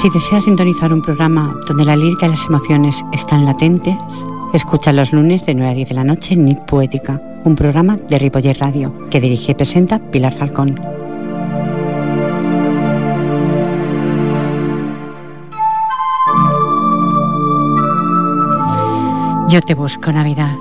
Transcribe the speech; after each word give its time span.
Si 0.00 0.08
deseas 0.08 0.44
sintonizar 0.44 0.94
un 0.94 1.02
programa 1.02 1.60
donde 1.68 1.84
la 1.84 1.94
lírica 1.94 2.24
y 2.24 2.30
las 2.30 2.46
emociones 2.46 3.04
están 3.12 3.44
latentes, 3.44 3.98
escucha 4.54 4.94
los 4.94 5.12
lunes 5.12 5.44
de 5.44 5.54
9 5.54 5.70
a 5.70 5.74
10 5.74 5.88
de 5.90 5.94
la 5.94 6.04
noche 6.04 6.32
en 6.32 6.46
Nit 6.46 6.58
Poética, 6.60 7.20
un 7.44 7.54
programa 7.54 7.98
de 7.98 8.18
Ripoller 8.18 8.58
Radio 8.58 8.94
que 9.10 9.20
dirige 9.20 9.52
y 9.52 9.54
presenta 9.54 9.98
Pilar 9.98 10.32
Falcón. 10.32 10.80
Yo 19.50 19.60
te 19.60 19.74
busco 19.74 20.10
Navidad, 20.12 20.56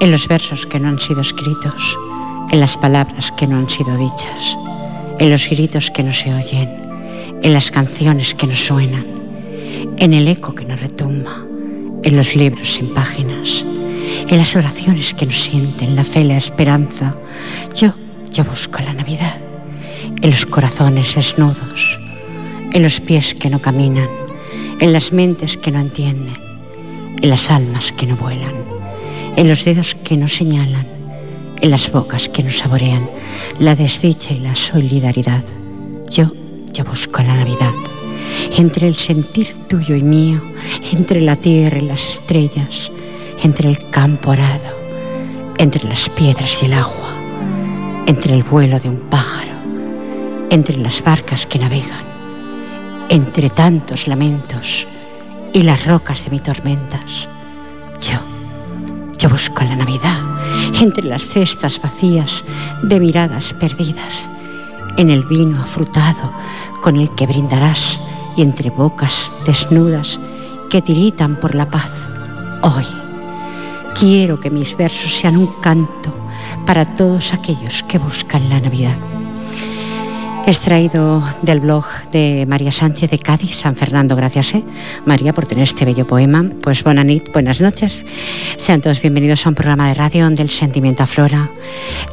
en 0.00 0.10
los 0.10 0.26
versos 0.26 0.64
que 0.64 0.80
no 0.80 0.88
han 0.88 0.98
sido 0.98 1.20
escritos, 1.20 1.98
en 2.50 2.60
las 2.60 2.78
palabras 2.78 3.30
que 3.32 3.46
no 3.46 3.58
han 3.58 3.68
sido 3.68 3.94
dichas, 3.98 4.56
en 5.18 5.30
los 5.30 5.50
gritos 5.50 5.90
que 5.90 6.02
no 6.02 6.14
se 6.14 6.32
oyen, 6.32 6.83
en 7.42 7.52
las 7.52 7.70
canciones 7.70 8.34
que 8.34 8.46
no 8.46 8.56
suenan, 8.56 9.04
en 9.98 10.14
el 10.14 10.28
eco 10.28 10.54
que 10.54 10.64
no 10.64 10.76
retumba, 10.76 11.44
en 12.02 12.16
los 12.16 12.34
libros 12.34 12.74
sin 12.74 12.92
páginas, 12.94 13.64
en 14.28 14.36
las 14.36 14.54
oraciones 14.56 15.14
que 15.14 15.26
no 15.26 15.32
sienten 15.32 15.96
la 15.96 16.04
fe 16.04 16.24
la 16.24 16.36
esperanza. 16.36 17.16
Yo, 17.74 17.94
yo 18.30 18.44
busco 18.44 18.80
la 18.80 18.94
Navidad, 18.94 19.38
en 20.22 20.30
los 20.30 20.46
corazones 20.46 21.14
desnudos, 21.14 21.98
en 22.72 22.82
los 22.82 23.00
pies 23.00 23.34
que 23.34 23.50
no 23.50 23.60
caminan, 23.60 24.08
en 24.80 24.92
las 24.92 25.12
mentes 25.12 25.56
que 25.56 25.70
no 25.70 25.80
entienden 25.80 26.44
en 27.24 27.30
las 27.30 27.50
almas 27.50 27.90
que 27.92 28.06
no 28.06 28.16
vuelan, 28.16 28.54
en 29.36 29.48
los 29.48 29.64
dedos 29.64 29.96
que 30.04 30.14
no 30.14 30.28
señalan, 30.28 30.86
en 31.62 31.70
las 31.70 31.90
bocas 31.90 32.28
que 32.28 32.42
no 32.42 32.50
saborean 32.50 33.08
la 33.58 33.74
desdicha 33.74 34.34
y 34.34 34.40
la 34.40 34.54
solidaridad. 34.54 35.42
Yo, 36.10 36.26
yo 36.74 36.84
busco 36.84 37.22
la 37.22 37.36
Navidad, 37.36 37.72
entre 38.58 38.88
el 38.88 38.96
sentir 38.96 39.54
tuyo 39.68 39.94
y 39.94 40.02
mío, 40.02 40.42
entre 40.92 41.20
la 41.20 41.36
tierra 41.36 41.78
y 41.78 41.82
las 41.82 42.00
estrellas, 42.00 42.90
entre 43.44 43.70
el 43.70 43.88
campo 43.90 44.32
arado, 44.32 44.76
entre 45.58 45.88
las 45.88 46.08
piedras 46.10 46.60
y 46.62 46.66
el 46.66 46.72
agua, 46.72 47.14
entre 48.06 48.34
el 48.34 48.42
vuelo 48.42 48.80
de 48.80 48.88
un 48.88 48.98
pájaro, 49.08 49.52
entre 50.50 50.76
las 50.76 51.02
barcas 51.04 51.46
que 51.46 51.60
navegan, 51.60 52.04
entre 53.08 53.50
tantos 53.50 54.08
lamentos 54.08 54.84
y 55.52 55.62
las 55.62 55.86
rocas 55.86 56.24
de 56.24 56.30
mis 56.32 56.42
tormentas. 56.42 57.28
Yo, 58.00 58.18
yo 59.16 59.28
busco 59.28 59.62
la 59.62 59.76
Navidad 59.76 60.18
entre 60.80 61.04
las 61.04 61.22
cestas 61.22 61.80
vacías 61.80 62.42
de 62.82 62.98
miradas 62.98 63.54
perdidas, 63.54 64.28
en 64.96 65.10
el 65.10 65.24
vino 65.24 65.60
afrutado 65.60 66.32
con 66.80 66.96
el 66.96 67.10
que 67.14 67.26
brindarás 67.26 67.98
y 68.36 68.42
entre 68.42 68.70
bocas 68.70 69.32
desnudas 69.44 70.18
que 70.70 70.82
tiritan 70.82 71.36
por 71.36 71.54
la 71.54 71.70
paz. 71.70 71.90
Hoy 72.62 72.86
quiero 73.94 74.40
que 74.40 74.50
mis 74.50 74.76
versos 74.76 75.14
sean 75.14 75.36
un 75.36 75.46
canto 75.60 76.14
para 76.66 76.96
todos 76.96 77.32
aquellos 77.32 77.82
que 77.84 77.98
buscan 77.98 78.48
la 78.48 78.60
Navidad. 78.60 78.98
Extraído 80.46 81.24
del 81.40 81.60
blog 81.60 81.86
de 82.12 82.44
María 82.46 82.70
Sánchez 82.70 83.10
de 83.10 83.18
Cádiz, 83.18 83.56
San 83.56 83.74
Fernando. 83.76 84.14
Gracias, 84.14 84.54
¿eh? 84.54 84.62
María, 85.06 85.32
por 85.32 85.46
tener 85.46 85.64
este 85.64 85.86
bello 85.86 86.06
poema. 86.06 86.44
Pues 86.62 86.84
buena 86.84 87.02
nit, 87.02 87.32
buenas 87.32 87.62
noches. 87.62 88.04
Sean 88.58 88.82
todos 88.82 89.00
bienvenidos 89.00 89.46
a 89.46 89.48
un 89.48 89.54
programa 89.54 89.88
de 89.88 89.94
radio 89.94 90.24
donde 90.24 90.42
el 90.42 90.50
sentimiento 90.50 91.02
aflora, 91.02 91.50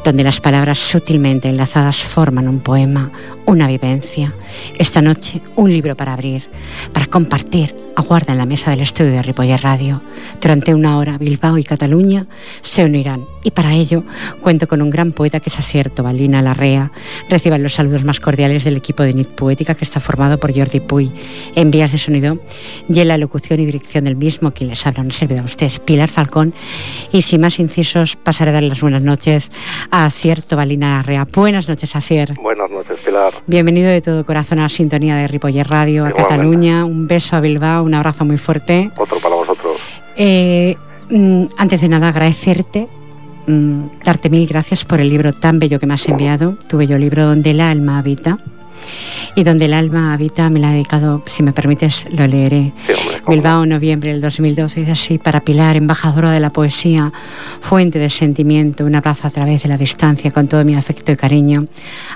donde 0.02 0.24
las 0.24 0.40
palabras 0.40 0.78
sutilmente 0.78 1.50
enlazadas 1.50 1.96
forman 1.96 2.48
un 2.48 2.60
poema, 2.60 3.12
una 3.44 3.66
vivencia. 3.66 4.32
Esta 4.78 5.02
noche, 5.02 5.42
un 5.56 5.70
libro 5.70 5.94
para 5.94 6.14
abrir, 6.14 6.48
para 6.94 7.06
compartir, 7.06 7.74
aguarda 7.96 8.32
en 8.32 8.38
la 8.38 8.46
mesa 8.46 8.70
del 8.70 8.80
estudio 8.80 9.12
de 9.12 9.22
Ripoller 9.22 9.62
Radio. 9.62 10.00
Durante 10.40 10.74
una 10.74 10.96
hora, 10.96 11.18
Bilbao 11.18 11.58
y 11.58 11.64
Cataluña 11.64 12.26
se 12.62 12.82
unirán. 12.82 13.26
Y 13.44 13.50
para 13.50 13.74
ello, 13.74 14.04
cuento 14.40 14.68
con 14.68 14.80
un 14.80 14.88
gran 14.88 15.12
poeta 15.12 15.40
que 15.40 15.50
es 15.50 15.58
acierto, 15.58 16.02
Valina 16.02 16.40
Larrea. 16.40 16.92
Reciban 17.28 17.62
los 17.62 17.74
saludos 17.74 18.04
más 18.04 18.20
cordiales 18.22 18.64
del 18.64 18.78
equipo 18.78 19.02
de 19.02 19.12
NIT 19.12 19.28
Poética 19.28 19.74
que 19.74 19.84
está 19.84 20.00
formado 20.00 20.38
por 20.38 20.56
Jordi 20.56 20.80
Puy 20.80 21.12
en 21.54 21.70
vías 21.70 21.92
de 21.92 21.98
sonido 21.98 22.38
y 22.88 23.00
en 23.00 23.08
la 23.08 23.18
locución 23.18 23.60
y 23.60 23.66
dirección 23.66 24.04
del 24.04 24.16
mismo, 24.16 24.52
quien 24.52 24.70
les 24.70 24.86
habla, 24.86 25.02
un 25.02 25.10
servidor 25.10 25.42
a 25.42 25.46
ustedes, 25.46 25.80
Pilar 25.80 26.08
Falcón. 26.08 26.54
Y 27.12 27.22
sin 27.22 27.42
más 27.42 27.58
incisos, 27.58 28.16
pasaré 28.16 28.50
a 28.50 28.54
dar 28.54 28.62
las 28.62 28.80
buenas 28.80 29.02
noches 29.02 29.50
a 29.90 30.06
Asier 30.06 30.42
Tobalina 30.42 30.96
Larrea. 30.96 31.26
Buenas 31.34 31.68
noches, 31.68 31.94
Asier. 31.94 32.34
Buenas 32.40 32.70
noches, 32.70 32.98
Pilar. 33.04 33.34
Bienvenido 33.46 33.90
de 33.90 34.00
todo 34.00 34.24
corazón 34.24 34.60
a 34.60 34.62
la 34.62 34.68
sintonía 34.68 35.16
de 35.16 35.28
Ripoller 35.28 35.68
Radio, 35.68 36.06
a 36.06 36.12
Cataluña. 36.12 36.84
Un 36.84 37.06
beso 37.06 37.36
a 37.36 37.40
Bilbao, 37.40 37.82
un 37.82 37.94
abrazo 37.94 38.24
muy 38.24 38.38
fuerte. 38.38 38.90
Otro 38.96 39.18
para 39.18 39.34
vosotros. 39.34 39.76
Eh, 40.16 40.76
mm, 41.10 41.44
antes 41.58 41.80
de 41.80 41.88
nada, 41.88 42.08
agradecerte 42.08 42.88
darte 43.46 44.30
mil 44.30 44.46
gracias 44.46 44.84
por 44.84 45.00
el 45.00 45.08
libro 45.08 45.32
tan 45.32 45.58
bello 45.58 45.78
que 45.78 45.86
me 45.86 45.94
has 45.94 46.08
enviado, 46.08 46.56
tu 46.68 46.78
bello 46.78 46.98
libro 46.98 47.26
Donde 47.26 47.50
el 47.50 47.60
alma 47.60 47.98
habita. 47.98 48.38
Y 49.34 49.44
donde 49.44 49.66
el 49.66 49.74
alma 49.74 50.12
habita 50.12 50.50
me 50.50 50.60
la 50.60 50.70
he 50.70 50.74
dedicado, 50.74 51.22
si 51.26 51.42
me 51.42 51.52
permites, 51.52 52.06
lo 52.10 52.26
leeré. 52.26 52.72
Bilbao, 53.26 53.66
noviembre 53.66 54.12
del 54.12 54.20
2012, 54.20 54.80
dice 54.80 54.92
así, 54.92 55.18
para 55.18 55.40
Pilar, 55.40 55.76
embajadora 55.76 56.30
de 56.30 56.40
la 56.40 56.50
poesía, 56.50 57.12
fuente 57.60 57.98
de 57.98 58.10
sentimiento, 58.10 58.84
un 58.84 58.94
abrazo 58.94 59.28
a 59.28 59.30
través 59.30 59.62
de 59.62 59.68
la 59.68 59.78
distancia, 59.78 60.30
con 60.30 60.48
todo 60.48 60.64
mi 60.64 60.74
afecto 60.74 61.12
y 61.12 61.16
cariño. 61.16 61.66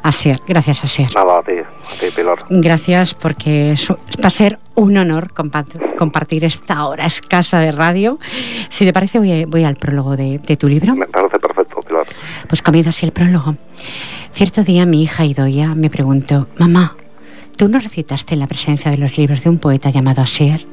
Asier, 0.03 0.41
gracias 0.47 0.85
Asier. 0.85 1.15
Nada, 1.15 1.39
a 1.39 1.43
ti, 1.43 1.53
a 1.53 2.01
ti 2.01 2.07
Pilar. 2.15 2.39
Gracias 2.51 3.15
porque 3.15 3.75
va 4.23 4.29
a 4.29 4.31
ser 4.31 4.59
un 4.75 4.97
honor 4.99 5.31
compartir 5.97 6.45
esta 6.45 6.87
hora 6.87 7.07
escasa 7.07 7.61
de 7.61 7.73
radio. 7.73 8.19
Si 8.69 8.85
te 8.85 8.93
parece, 8.93 9.19
voy, 9.19 9.65
al 9.65 9.77
prólogo 9.77 10.17
de, 10.17 10.39
de 10.39 10.57
tu 10.57 10.69
libro. 10.69 10.95
Me 10.95 11.07
parece. 11.07 11.36
Pues 12.49 12.63
comienza 12.63 12.91
así 12.91 13.07
el 13.07 13.13
prólogo. 13.13 13.57
Cierto 14.33 14.65
día 14.65 14.87
mi 14.87 15.03
hija 15.03 15.25
Idoia 15.25 15.75
me 15.75 15.91
preguntó, 15.91 16.49
mamá, 16.59 16.97
¿tú 17.57 17.69
no 17.69 17.79
recitaste 17.79 18.37
la 18.37 18.47
presencia 18.47 18.91
de 18.91 18.99
los 18.99 19.17
libros 19.17 19.43
de 19.43 19.51
un 19.51 19.59
poeta 19.59 19.91
llamado 19.91 20.23
Asier? 20.23 20.67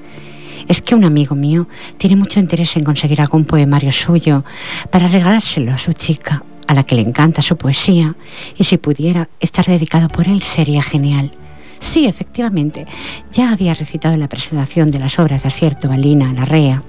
Es 0.67 0.81
que 0.81 0.95
un 0.95 1.03
amigo 1.03 1.35
mío 1.35 1.67
tiene 1.97 2.15
mucho 2.15 2.39
interés 2.39 2.75
en 2.75 2.83
conseguir 2.83 3.21
algún 3.21 3.45
poemario 3.45 3.91
suyo 3.91 4.43
para 4.91 5.07
regalárselo 5.07 5.73
a 5.73 5.77
su 5.77 5.93
chica, 5.93 6.43
a 6.67 6.73
la 6.73 6.83
que 6.83 6.95
le 6.95 7.01
encanta 7.01 7.41
su 7.41 7.57
poesía, 7.57 8.15
y 8.57 8.63
si 8.63 8.77
pudiera 8.77 9.29
estar 9.39 9.65
dedicado 9.65 10.07
por 10.07 10.27
él 10.27 10.41
sería 10.41 10.81
genial. 10.81 11.31
Sí, 11.79 12.05
efectivamente, 12.05 12.85
ya 13.33 13.51
había 13.51 13.73
recitado 13.73 14.13
en 14.13 14.21
la 14.21 14.29
presentación 14.29 14.89
de 14.89 14.99
las 14.99 15.19
obras 15.19 15.43
de 15.43 15.49
Acierto 15.49 15.89
Balina, 15.89 16.31
Larrea. 16.31 16.81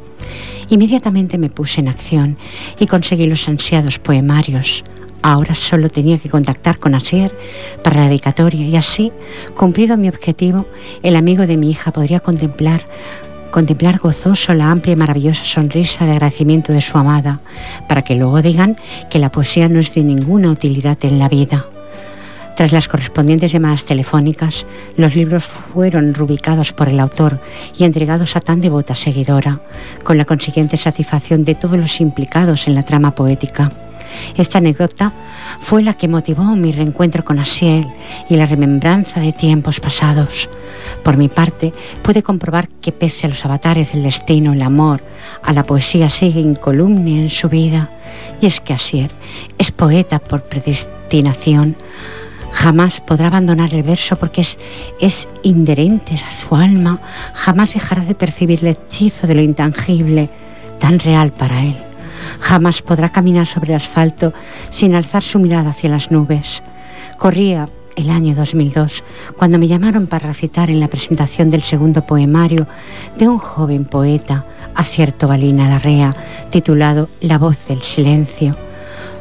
Inmediatamente 0.71 1.39
me 1.39 1.51
puse 1.51 1.81
en 1.81 1.89
acción 1.89 2.37
y 2.79 2.87
conseguí 2.87 3.27
los 3.27 3.49
ansiados 3.49 3.99
poemarios, 3.99 4.85
Ahora 5.27 5.55
solo 5.55 5.89
tenía 5.89 6.19
que 6.19 6.29
contactar 6.29 6.79
con 6.79 6.95
Asier 6.95 7.35
para 7.83 7.97
la 7.97 8.09
dedicatoria 8.09 8.67
y 8.67 8.77
así, 8.77 9.11
cumplido 9.57 9.97
mi 9.97 10.11
objetivo, 10.11 10.67
el 11.03 11.17
amigo 11.17 11.47
de 11.47 11.57
mi 11.57 11.71
hija 11.71 11.93
podría 11.93 12.21
contemplar 12.21 12.83
contemplar 13.51 13.99
gozoso 13.99 14.53
la 14.53 14.71
amplia 14.71 14.93
y 14.93 14.97
maravillosa 14.97 15.45
sonrisa 15.45 16.05
de 16.05 16.11
agradecimiento 16.11 16.75
de 16.75 16.83
su 16.83 16.99
amada, 16.99 17.41
para 17.89 18.03
que 18.03 18.17
luego 18.17 18.43
digan 18.43 18.77
que 19.11 19.19
la 19.19 19.31
poesía 19.31 19.69
no 19.69 19.81
es 19.81 19.95
de 19.95 20.03
ninguna 20.03 20.51
utilidad 20.51 20.99
en 21.03 21.19
la 21.19 21.29
vida. 21.31 21.65
Tras 22.56 22.72
las 22.72 22.87
correspondientes 22.87 23.50
llamadas 23.50 23.84
telefónicas, 23.84 24.65
los 24.97 25.16
libros 25.16 25.44
fueron 25.44 26.15
rubicados 26.15 26.72
por 26.72 26.88
el 26.88 27.00
autor 27.00 27.41
y 27.76 27.84
entregados 27.84 28.37
a 28.37 28.41
tan 28.41 28.60
devota 28.60 28.94
seguidora, 28.94 29.60
con 30.04 30.19
la 30.19 30.25
consiguiente 30.25 30.76
satisfacción 30.76 31.44
de 31.44 31.56
todos 31.56 31.78
los 31.78 32.00
implicados 32.00 32.69
en 32.69 32.76
la 32.76 32.84
trama 32.84 33.12
poética. 33.14 33.72
Esta 34.37 34.59
anécdota 34.59 35.12
fue 35.60 35.82
la 35.82 35.94
que 35.94 36.06
motivó 36.06 36.44
mi 36.56 36.70
reencuentro 36.70 37.25
con 37.25 37.41
Asiel 37.41 37.87
y 38.29 38.37
la 38.37 38.46
remembranza 38.46 39.20
de 39.20 39.32
tiempos 39.32 39.81
pasados. 39.81 40.49
Por 41.02 41.17
mi 41.17 41.29
parte, 41.29 41.73
pude 42.02 42.23
comprobar 42.23 42.69
que 42.69 42.93
pese 42.93 43.26
a 43.26 43.31
los 43.31 43.44
avatares 43.44 43.93
del 43.93 44.05
destino, 44.05 44.52
el 44.52 44.62
amor, 44.62 45.02
a 45.43 45.52
la 45.52 45.64
poesía 45.64 46.11
sigue 46.11 46.40
incolume 46.40 47.23
en 47.23 47.31
su 47.31 47.49
vida. 47.49 47.90
Y 48.40 48.46
es 48.46 48.61
que 48.61 48.75
Asier 48.75 49.11
es 49.58 49.73
poeta 49.73 50.19
por 50.19 50.44
predestinación. 50.44 51.76
Jamás 52.55 53.01
podrá 53.01 53.27
abandonar 53.27 53.75
el 53.75 53.83
verso 53.83 54.17
porque 54.17 54.41
es, 54.41 54.59
es 55.01 55.29
a 55.35 56.33
su 56.33 56.56
alma. 56.56 56.99
Jamás 57.35 57.75
dejará 57.75 58.03
de 58.03 58.15
percibir 58.15 58.61
el 58.61 58.69
hechizo 58.69 59.27
de 59.27 59.35
lo 59.35 59.43
intangible, 59.43 60.31
tan 60.79 60.99
real 60.99 61.31
para 61.33 61.62
él 61.62 61.77
jamás 62.41 62.83
podrá 62.83 63.09
caminar 63.11 63.47
sobre 63.47 63.73
el 63.73 63.77
asfalto 63.77 64.33
sin 64.71 64.95
alzar 64.95 65.23
su 65.23 65.39
mirada 65.39 65.71
hacia 65.71 65.91
las 65.91 66.11
nubes. 66.11 66.62
Corría 67.19 67.69
el 67.97 68.11
año 68.11 68.35
2002, 68.35 69.03
cuando 69.37 69.59
me 69.59 69.69
llamaron 69.69 70.06
para 70.06 70.29
recitar 70.29 70.69
en 70.69 70.81
la 70.81 70.89
presentación 70.89 71.51
del 71.51 71.62
segundo 71.62 72.03
poemario 72.03 72.67
de 73.17 73.29
un 73.29 73.39
joven 73.39 73.85
poeta, 73.85 74.45
Acierto 74.75 75.29
Balina 75.29 75.69
Larrea, 75.69 76.15
titulado 76.51 77.09
La 77.21 77.39
voz 77.39 77.69
del 77.69 77.83
silencio. 77.83 78.56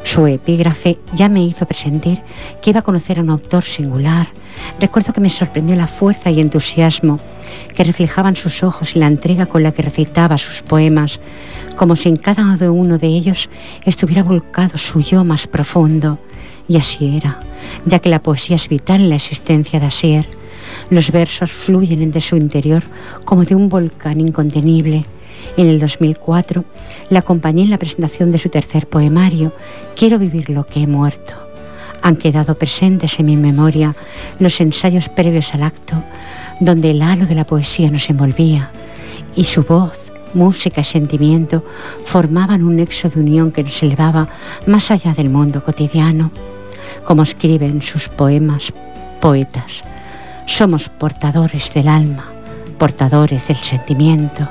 Su 0.04 0.26
epígrafe 0.26 0.98
ya 1.16 1.28
me 1.28 1.42
hizo 1.42 1.66
presentir 1.66 2.20
que 2.62 2.70
iba 2.70 2.80
a 2.80 2.84
conocer 2.84 3.18
a 3.18 3.22
un 3.22 3.30
autor 3.30 3.64
singular. 3.64 4.28
Recuerdo 4.78 5.12
que 5.12 5.20
me 5.20 5.30
sorprendió 5.30 5.74
la 5.74 5.88
fuerza 5.88 6.30
y 6.30 6.40
entusiasmo 6.40 7.18
que 7.74 7.84
reflejaban 7.84 8.36
sus 8.36 8.62
ojos 8.62 8.94
y 8.94 8.98
la 8.98 9.06
entrega 9.06 9.46
con 9.46 9.62
la 9.62 9.72
que 9.72 9.82
recitaba 9.82 10.38
sus 10.38 10.62
poemas, 10.62 11.20
como 11.76 11.96
si 11.96 12.08
en 12.08 12.16
cada 12.16 12.44
uno 12.70 12.98
de 12.98 13.08
ellos 13.08 13.48
estuviera 13.84 14.22
volcado 14.22 14.78
su 14.78 15.00
yo 15.00 15.24
más 15.24 15.46
profundo. 15.46 16.18
Y 16.68 16.76
así 16.76 17.16
era, 17.16 17.40
ya 17.84 17.98
que 17.98 18.08
la 18.08 18.22
poesía 18.22 18.56
es 18.56 18.68
vital 18.68 19.02
en 19.02 19.08
la 19.10 19.16
existencia 19.16 19.80
de 19.80 19.86
Asier. 19.86 20.26
Los 20.90 21.10
versos 21.10 21.50
fluyen 21.50 22.10
de 22.10 22.20
su 22.20 22.36
interior 22.36 22.82
como 23.24 23.44
de 23.44 23.54
un 23.54 23.68
volcán 23.68 24.20
incontenible. 24.20 25.04
En 25.56 25.68
el 25.68 25.78
2004 25.78 26.64
la 27.10 27.20
acompañé 27.20 27.62
en 27.62 27.70
la 27.70 27.78
presentación 27.78 28.32
de 28.32 28.38
su 28.38 28.48
tercer 28.48 28.86
poemario, 28.86 29.52
Quiero 29.96 30.18
vivir 30.18 30.50
lo 30.50 30.66
que 30.66 30.82
he 30.82 30.86
muerto. 30.86 31.34
Han 32.02 32.16
quedado 32.16 32.56
presentes 32.56 33.18
en 33.18 33.26
mi 33.26 33.36
memoria 33.36 33.94
los 34.38 34.60
ensayos 34.60 35.08
previos 35.08 35.54
al 35.54 35.62
acto, 35.62 35.96
donde 36.60 36.90
el 36.90 37.00
halo 37.02 37.26
de 37.26 37.34
la 37.34 37.44
poesía 37.44 37.90
nos 37.90 38.10
envolvía 38.10 38.70
y 39.36 39.44
su 39.44 39.62
voz, 39.62 40.12
música 40.34 40.80
y 40.80 40.84
sentimiento 40.84 41.64
formaban 42.04 42.62
un 42.62 42.76
nexo 42.76 43.08
de 43.08 43.20
unión 43.20 43.52
que 43.52 43.62
nos 43.62 43.82
elevaba 43.82 44.28
más 44.66 44.90
allá 44.90 45.14
del 45.14 45.30
mundo 45.30 45.62
cotidiano, 45.62 46.30
como 47.04 47.22
escriben 47.22 47.82
sus 47.82 48.08
poemas 48.08 48.72
poetas. 49.20 49.82
Somos 50.46 50.88
portadores 50.88 51.72
del 51.72 51.88
alma, 51.88 52.33
portadores 52.74 53.48
del 53.48 53.56
sentimiento, 53.56 54.48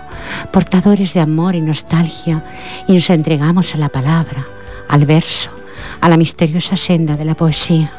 portadores 0.52 1.14
de 1.14 1.20
amor 1.20 1.56
y 1.56 1.62
nostalgia 1.62 2.44
y 2.88 2.94
nos 2.94 3.10
entregamos 3.10 3.76
a 3.76 3.78
la 3.78 3.90
palabra, 3.90 4.46
al 4.90 5.06
verso, 5.06 5.50
a 6.02 6.10
la 6.10 6.18
misteriosa 6.18 6.76
senda 6.76 7.16
de 7.16 7.26
la 7.26 7.36
poesía. 7.36 7.92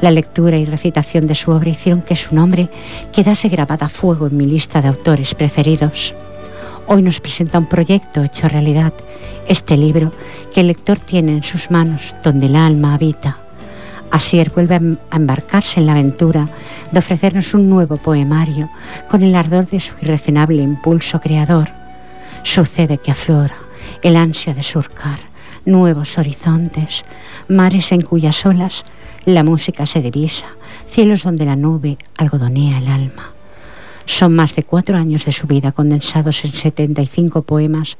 La 0.00 0.10
lectura 0.10 0.56
y 0.56 0.64
recitación 0.64 1.26
de 1.26 1.34
su 1.34 1.52
obra 1.52 1.70
hicieron 1.70 2.02
que 2.02 2.16
su 2.16 2.34
nombre 2.34 2.68
quedase 3.12 3.48
grabada 3.48 3.86
a 3.86 3.88
fuego 3.88 4.26
en 4.26 4.36
mi 4.36 4.46
lista 4.46 4.82
de 4.82 4.88
autores 4.88 5.34
preferidos. 5.34 6.12
Hoy 6.88 7.02
nos 7.02 7.20
presenta 7.20 7.58
un 7.58 7.66
proyecto 7.66 8.24
hecho 8.24 8.48
realidad, 8.48 8.92
este 9.46 9.76
libro 9.76 10.12
que 10.52 10.60
el 10.60 10.66
lector 10.66 10.98
tiene 10.98 11.32
en 11.32 11.44
sus 11.44 11.70
manos, 11.70 12.02
donde 12.24 12.46
el 12.46 12.56
alma 12.56 12.94
habita. 12.94 13.41
Asier 14.12 14.50
vuelve 14.50 14.76
a 15.10 15.16
embarcarse 15.16 15.80
en 15.80 15.86
la 15.86 15.92
aventura 15.92 16.46
de 16.92 16.98
ofrecernos 16.98 17.54
un 17.54 17.68
nuevo 17.70 17.96
poemario 17.96 18.68
con 19.10 19.22
el 19.22 19.34
ardor 19.34 19.66
de 19.66 19.80
su 19.80 19.94
irrefrenable 20.02 20.62
impulso 20.62 21.18
creador. 21.18 21.70
Sucede 22.42 22.98
que 22.98 23.10
aflora 23.10 23.56
el 24.02 24.16
ansia 24.16 24.52
de 24.52 24.62
surcar 24.62 25.18
nuevos 25.64 26.18
horizontes, 26.18 27.02
mares 27.48 27.90
en 27.90 28.02
cuyas 28.02 28.44
olas 28.44 28.84
la 29.24 29.44
música 29.44 29.86
se 29.86 30.02
divisa, 30.02 30.46
cielos 30.88 31.22
donde 31.22 31.46
la 31.46 31.56
nube 31.56 31.96
algodonea 32.18 32.78
el 32.78 32.88
alma. 32.88 33.32
Son 34.06 34.34
más 34.34 34.54
de 34.54 34.62
cuatro 34.62 34.96
años 34.96 35.24
de 35.24 35.32
su 35.32 35.46
vida 35.46 35.72
condensados 35.72 36.44
en 36.44 36.52
75 36.52 37.42
poemas 37.42 37.98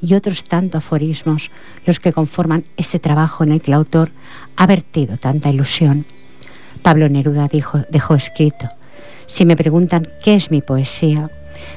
y 0.00 0.14
otros 0.14 0.44
tantos 0.44 0.78
aforismos 0.78 1.50
los 1.86 2.00
que 2.00 2.12
conforman 2.12 2.64
este 2.76 2.98
trabajo 2.98 3.44
en 3.44 3.52
el 3.52 3.60
que 3.60 3.70
el 3.70 3.74
autor 3.74 4.10
ha 4.56 4.66
vertido 4.66 5.16
tanta 5.16 5.50
ilusión. 5.50 6.06
Pablo 6.82 7.08
Neruda 7.08 7.48
dijo, 7.48 7.80
dejó 7.90 8.14
escrito, 8.14 8.68
si 9.26 9.44
me 9.44 9.56
preguntan 9.56 10.08
qué 10.22 10.34
es 10.34 10.50
mi 10.50 10.60
poesía, 10.60 11.30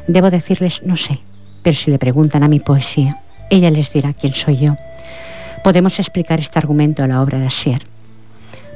debo 0.08 0.32
decirles 0.32 0.82
no 0.84 0.98
sé, 0.98 1.20
pero 1.62 1.78
si 1.78 1.92
le 1.92 2.00
preguntan 2.00 2.44
a 2.44 2.50
mi 2.50 2.60
poesía, 2.60 3.24
ella 3.50 3.70
les 3.70 3.94
dirá 3.94 4.14
quién 4.14 4.34
soy 4.34 4.58
yo. 4.58 4.76
Podemos 5.64 6.00
explicar 6.00 6.40
este 6.40 6.60
argumento 6.60 7.04
a 7.04 7.08
la 7.08 7.22
obra 7.22 7.40
de 7.40 7.48
Asier 7.48 7.97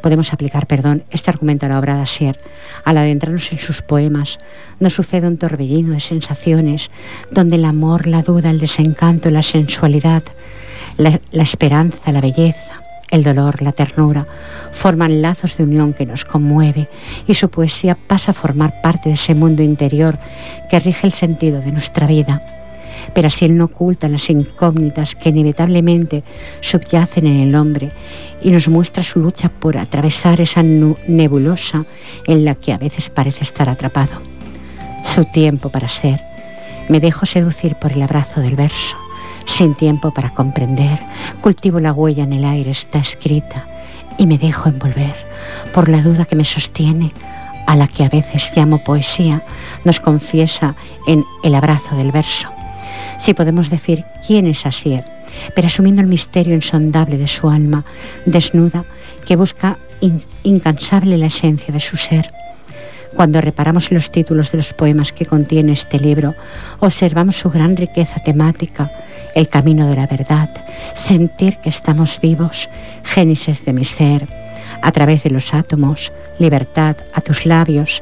podemos 0.02 0.34
aplicar, 0.34 0.68
perdón, 0.68 1.04
este 1.12 1.30
argumento 1.30 1.66
a 1.66 1.70
la 1.70 1.80
obra 1.80 1.96
de 1.96 2.04
Asier. 2.04 2.38
Al 2.84 2.98
adentrarnos 2.98 3.52
en 3.52 3.60
sus 3.60 3.82
poemas, 3.82 4.40
nos 4.80 4.94
sucede 4.94 5.28
un 5.28 5.38
torbellino 5.38 5.94
de 5.94 6.00
sensaciones 6.00 6.90
donde 7.32 7.56
el 7.56 7.66
amor, 7.66 8.08
la 8.08 8.22
duda, 8.22 8.50
el 8.50 8.60
desencanto, 8.60 9.30
la 9.30 9.44
sensualidad, 9.44 10.24
la, 10.98 11.20
la 11.32 11.44
esperanza, 11.44 12.12
la 12.12 12.22
belleza, 12.22 12.82
el 13.12 13.24
dolor, 13.24 13.62
la 13.62 13.74
ternura, 13.74 14.26
forman 14.72 15.22
lazos 15.22 15.58
de 15.58 15.64
unión 15.64 15.94
que 15.94 16.06
nos 16.06 16.26
conmueve 16.26 16.90
y 17.28 17.36
su 17.36 17.50
poesía 17.50 17.96
pasa 17.96 18.32
a 18.32 18.34
formar 18.34 18.82
parte 18.82 19.10
de 19.10 19.16
ese 19.16 19.36
mundo 19.36 19.64
interior 19.64 20.18
que 20.70 20.80
rige 20.80 21.08
el 21.08 21.14
sentido 21.14 21.62
de 21.62 21.72
nuestra 21.72 22.08
vida 22.08 22.61
pero 23.14 23.28
así 23.28 23.46
él 23.46 23.58
no 23.58 23.66
oculta 23.66 24.10
las 24.10 24.30
incógnitas 24.30 25.16
que 25.16 25.30
inevitablemente 25.30 26.24
subyacen 26.62 27.28
en 27.28 27.40
el 27.40 27.56
hombre 27.56 27.92
y 28.42 28.52
nos 28.52 28.68
muestra 28.68 29.04
su 29.04 29.20
lucha 29.20 29.50
por 29.50 29.78
atravesar 29.78 30.42
esa 30.42 30.64
nebulosa 30.64 31.86
en 32.28 32.46
la 32.46 32.56
que 32.56 32.74
a 32.74 32.78
veces 32.78 33.10
parece 33.10 33.44
estar 33.44 33.70
atrapado. 33.70 34.22
Su 35.16 35.26
tiempo 35.26 35.70
para 35.70 35.90
ser. 35.90 36.22
Me 36.90 37.00
dejo 37.00 37.26
seducir 37.26 37.76
por 37.76 37.92
el 37.92 38.02
abrazo 38.02 38.42
del 38.42 38.56
verso, 38.56 38.98
sin 39.46 39.76
tiempo 39.76 40.14
para 40.14 40.34
comprender. 40.34 41.00
Cultivo 41.42 41.80
la 41.80 41.94
huella 41.94 42.24
en 42.24 42.34
el 42.34 42.46
aire, 42.46 42.72
está 42.72 43.00
escrita, 43.00 43.66
y 44.18 44.26
me 44.26 44.38
dejo 44.38 44.70
envolver 44.70 45.16
por 45.74 45.90
la 45.90 46.02
duda 46.02 46.26
que 46.26 46.36
me 46.36 46.46
sostiene 46.46 47.14
a 47.68 47.76
la 47.76 47.88
que 47.88 48.04
a 48.04 48.10
veces 48.10 48.52
llamo 48.56 48.84
poesía, 48.84 49.44
nos 49.86 50.00
confiesa 50.00 50.76
en 51.08 51.24
el 51.44 51.56
abrazo 51.56 51.96
del 51.96 52.12
verso 52.12 52.52
si 53.22 53.36
podemos 53.36 53.70
decir 53.70 54.04
quién 54.26 54.48
es 54.48 54.66
Asier, 54.66 55.06
pero 55.54 55.68
asumiendo 55.68 56.02
el 56.02 56.08
misterio 56.08 56.56
insondable 56.56 57.20
de 57.20 57.28
su 57.28 57.50
alma, 57.50 57.86
desnuda, 58.26 58.84
que 59.28 59.36
busca 59.36 59.78
incansable 60.44 61.20
la 61.20 61.28
esencia 61.28 61.72
de 61.72 61.80
su 61.80 61.98
ser. 61.98 62.32
Cuando 63.16 63.40
reparamos 63.40 63.92
los 63.92 64.12
títulos 64.12 64.52
de 64.52 64.58
los 64.58 64.74
poemas 64.74 65.12
que 65.12 65.28
contiene 65.28 65.74
este 65.74 66.00
libro, 66.00 66.34
observamos 66.80 67.36
su 67.36 67.52
gran 67.52 67.78
riqueza 67.78 68.24
temática, 68.24 68.90
el 69.36 69.50
camino 69.50 69.88
de 69.88 69.98
la 69.98 70.08
verdad, 70.08 70.50
sentir 70.96 71.58
que 71.58 71.70
estamos 71.70 72.20
vivos, 72.22 72.70
génesis 73.04 73.64
de 73.64 73.74
mi 73.74 73.86
ser, 73.86 74.28
a 74.82 74.92
través 74.92 75.24
de 75.24 75.30
los 75.30 75.54
átomos, 75.54 76.12
libertad 76.40 76.98
a 77.14 77.22
tus 77.22 77.46
labios, 77.46 78.02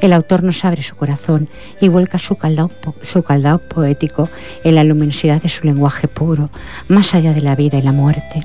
el 0.00 0.12
autor 0.12 0.44
nos 0.44 0.64
abre 0.64 0.82
su 0.82 0.94
corazón 0.94 1.48
y 1.80 1.88
vuelca 1.88 2.18
su 2.18 2.36
caldao, 2.36 3.58
poético 3.58 4.28
en 4.62 4.74
la 4.74 4.84
luminosidad 4.84 5.42
de 5.42 5.48
su 5.48 5.66
lenguaje 5.66 6.06
puro, 6.06 6.50
más 6.86 7.14
allá 7.14 7.32
de 7.32 7.42
la 7.42 7.56
vida 7.56 7.78
y 7.78 7.82
la 7.82 7.92
muerte, 7.92 8.44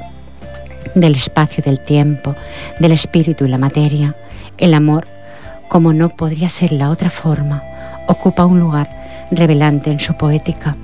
del 0.96 1.16
espacio 1.16 1.64
y 1.66 1.70
del 1.70 1.80
tiempo, 1.80 2.36
del 2.80 2.92
espíritu 2.92 3.46
y 3.46 3.50
la 3.50 3.58
materia. 3.58 4.16
El 4.58 4.74
amor, 4.74 5.06
como 5.68 5.94
no 5.94 6.10
podría 6.10 6.50
ser 6.50 6.72
la 6.72 6.90
otra 6.90 7.10
forma, 7.10 7.64
ocupa 8.08 8.46
un 8.46 8.60
lugar 8.60 9.28
revelante 9.32 9.92
en 9.92 10.00
su 10.00 10.16
poética. 10.16 10.76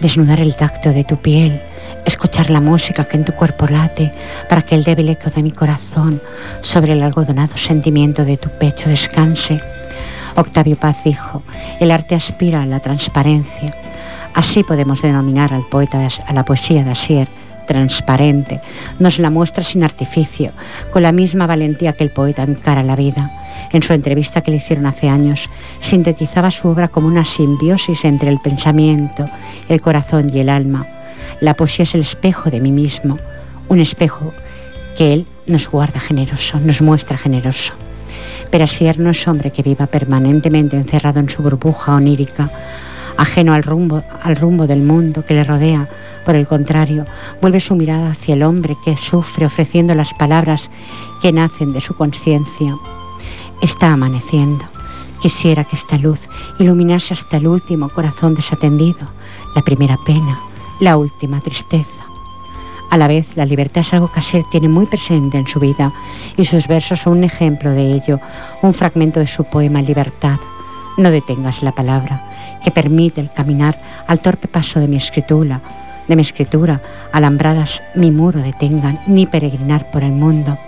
Desnudar 0.00 0.40
el 0.40 0.54
tacto 0.54 0.92
de 0.92 1.04
tu 1.04 1.16
piel, 1.16 1.60
escuchar 2.04 2.50
la 2.50 2.60
música 2.60 3.04
que 3.04 3.16
en 3.16 3.24
tu 3.24 3.32
cuerpo 3.32 3.66
late 3.66 4.12
para 4.48 4.62
que 4.62 4.74
el 4.74 4.84
débil 4.84 5.08
eco 5.08 5.30
de 5.30 5.42
mi 5.42 5.52
corazón 5.52 6.20
sobre 6.60 6.92
el 6.92 7.02
algodonado 7.02 7.56
sentimiento 7.56 8.24
de 8.24 8.36
tu 8.36 8.48
pecho 8.50 8.88
descanse 8.88 9.60
Octavio 10.36 10.76
Paz 10.76 10.96
dijo, 11.04 11.42
el 11.80 11.90
arte 11.90 12.14
aspira 12.14 12.62
a 12.62 12.66
la 12.66 12.80
transparencia. 12.80 13.74
Así 14.34 14.62
podemos 14.62 15.02
denominar 15.02 15.52
al 15.52 15.66
poeta, 15.66 16.08
a 16.26 16.32
la 16.32 16.44
poesía 16.44 16.84
de 16.84 16.92
Asier, 16.92 17.28
transparente. 17.66 18.60
Nos 18.98 19.18
la 19.18 19.30
muestra 19.30 19.64
sin 19.64 19.84
artificio, 19.84 20.52
con 20.92 21.02
la 21.02 21.12
misma 21.12 21.46
valentía 21.46 21.92
que 21.92 22.04
el 22.04 22.10
poeta 22.10 22.42
encara 22.42 22.82
la 22.82 22.96
vida. 22.96 23.30
En 23.72 23.82
su 23.82 23.92
entrevista 23.92 24.40
que 24.40 24.50
le 24.50 24.58
hicieron 24.58 24.86
hace 24.86 25.08
años, 25.08 25.48
sintetizaba 25.80 26.50
su 26.50 26.68
obra 26.68 26.88
como 26.88 27.08
una 27.08 27.24
simbiosis 27.24 28.04
entre 28.04 28.30
el 28.30 28.40
pensamiento, 28.40 29.26
el 29.68 29.80
corazón 29.80 30.30
y 30.34 30.40
el 30.40 30.48
alma. 30.48 30.86
La 31.40 31.54
poesía 31.54 31.84
es 31.84 31.94
el 31.94 32.02
espejo 32.02 32.50
de 32.50 32.60
mí 32.60 32.72
mismo, 32.72 33.18
un 33.68 33.80
espejo 33.80 34.32
que 34.96 35.12
él 35.12 35.26
nos 35.46 35.68
guarda 35.70 36.00
generoso, 36.00 36.58
nos 36.60 36.80
muestra 36.80 37.16
generoso. 37.16 37.72
Pero 38.50 38.64
Asier 38.64 38.98
no 38.98 39.10
es 39.10 39.26
hombre 39.28 39.52
que 39.52 39.62
viva 39.62 39.86
permanentemente 39.86 40.76
encerrado 40.76 41.20
en 41.20 41.30
su 41.30 41.42
burbuja 41.42 41.94
onírica, 41.94 42.50
ajeno 43.16 43.54
al 43.54 43.62
rumbo, 43.62 44.02
al 44.22 44.36
rumbo 44.36 44.66
del 44.66 44.82
mundo 44.82 45.24
que 45.24 45.34
le 45.34 45.44
rodea. 45.44 45.88
Por 46.24 46.34
el 46.34 46.46
contrario, 46.46 47.06
vuelve 47.40 47.60
su 47.60 47.76
mirada 47.76 48.10
hacia 48.10 48.34
el 48.34 48.42
hombre 48.42 48.76
que 48.84 48.96
sufre 48.96 49.46
ofreciendo 49.46 49.94
las 49.94 50.12
palabras 50.14 50.70
que 51.22 51.32
nacen 51.32 51.72
de 51.72 51.80
su 51.80 51.94
conciencia. 51.94 52.76
Está 53.62 53.92
amaneciendo. 53.92 54.64
Quisiera 55.22 55.64
que 55.64 55.76
esta 55.76 55.98
luz 55.98 56.20
iluminase 56.58 57.14
hasta 57.14 57.36
el 57.36 57.46
último 57.46 57.90
corazón 57.90 58.34
desatendido, 58.34 59.06
la 59.54 59.62
primera 59.62 59.96
pena, 60.06 60.38
la 60.80 60.96
última 60.96 61.40
tristeza. 61.40 62.04
A 62.90 62.96
la 62.96 63.06
vez, 63.06 63.36
la 63.36 63.44
libertad 63.44 63.82
es 63.82 63.94
algo 63.94 64.10
que 64.10 64.18
Asier 64.18 64.44
tiene 64.50 64.68
muy 64.68 64.86
presente 64.86 65.38
en 65.38 65.46
su 65.46 65.60
vida 65.60 65.92
y 66.36 66.44
sus 66.44 66.66
versos 66.66 67.00
son 67.00 67.18
un 67.18 67.24
ejemplo 67.24 67.70
de 67.70 67.92
ello, 67.92 68.18
un 68.62 68.74
fragmento 68.74 69.20
de 69.20 69.28
su 69.28 69.44
poema 69.44 69.80
Libertad. 69.80 70.40
No 70.96 71.10
detengas 71.10 71.62
la 71.62 71.72
palabra, 71.72 72.20
que 72.64 72.72
permite 72.72 73.20
el 73.20 73.30
caminar 73.30 73.78
al 74.08 74.20
torpe 74.20 74.48
paso 74.48 74.80
de 74.80 74.88
mi 74.88 74.96
escritura, 74.96 75.60
de 76.08 76.16
mi 76.16 76.22
escritura, 76.22 76.82
alambradas 77.12 77.80
mi 77.94 78.10
muro 78.10 78.40
detengan, 78.40 79.00
ni 79.06 79.26
peregrinar 79.26 79.90
por 79.92 80.02
el 80.02 80.12
mundo. 80.12 80.58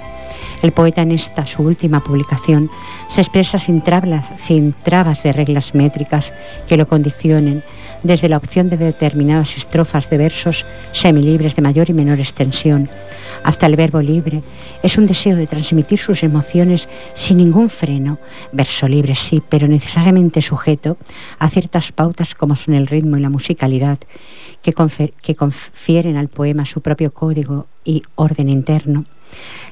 El 0.63 0.71
poeta 0.71 1.03
en 1.03 1.11
esta, 1.11 1.45
su 1.45 1.63
última 1.63 2.05
publicación, 2.05 2.71
se 3.09 3.23
expresa 3.23 3.59
sin 3.59 3.81
trabas, 3.81 4.25
sin 4.37 4.73
trabas 4.73 5.25
de 5.25 5.33
reglas 5.33 5.75
métricas 5.75 6.33
que 6.69 6.77
lo 6.77 6.87
condicionen, 6.87 7.65
desde 8.03 8.29
la 8.29 8.37
opción 8.37 8.69
de 8.69 8.77
determinadas 8.77 9.57
estrofas 9.57 10.11
de 10.11 10.19
versos 10.19 10.65
semilibres 10.93 11.57
de 11.57 11.63
mayor 11.63 11.91
y 11.91 11.93
menor 11.93 12.21
extensión, 12.21 12.89
hasta 13.43 13.67
el 13.67 13.77
verbo 13.77 14.01
libre. 14.01 14.43
Es 14.83 14.99
un 14.99 15.07
deseo 15.07 15.37
de 15.37 15.47
transmitir 15.47 15.99
sus 15.99 16.23
emociones 16.23 16.89
sin 17.15 17.39
ningún 17.39 17.71
freno, 17.71 18.19
verso 18.53 18.89
libre 18.89 19.15
sí, 19.15 19.43
pero 19.49 19.69
necesariamente 19.69 20.43
sujeto 20.43 20.97
a 21.39 21.49
ciertas 21.49 21.93
pautas 21.93 22.35
como 22.35 22.57
son 22.57 22.75
el 22.75 22.87
ritmo 22.87 23.17
y 23.17 23.21
la 23.21 23.31
musicalidad, 23.31 23.99
que, 24.63 24.75
que 25.21 25.35
confieren 25.35 26.17
al 26.17 26.29
poema 26.29 26.67
su 26.67 26.81
propio 26.81 27.13
código 27.13 27.67
y 27.85 28.03
orden 28.15 28.49
interno. 28.49 29.05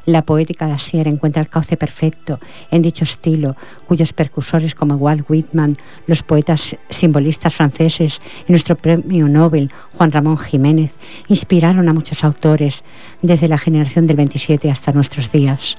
La 0.06 0.22
poética 0.22 0.66
de 0.66 1.08
encuentra 1.08 1.42
el 1.42 1.48
cauce 1.48 1.76
perfecto 1.76 2.40
en 2.70 2.82
dicho 2.82 3.04
estilo, 3.04 3.56
cuyos 3.86 4.12
percursores 4.12 4.74
como 4.74 4.96
Walt 4.96 5.28
Whitman, 5.28 5.74
los 6.06 6.22
poetas 6.22 6.76
simbolistas 6.88 7.54
franceses 7.54 8.20
y 8.48 8.52
nuestro 8.52 8.76
premio 8.76 9.28
Nobel 9.28 9.70
Juan 9.96 10.12
Ramón 10.12 10.38
Jiménez 10.38 10.92
inspiraron 11.28 11.88
a 11.88 11.92
muchos 11.92 12.24
autores 12.24 12.82
desde 13.22 13.48
la 13.48 13.58
generación 13.58 14.06
del 14.06 14.16
27 14.16 14.70
hasta 14.70 14.92
nuestros 14.92 15.30
días. 15.32 15.76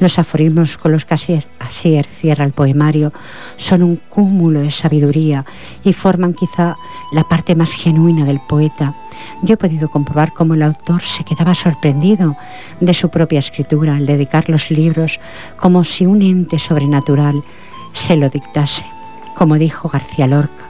Los 0.00 0.18
aforismos 0.18 0.78
con 0.78 0.92
los 0.92 1.04
que 1.04 1.14
Asier, 1.14 2.06
cierra 2.06 2.44
el 2.44 2.52
poemario 2.52 3.12
son 3.56 3.82
un 3.82 3.96
cúmulo 3.96 4.60
de 4.60 4.70
sabiduría 4.70 5.44
y 5.84 5.92
forman 5.92 6.34
quizá 6.34 6.76
la 7.12 7.24
parte 7.24 7.54
más 7.54 7.70
genuina 7.70 8.24
del 8.24 8.40
poeta 8.40 8.94
yo 9.42 9.54
he 9.54 9.56
podido 9.56 9.90
comprobar 9.90 10.32
cómo 10.32 10.54
el 10.54 10.62
autor 10.62 11.02
se 11.02 11.24
quedaba 11.24 11.54
sorprendido 11.54 12.36
de 12.80 12.94
su 12.94 13.08
propia 13.08 13.40
escritura 13.40 13.96
al 13.96 14.06
dedicar 14.06 14.48
los 14.48 14.70
libros 14.70 15.18
como 15.56 15.84
si 15.84 16.06
un 16.06 16.22
ente 16.22 16.58
sobrenatural 16.58 17.42
se 17.92 18.16
lo 18.16 18.28
dictase. 18.28 18.84
Como 19.34 19.56
dijo 19.56 19.88
García 19.88 20.26
Lorca, 20.26 20.64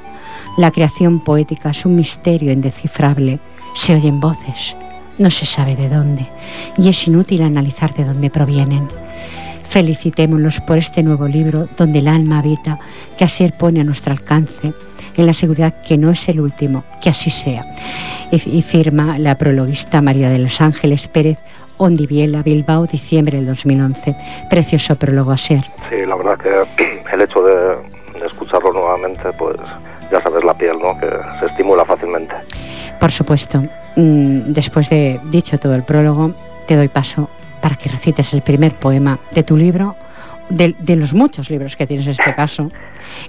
la 0.56 0.70
creación 0.70 1.20
poética 1.20 1.70
es 1.70 1.84
un 1.84 1.96
misterio 1.96 2.52
indescifrable. 2.52 3.40
Se 3.74 3.94
oyen 3.94 4.20
voces, 4.20 4.74
no 5.18 5.30
se 5.30 5.46
sabe 5.46 5.76
de 5.76 5.88
dónde, 5.88 6.26
y 6.78 6.88
es 6.88 7.06
inútil 7.06 7.42
analizar 7.42 7.94
de 7.94 8.04
dónde 8.04 8.30
provienen. 8.30 8.88
Felicitémonos 9.68 10.60
por 10.60 10.78
este 10.78 11.02
nuevo 11.02 11.26
libro 11.28 11.68
donde 11.76 12.00
el 12.00 12.08
alma 12.08 12.40
habita, 12.40 12.78
que 13.16 13.24
así 13.24 13.50
pone 13.58 13.80
a 13.80 13.84
nuestro 13.84 14.12
alcance 14.12 14.72
en 15.16 15.26
la 15.26 15.34
seguridad 15.34 15.74
que 15.82 15.98
no 15.98 16.10
es 16.10 16.28
el 16.28 16.40
último, 16.40 16.84
que 17.02 17.10
así 17.10 17.30
sea. 17.30 17.64
Y, 18.30 18.62
firma 18.62 19.18
la 19.18 19.36
prologuista 19.36 20.00
María 20.00 20.30
de 20.30 20.38
los 20.38 20.60
Ángeles 20.60 21.08
Pérez, 21.08 21.38
Ondiviela, 21.76 22.42
Bilbao, 22.42 22.86
diciembre 22.86 23.38
del 23.38 23.46
2011. 23.46 24.16
Precioso 24.48 24.96
prólogo 24.96 25.32
a 25.32 25.38
ser. 25.38 25.64
Sí, 25.90 26.06
la 26.06 26.16
verdad 26.16 26.38
que 26.76 27.02
el 27.12 27.20
hecho 27.20 27.42
de, 27.42 28.26
escucharlo 28.26 28.72
nuevamente, 28.72 29.32
pues 29.38 29.56
ya 30.12 30.20
sabes 30.20 30.44
la 30.44 30.54
piel, 30.54 30.78
¿no? 30.78 30.96
Que 30.98 31.08
se 31.40 31.46
estimula 31.46 31.84
fácilmente. 31.84 32.34
Por 33.00 33.10
supuesto. 33.10 33.58
Mm, 33.96 34.52
después 34.52 34.88
de 34.90 35.18
dicho 35.24 35.58
todo 35.58 35.74
el 35.74 35.82
prólogo, 35.82 36.32
te 36.66 36.76
doy 36.76 36.88
paso 36.88 37.28
para 37.60 37.76
que 37.76 37.88
recites 37.88 38.32
el 38.34 38.42
primer 38.42 38.72
poema 38.72 39.18
de 39.32 39.42
tu 39.42 39.56
libro, 39.56 39.96
de, 40.48 40.74
de 40.78 40.96
los 40.96 41.14
muchos 41.14 41.50
libros 41.50 41.76
que 41.76 41.86
tienes 41.86 42.06
en 42.06 42.12
este 42.12 42.34
caso, 42.34 42.70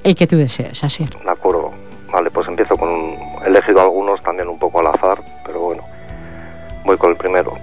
el 0.03 0.15
que 0.15 0.27
tú 0.27 0.37
desees, 0.37 0.83
así. 0.83 1.05
De 1.05 1.31
acuerdo. 1.31 1.71
Vale, 2.11 2.29
pues 2.29 2.47
empiezo 2.47 2.77
con... 2.77 2.89
Un, 2.89 3.17
he 3.43 3.47
elegido 3.47 3.81
algunos 3.81 4.21
también 4.21 4.47
un 4.47 4.59
poco 4.59 4.79
al 4.79 4.87
azar, 4.87 5.19
pero 5.45 5.59
bueno. 5.59 5.83
Voy 6.85 6.97
con 6.97 7.11
el 7.11 7.17
primero. 7.17 7.57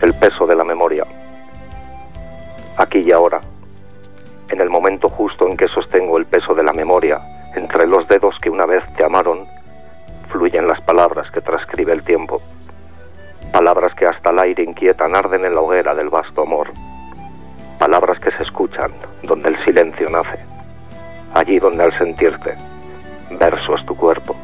El 0.00 0.14
peso 0.14 0.46
de 0.46 0.54
la 0.54 0.64
memoria. 0.64 1.04
Aquí 2.76 3.00
y 3.04 3.12
ahora. 3.12 3.40
En 4.48 4.60
el 4.60 4.70
momento 4.70 5.08
justo 5.08 5.46
en 5.46 5.56
que 5.56 5.68
sostengo 5.68 6.16
el 6.16 6.24
peso 6.24 6.54
de 6.54 6.62
la 6.62 6.72
memoria, 6.72 7.20
entre 7.56 7.86
los 7.86 8.06
dedos 8.08 8.36
que 8.40 8.50
una 8.50 8.66
vez 8.66 8.84
te 8.96 9.04
amaron, 9.04 9.46
fluyen 10.28 10.68
las 10.68 10.80
palabras 10.80 11.30
que 11.30 11.40
transcribe 11.40 11.92
el 11.92 12.02
tiempo. 12.02 12.40
Palabras 13.52 13.94
que 13.94 14.06
hasta 14.06 14.30
el 14.30 14.38
aire 14.38 14.62
inquietan, 14.62 15.14
arden 15.16 15.44
en 15.44 15.54
la 15.54 15.60
hoguera 15.60 15.94
del 15.94 16.08
vasto 16.08 16.42
amor 16.42 16.68
palabras 17.80 18.20
que 18.20 18.30
se 18.32 18.42
escuchan, 18.42 18.92
donde 19.22 19.48
el 19.48 19.56
silencio 19.64 20.10
nace, 20.10 20.38
allí 21.32 21.58
donde 21.58 21.82
al 21.82 21.96
sentirte, 21.96 22.54
verso 23.30 23.74
es 23.74 23.86
tu 23.86 23.96
cuerpo. 23.96 24.36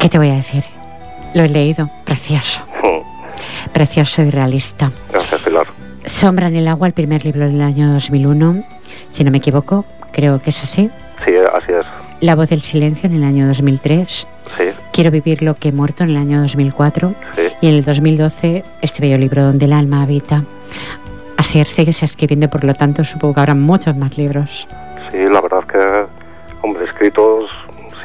¿Qué 0.00 0.08
te 0.08 0.18
voy 0.18 0.30
a 0.30 0.34
decir? 0.34 0.64
Lo 1.32 1.44
he 1.44 1.48
leído, 1.48 1.88
precioso. 2.04 2.60
Hmm. 2.82 3.70
Precioso 3.72 4.22
y 4.22 4.30
realista. 4.30 4.90
Gracias, 5.12 5.40
Pilar. 5.42 5.66
Sombra 6.04 6.48
en 6.48 6.56
el 6.56 6.66
agua, 6.66 6.88
el 6.88 6.92
primer 6.92 7.24
libro 7.24 7.46
del 7.46 7.62
año 7.62 7.92
2001, 7.92 8.64
si 9.12 9.22
no 9.22 9.30
me 9.30 9.38
equivoco, 9.38 9.84
creo 10.12 10.40
que 10.40 10.50
es 10.50 10.62
así. 10.62 10.90
Sí, 11.24 11.32
así 11.52 11.72
es. 11.72 11.86
La 12.20 12.34
voz 12.34 12.48
del 12.48 12.62
silencio 12.62 13.08
en 13.08 13.16
el 13.16 13.24
año 13.24 13.46
2003. 13.46 14.26
Sí. 14.56 14.64
Quiero 14.92 15.10
vivir 15.10 15.42
lo 15.42 15.54
que 15.54 15.68
he 15.68 15.72
muerto 15.72 16.04
en 16.04 16.10
el 16.10 16.16
año 16.16 16.40
2004. 16.42 17.14
Sí. 17.36 17.42
Y 17.60 17.68
en 17.68 17.74
el 17.74 17.84
2012 17.84 18.64
este 18.82 19.02
bello 19.02 19.18
libro 19.18 19.42
donde 19.42 19.66
el 19.66 19.72
alma 19.72 20.02
habita. 20.02 20.44
Así 21.36 21.64
sigues 21.64 22.02
escribiendo, 22.02 22.48
por 22.48 22.64
lo 22.64 22.74
tanto 22.74 23.04
supongo 23.04 23.34
que 23.34 23.40
habrá 23.40 23.54
muchos 23.54 23.96
más 23.96 24.18
libros. 24.18 24.66
Sí, 25.10 25.18
la 25.18 25.40
verdad 25.40 25.64
que, 25.64 26.06
hombre, 26.62 26.84
escritos 26.84 27.48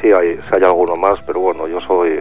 sí 0.00 0.12
hay, 0.12 0.36
sí 0.36 0.52
hay 0.52 0.62
alguno 0.62 0.96
más, 0.96 1.20
pero 1.26 1.40
bueno, 1.40 1.66
yo 1.66 1.80
soy, 1.80 2.20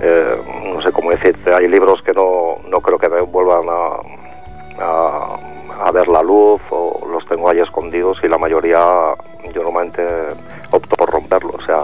eh, 0.00 0.36
no 0.72 0.80
sé 0.80 0.92
cómo 0.92 1.10
decirte, 1.10 1.52
hay 1.52 1.68
libros 1.68 2.02
que 2.02 2.12
no, 2.12 2.58
no 2.68 2.80
creo 2.80 2.98
que 2.98 3.08
me 3.08 3.20
vuelvan 3.22 3.64
a, 3.68 4.25
a, 4.80 5.38
a 5.80 5.90
ver 5.90 6.08
la 6.08 6.22
luz 6.22 6.60
o 6.70 7.06
los 7.10 7.26
tengo 7.26 7.48
ahí 7.48 7.60
escondidos 7.60 8.18
y 8.22 8.28
la 8.28 8.38
mayoría 8.38 9.14
yo 9.52 9.62
normalmente 9.62 10.02
opto 10.70 10.96
por 10.96 11.10
romperlo. 11.10 11.52
O 11.58 11.64
sea, 11.64 11.82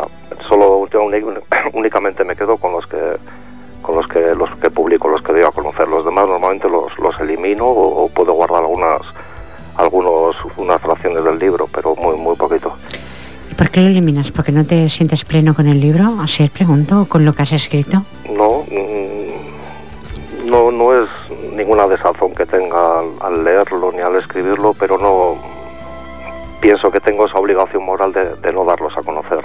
solo 0.48 0.88
únicamente 1.72 2.24
me 2.24 2.36
quedo 2.36 2.56
con 2.56 2.72
los 2.72 2.86
que 2.86 3.16
con 3.82 3.96
los 3.96 4.06
que 4.06 4.34
los 4.34 4.48
que 4.58 4.70
publico, 4.70 5.08
los 5.08 5.22
que 5.22 5.32
doy 5.32 5.42
a 5.42 5.50
conocer. 5.50 5.88
Los 5.88 6.04
demás 6.04 6.28
normalmente 6.28 6.68
los, 6.68 6.96
los 6.98 7.18
elimino 7.20 7.66
o, 7.66 8.08
puedo 8.08 8.32
guardar 8.32 8.60
algunas 8.62 9.02
algunos 9.76 10.36
unas 10.56 10.80
fracciones 10.80 11.24
del 11.24 11.38
libro, 11.38 11.68
pero 11.72 11.96
muy 11.96 12.16
muy 12.16 12.36
poquito. 12.36 12.74
¿Y 13.50 13.54
por 13.54 13.70
qué 13.70 13.80
lo 13.80 13.88
eliminas? 13.88 14.30
¿Porque 14.30 14.52
no 14.52 14.64
te 14.64 14.88
sientes 14.88 15.24
pleno 15.24 15.54
con 15.54 15.66
el 15.66 15.80
libro? 15.80 16.20
Así 16.20 16.42
es, 16.42 16.50
pregunto, 16.50 17.06
con 17.08 17.24
lo 17.24 17.34
que 17.34 17.42
has 17.42 17.52
escrito. 17.52 18.02
No, 18.30 18.64
mm, 18.70 20.48
no, 20.50 20.70
no 20.70 21.02
es 21.02 21.08
ninguna 21.52 21.86
desazón 21.86 22.34
que 22.34 22.46
tenga 22.46 23.00
al 23.20 23.44
leerlo 23.44 23.92
ni 23.92 24.00
al 24.00 24.16
escribirlo, 24.16 24.74
pero 24.78 24.98
no 24.98 25.36
pienso 26.60 26.90
que 26.90 27.00
tengo 27.00 27.26
esa 27.26 27.38
obligación 27.38 27.84
moral 27.84 28.12
de, 28.12 28.52
no 28.52 28.64
darlos 28.64 28.96
a 28.96 29.02
conocer. 29.02 29.44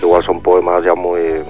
Igual 0.00 0.24
son 0.24 0.40
poemas 0.40 0.82
ya 0.84 0.94
muy 0.94 1.42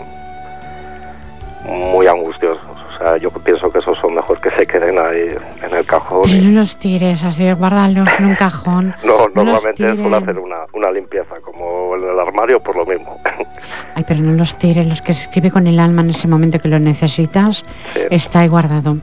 muy 1.64 2.06
angustiosos. 2.06 2.85
O 2.96 2.98
sea, 2.98 3.16
yo 3.18 3.30
pienso 3.30 3.70
que 3.70 3.78
esos 3.78 3.98
son 3.98 4.14
mejor 4.14 4.40
que 4.40 4.50
se 4.50 4.66
queden 4.66 4.98
ahí 4.98 5.36
en 5.62 5.76
el 5.76 5.84
cajón. 5.84 6.22
no 6.54 6.60
los 6.60 6.78
tires 6.78 7.22
así, 7.22 7.50
guardarlos 7.52 8.08
en 8.18 8.24
un 8.24 8.34
cajón. 8.36 8.94
no, 9.04 9.28
normalmente 9.34 9.94
suelo 9.94 10.16
hacer 10.16 10.38
una, 10.38 10.56
una 10.72 10.90
limpieza, 10.90 11.34
como 11.42 11.94
en 11.96 12.08
el 12.08 12.18
armario, 12.18 12.58
por 12.60 12.74
lo 12.74 12.86
mismo. 12.86 13.20
Ay, 13.94 14.04
pero 14.08 14.20
no 14.20 14.32
los 14.32 14.56
tires, 14.56 14.86
los 14.86 15.02
que 15.02 15.12
se 15.12 15.24
escribe 15.24 15.50
con 15.50 15.66
el 15.66 15.78
alma 15.78 16.00
en 16.00 16.10
ese 16.10 16.26
momento 16.26 16.58
que 16.58 16.68
lo 16.68 16.78
necesitas, 16.78 17.64
está 18.10 18.40
ahí 18.40 18.48
guardado. 18.48 18.96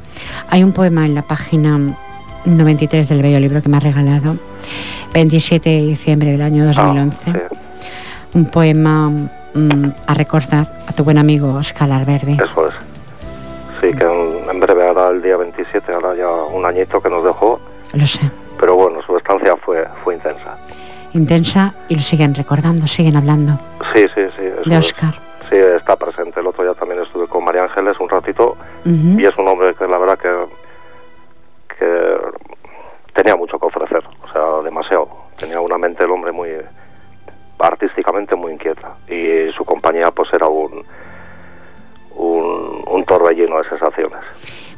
Hay 0.49 0.63
un 0.63 0.73
poema 0.73 1.05
en 1.05 1.13
la 1.13 1.21
página 1.21 1.79
93 2.45 3.09
del 3.09 3.21
bello 3.21 3.39
libro 3.39 3.61
que 3.61 3.69
me 3.69 3.77
ha 3.77 3.79
regalado 3.79 4.37
27 5.13 5.69
de 5.69 5.85
diciembre 5.85 6.31
del 6.31 6.41
año 6.41 6.65
2011. 6.65 7.31
Ah, 7.31 7.55
Un 8.33 8.45
poema 8.45 9.09
mm, 9.09 9.91
a 10.07 10.13
recordar 10.15 10.67
a 10.87 10.93
tu 10.93 11.03
buen 11.03 11.19
amigo 11.19 11.53
Oscar 11.53 11.91
Alverde. 11.91 12.33
Eso 12.33 12.67
es. 12.67 12.92
Sí, 13.83 13.93
que 13.93 14.05
en, 14.05 14.59
breve 14.61 14.87
hará 14.87 15.09
el 15.09 15.21
día 15.21 15.35
27, 15.35 15.91
ahora 15.91 16.15
ya 16.15 16.29
un 16.29 16.65
añito 16.65 17.01
que 17.01 17.09
nos 17.09 17.21
dejó. 17.21 17.59
Lo 17.91 18.07
sé. 18.07 18.21
Pero 18.57 18.75
bueno, 18.77 19.01
su 19.05 19.17
estancia 19.17 19.57
fue, 19.57 19.85
fue 20.05 20.15
intensa. 20.15 20.55
Intensa 21.11 21.73
y 21.89 21.97
lo 21.97 22.01
siguen 22.01 22.33
recordando, 22.33 22.87
siguen 22.87 23.17
hablando. 23.17 23.59
Sí, 23.93 24.05
sí, 24.15 24.21
sí. 24.37 24.43
De 24.69 24.77
Oscar. 24.77 25.15
Sí, 25.49 25.57
está 25.57 25.97
presente. 25.97 26.39
El 26.39 26.47
otro 26.47 26.63
día 26.63 26.73
también 26.75 27.01
estuve 27.01 27.27
con 27.27 27.43
María 27.43 27.65
Ángeles 27.65 27.99
un 27.99 28.07
ratito 28.07 28.55
y 28.85 29.25
es 29.25 29.37
un 29.37 29.49
hombre 29.49 29.75
que 29.75 29.85
la 29.85 29.97
verdad 29.97 30.17
que 30.17 30.29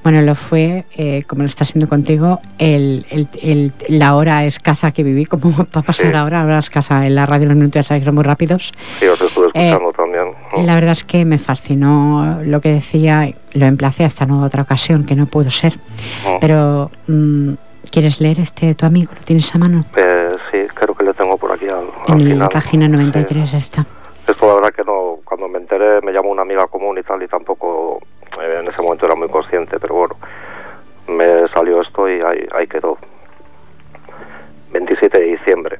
Bueno, 0.06 0.22
lo 0.22 0.36
fue, 0.36 0.86
eh, 0.96 1.24
como 1.28 1.42
lo 1.42 1.48
está 1.48 1.64
haciendo 1.64 1.90
contigo, 1.90 2.40
el, 2.60 3.08
el, 3.10 3.28
el, 3.42 3.74
la 3.90 4.16
hora 4.16 4.46
escasa 4.46 4.92
que 4.92 5.02
viví, 5.02 5.26
como 5.26 5.50
va 5.76 5.80
a 5.80 5.82
pasar 5.82 6.16
ahora, 6.16 6.42
ahora 6.42 6.60
escasa 6.60 7.08
en 7.08 7.16
la 7.16 7.26
radio 7.26 7.48
los 7.48 7.58
minutos 7.58 7.88
son 7.88 8.14
muy 8.14 8.24
rápidos. 8.24 8.72
Sí, 9.00 9.08
os 9.08 9.20
estuve 9.20 9.48
escuchando 9.48 9.90
eh, 9.90 9.94
también. 9.98 10.26
La 10.64 10.76
verdad 10.76 10.92
es 10.92 11.04
que 11.04 11.26
me 11.26 11.40
fascinó 11.40 12.40
lo 12.46 12.62
que 12.62 12.70
decía, 12.70 13.34
lo 13.54 13.66
emplacé 13.66 14.06
hasta 14.06 14.28
nueva 14.28 14.46
otra 14.46 14.62
ocasión, 14.62 15.08
que 15.08 15.16
no 15.16 15.26
pudo 15.26 15.50
ser. 15.50 15.74
Pero, 16.40 16.92
mm, 17.08 17.54
¿quieres 17.90 18.22
leer 18.22 18.42
este 18.42 18.68
de 18.68 18.76
tu 18.76 18.86
amigo? 18.86 19.12
¿Lo 19.12 19.26
tienes 19.26 19.56
a 19.56 19.58
mano? 19.58 19.86
Eh, 19.98 20.36
sí, 20.52 20.62
creo 20.76 20.94
que 20.94 21.04
lo 21.04 21.16
tengo 21.16 21.36
por 21.36 21.52
aquí 21.52 21.66
al, 21.68 22.22
En 22.22 22.38
la 22.38 22.50
página 22.50 22.88
93 22.88 23.56
está. 23.56 23.88
Esto 24.28 24.48
la 24.48 24.54
verdad 24.54 24.72
que 24.72 24.84
no, 24.84 25.18
cuando 25.24 25.48
me 25.48 25.58
enteré 25.58 26.02
me 26.02 26.12
llamó 26.12 26.30
una 26.30 26.44
amiga 26.44 26.68
común 26.68 26.96
y 27.00 27.02
tal 27.04 27.24
y 27.24 27.28
tampoco 27.28 28.02
eh, 28.02 28.05
en 28.46 28.68
ese 28.68 28.82
momento 28.82 29.06
era 29.06 29.16
muy 29.16 29.30
consciente, 29.30 29.80
pero 29.80 29.96
bueno, 29.96 30.16
me 31.08 31.48
salió 31.50 31.82
esto 31.82 32.10
y 32.10 32.22
ahí, 32.22 32.48
ahí 32.54 32.68
quedó. 32.68 32.98
27 34.72 35.20
de 35.20 35.26
diciembre, 35.26 35.80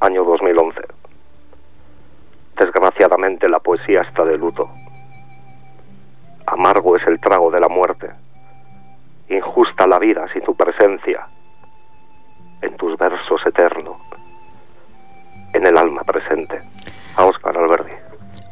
año 0.00 0.24
2011. 0.24 0.80
Desgraciadamente 2.56 3.48
la 3.48 3.58
poesía 3.58 4.02
está 4.02 4.24
de 4.24 4.38
luto. 4.38 4.70
Amargo 6.46 6.96
es 6.96 7.06
el 7.06 7.18
trago 7.18 7.50
de 7.50 7.60
la 7.60 7.68
muerte. 7.68 8.10
Injusta 9.28 9.86
la 9.86 9.98
vida 9.98 10.26
sin 10.32 10.42
tu 10.42 10.54
presencia. 10.54 11.26
En 12.60 12.76
tus 12.76 12.96
versos 12.96 13.44
eterno. 13.46 13.98
En 15.52 15.66
el 15.66 15.76
alma 15.76 16.02
presente. 16.04 16.60
A 17.16 17.24
Oscar 17.24 17.56
Alberdi. 17.56 17.92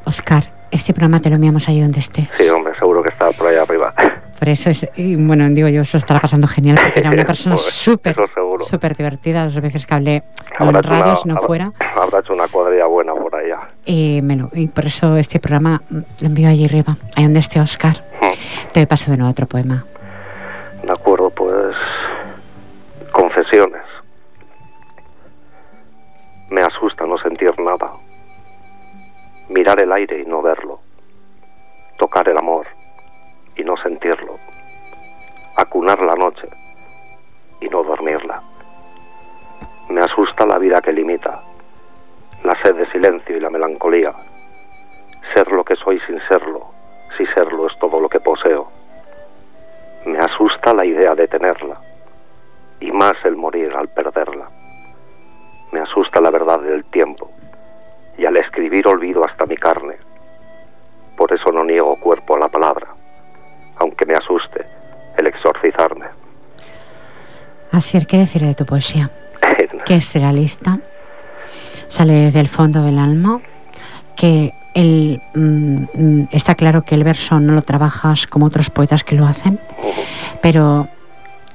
Oscar, 0.04 0.52
este 0.72 0.92
programa 0.92 1.20
te 1.20 1.28
lo 1.28 1.36
enviamos 1.36 1.68
ahí 1.68 1.80
donde 1.80 2.00
esté. 2.00 2.28
Sí, 2.36 2.48
hombre, 2.48 2.74
seguro 2.78 2.89
por 3.36 3.46
ahí 3.46 3.56
arriba. 3.56 3.94
Por 4.40 4.48
eso, 4.48 4.70
es, 4.70 4.88
y 4.96 5.16
bueno, 5.16 5.46
digo 5.50 5.68
yo, 5.68 5.82
eso 5.82 5.98
estará 5.98 6.18
pasando 6.18 6.48
genial, 6.48 6.78
porque 6.82 7.00
era 7.00 7.10
una 7.10 7.24
persona 7.26 7.58
súper, 7.58 8.16
súper 8.62 8.96
divertida, 8.96 9.44
las 9.44 9.60
veces 9.60 9.84
que 9.84 9.94
hablé 9.94 10.22
en 10.58 10.82
radio, 10.82 11.14
si 11.16 11.28
no 11.28 11.36
fuera. 11.42 11.70
Habrá 11.94 12.20
hecho 12.20 12.32
una 12.32 12.48
cuadrilla 12.48 12.86
buena 12.86 13.12
por 13.12 13.34
allá. 13.36 13.68
Y, 13.84 14.20
me 14.22 14.36
lo, 14.36 14.48
y 14.54 14.68
por 14.68 14.86
eso 14.86 15.18
este 15.18 15.40
programa 15.40 15.82
lo 15.90 16.04
envío 16.22 16.48
allí 16.48 16.64
arriba, 16.64 16.96
ahí 17.16 17.24
donde 17.24 17.40
esté 17.40 17.60
Oscar. 17.60 18.02
Hmm. 18.22 18.72
Te 18.72 18.86
paso 18.86 19.10
de 19.10 19.18
nuevo 19.18 19.30
otro 19.30 19.46
poema. 19.46 19.84
De 20.82 20.90
acuerdo, 20.90 21.28
pues... 21.28 21.76
Confesiones. 23.12 23.82
Me 26.48 26.62
asusta 26.62 27.04
no 27.06 27.18
sentir 27.18 27.52
nada. 27.60 27.92
Mirar 29.50 29.82
el 29.82 29.92
aire 29.92 30.19
¿qué 67.90 68.18
decir 68.18 68.42
de 68.42 68.54
tu 68.54 68.64
poesía? 68.64 69.10
que 69.84 69.96
es 69.96 70.14
realista, 70.14 70.78
sale 71.88 72.30
del 72.30 72.48
fondo 72.48 72.82
del 72.82 72.98
alma, 72.98 73.40
que 74.16 74.52
el, 74.74 75.20
mm, 75.34 75.84
mm, 75.94 76.28
está 76.30 76.54
claro 76.54 76.82
que 76.82 76.94
el 76.94 77.04
verso 77.04 77.40
no 77.40 77.52
lo 77.52 77.62
trabajas 77.62 78.26
como 78.26 78.46
otros 78.46 78.70
poetas 78.70 79.02
que 79.02 79.16
lo 79.16 79.26
hacen, 79.26 79.58
pero 80.40 80.88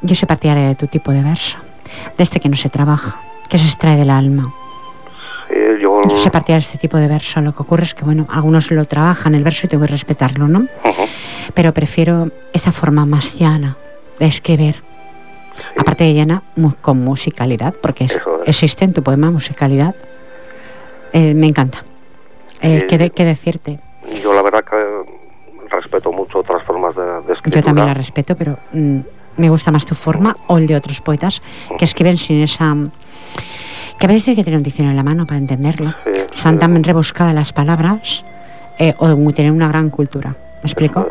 yo 0.02 0.16
soy 0.16 0.28
partidaria 0.28 0.68
de 0.68 0.76
tu 0.76 0.88
tipo 0.88 1.12
de 1.12 1.24
verso, 1.24 1.58
de 2.18 2.24
este 2.24 2.40
que 2.40 2.50
no 2.50 2.58
se 2.58 2.70
trabaja, 2.70 3.20
que 3.50 3.58
se 3.58 3.66
extrae 3.66 3.96
del 3.96 4.10
alma. 4.10 4.54
Sí, 5.48 5.56
yo... 5.82 6.02
yo 6.04 6.18
soy 6.18 6.32
partidaria 6.32 6.66
de 6.66 6.74
este 6.74 6.78
tipo 6.78 6.98
de 6.98 7.08
verso, 7.08 7.40
lo 7.40 7.56
que 7.56 7.62
ocurre 7.62 7.84
es 7.84 7.94
que, 7.94 8.04
bueno, 8.04 8.28
algunos 8.30 8.70
lo 8.72 8.84
trabajan 8.86 9.36
el 9.36 9.44
verso 9.44 9.68
y 9.68 9.70
tengo 9.70 9.86
que 9.86 9.92
respetarlo, 9.92 10.48
¿no? 10.48 10.68
pero 11.54 11.74
prefiero 11.74 12.32
esa 12.54 12.72
forma 12.72 13.06
más 13.06 13.38
llana 13.40 13.78
de 14.20 14.26
escribir. 14.26 14.85
Aparte 15.78 16.06
de 16.06 16.14
llana, 16.14 16.44
con 16.82 17.04
musicalidad, 17.04 17.74
porque 17.82 18.08
existe 18.46 18.86
en 18.86 18.94
tu 18.94 19.04
poema 19.04 19.32
musicalidad. 19.32 19.96
Eh, 21.14 21.34
me 21.34 21.48
encanta. 21.48 21.84
Eh, 22.62 22.88
¿qué, 22.88 23.26
decirte? 23.26 23.80
Yo 24.24 24.34
la 24.34 24.42
verdad 24.42 24.64
que 24.64 24.76
respeto 25.70 26.12
mucho 26.12 26.40
otras 26.40 26.64
formas 26.64 26.96
de, 26.96 27.34
escribir. 27.34 27.60
Yo 27.60 27.64
también 27.64 27.88
la 27.88 27.94
respeto, 27.94 28.36
pero 28.36 28.58
mm, 28.72 29.00
me 29.38 29.50
gusta 29.50 29.72
más 29.72 29.86
tu 29.86 29.96
forma 29.96 30.36
o 30.48 30.58
el 30.58 30.68
de 30.68 30.76
otros 30.76 31.02
poetas 31.02 31.42
que 31.78 31.86
escriben 31.86 32.18
sin 32.18 32.42
esa... 32.42 32.76
que 34.00 34.06
a 34.06 34.10
veces 34.10 34.30
hay 34.30 34.36
que 34.36 34.44
tener 34.44 34.58
un 34.58 34.64
diccionario 34.64 34.92
en 34.92 34.98
la 34.98 35.04
mano 35.04 35.26
para 35.26 35.38
entenderlo. 35.38 35.94
Están 36.36 36.58
tan 36.58 36.84
rebuscadas 36.84 37.34
las 37.34 37.54
palabras 37.54 38.24
eh, 38.80 38.94
o 38.98 39.16
tener 39.34 39.52
una 39.52 39.68
gran 39.68 39.90
cultura. 39.90 40.36
¿Me 40.64 40.70
explico? 40.70 41.08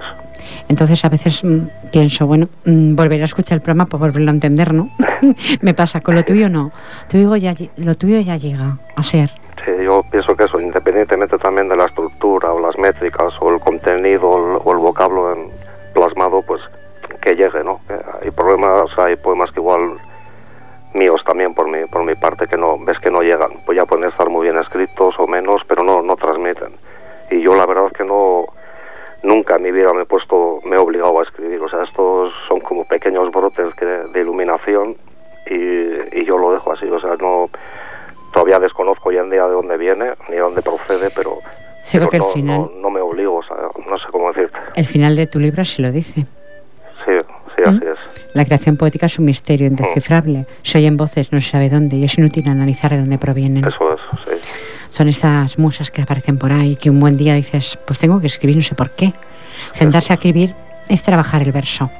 Entonces 0.69 1.05
a 1.05 1.09
veces 1.09 1.43
mm, 1.45 1.91
pienso, 1.91 2.27
bueno, 2.27 2.49
mm, 2.65 2.95
volveré 2.95 3.23
a 3.23 3.27
escuchar 3.27 3.57
el 3.57 3.63
programa 3.63 3.87
para 3.87 4.01
volverlo 4.01 4.31
a 4.31 4.35
entender, 4.35 4.73
¿no? 4.73 4.89
Me 5.61 5.75
pasa, 5.75 6.01
con 6.01 6.15
lo 6.15 6.25
tuyo 6.25 6.49
no. 6.49 6.73
ya, 7.39 7.55
lo 7.77 7.95
tuyo 7.95 8.21
ya 8.21 8.37
llega 8.37 8.79
a 8.97 9.03
ser. 9.03 9.31
Sí, 9.65 9.71
yo 9.83 10.03
pienso 10.11 10.37
que 10.37 10.45
eso, 10.45 10.61
independientemente 10.61 11.39
también 11.39 11.69
de 11.69 11.77
la 11.77 11.87
estructura 11.87 12.53
o 12.53 12.61
las 12.61 12.77
métricas 12.79 13.33
o 13.41 13.51
el 13.51 13.61
contenido 13.61 14.29
o 14.29 14.73
el, 14.73 14.79
vocablo 14.79 15.35
plasmado, 15.95 16.43
pues 16.43 16.61
que 17.23 17.33
llegue, 17.33 17.65
¿no? 17.65 17.81
Hay 18.23 18.31
problemas, 18.31 18.91
hay 18.99 19.17
poemas 19.17 19.51
que 19.53 19.61
igual 19.61 19.97
míos 20.95 21.23
también 21.27 21.55
por 21.55 21.69
mi, 21.69 21.87
por 21.87 22.05
mi 22.05 22.15
parte 22.15 22.47
que 22.47 22.57
no 22.57 22.79
ves 22.79 22.99
que 23.01 23.11
no 23.11 23.21
llegan 23.21 23.51
pues 23.67 23.77
ya 23.77 23.85
pueden 23.85 24.09
estar 24.09 24.31
muy 24.31 24.47
bien 24.47 24.59
escritos 24.59 25.15
o 25.19 25.27
menos 25.27 25.61
pero 25.67 25.83
no 25.83 26.03
no 26.03 26.15
transmiten 26.17 26.73
y 27.31 27.41
yo 27.41 27.55
la 27.57 27.67
verdad 27.67 27.87
es 27.89 27.93
que 27.95 28.05
no 28.05 28.47
nunca 29.25 29.57
en 29.57 29.63
mi 29.63 29.73
vida 29.73 29.93
me 29.93 30.03
he 30.03 30.07
puesto, 30.07 30.61
me 30.65 30.77
he 30.77 30.79
obligado 30.79 31.19
a 31.19 31.23
escribir. 31.25 31.61
O 31.61 31.69
sea, 31.69 31.83
estos 31.83 32.33
son 32.47 32.61
como 32.61 32.87
pequeños 32.87 33.31
brotes 33.33 33.75
de 34.13 34.21
iluminación 34.21 34.97
y, 35.51 36.25
yo 36.25 36.39
lo 36.39 36.53
dejo 36.53 36.73
así. 36.73 36.87
O 36.87 37.01
sea, 37.01 37.17
no 37.17 37.51
todavía 38.33 38.59
desconozco 38.61 39.09
hoy 39.09 39.17
en 39.17 39.31
día 39.31 39.47
de 39.47 39.53
dónde 39.53 39.77
viene 39.77 40.13
ni 40.29 40.37
de 40.37 40.41
dónde 40.41 40.63
procede, 40.63 41.11
pero, 41.15 41.39
no, 42.81 42.91
me 42.91 43.01
obligo, 43.01 43.37
o 43.37 43.43
sea, 43.43 43.57
no 43.89 43.99
sé 43.99 44.07
cómo 44.11 44.33
decirte. 44.33 44.59
El 44.75 44.87
final 44.87 45.17
de 45.17 45.27
tu 45.27 45.39
libro 45.39 45.65
sí 45.65 45.83
lo 45.83 45.91
dice. 45.93 46.27
Sí, 47.05 47.13
sí, 47.57 47.63
así 47.65 47.85
¿Mm? 47.85 47.89
es. 47.89 47.99
La 48.35 48.45
creación 48.45 48.77
poética 48.77 49.07
es 49.07 49.19
un 49.19 49.27
misterio 49.27 49.67
indescifrable. 49.67 50.41
Mm. 50.41 50.47
Se 50.63 50.79
oyen 50.79 50.97
voces, 50.97 51.33
no 51.33 51.41
se 51.41 51.51
sabe 51.51 51.69
dónde, 51.69 51.97
y 51.97 52.05
es 52.05 52.19
inútil 52.19 52.49
analizar 52.49 52.91
de 52.91 52.99
dónde 52.99 53.19
provienen. 53.19 53.65
Eso 53.67 53.95
es, 53.95 54.01
sí 54.25 54.34
son 54.95 55.09
esas 55.09 55.59
musas 55.59 55.91
que 55.91 56.03
aparecen 56.03 56.39
por 56.39 56.53
ahí, 56.53 56.77
que 56.77 56.89
un 56.89 57.01
buen 57.01 57.17
día 57.17 57.35
dices, 57.35 57.77
pues 57.85 57.99
tengo 57.99 58.21
que 58.21 58.29
escribir, 58.29 58.59
no 58.59 58.63
sé 58.63 58.77
por 58.77 58.91
qué. 58.91 59.13
Sentarse 59.73 60.13
a 60.13 60.15
escribir 60.15 60.55
es 60.89 61.03
trabajar 61.03 61.43
el 61.43 61.51
verso. 61.51 61.91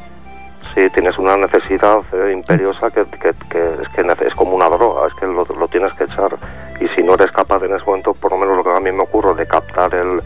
Sí, 0.73 0.89
tienes 0.91 1.19
una 1.19 1.37
necesidad 1.37 2.03
eh, 2.13 2.31
imperiosa 2.33 2.93
que, 2.93 3.05
que, 3.19 3.31
es 3.31 3.89
que 3.89 4.27
es 4.29 4.35
como 4.37 4.55
una 4.55 4.69
droga, 4.69 5.09
es 5.09 5.15
que 5.15 5.27
lo, 5.27 5.45
tienes 5.67 5.93
que 5.95 6.05
echar. 6.05 6.37
Y 6.81 6.87
si 6.95 7.03
no 7.03 7.15
eres 7.15 7.33
capaz 7.33 7.65
en 7.65 7.75
ese 7.75 7.85
momento, 7.85 8.15
por 8.15 8.31
lo 8.31 8.39
menos 8.39 8.59
lo 8.59 8.63
que 8.63 8.71
a 8.71 8.79
mí 8.79 8.93
me 8.93 9.03
ocurre, 9.03 9.35
de 9.35 9.47
captar 9.49 9.93
el, 9.93 10.21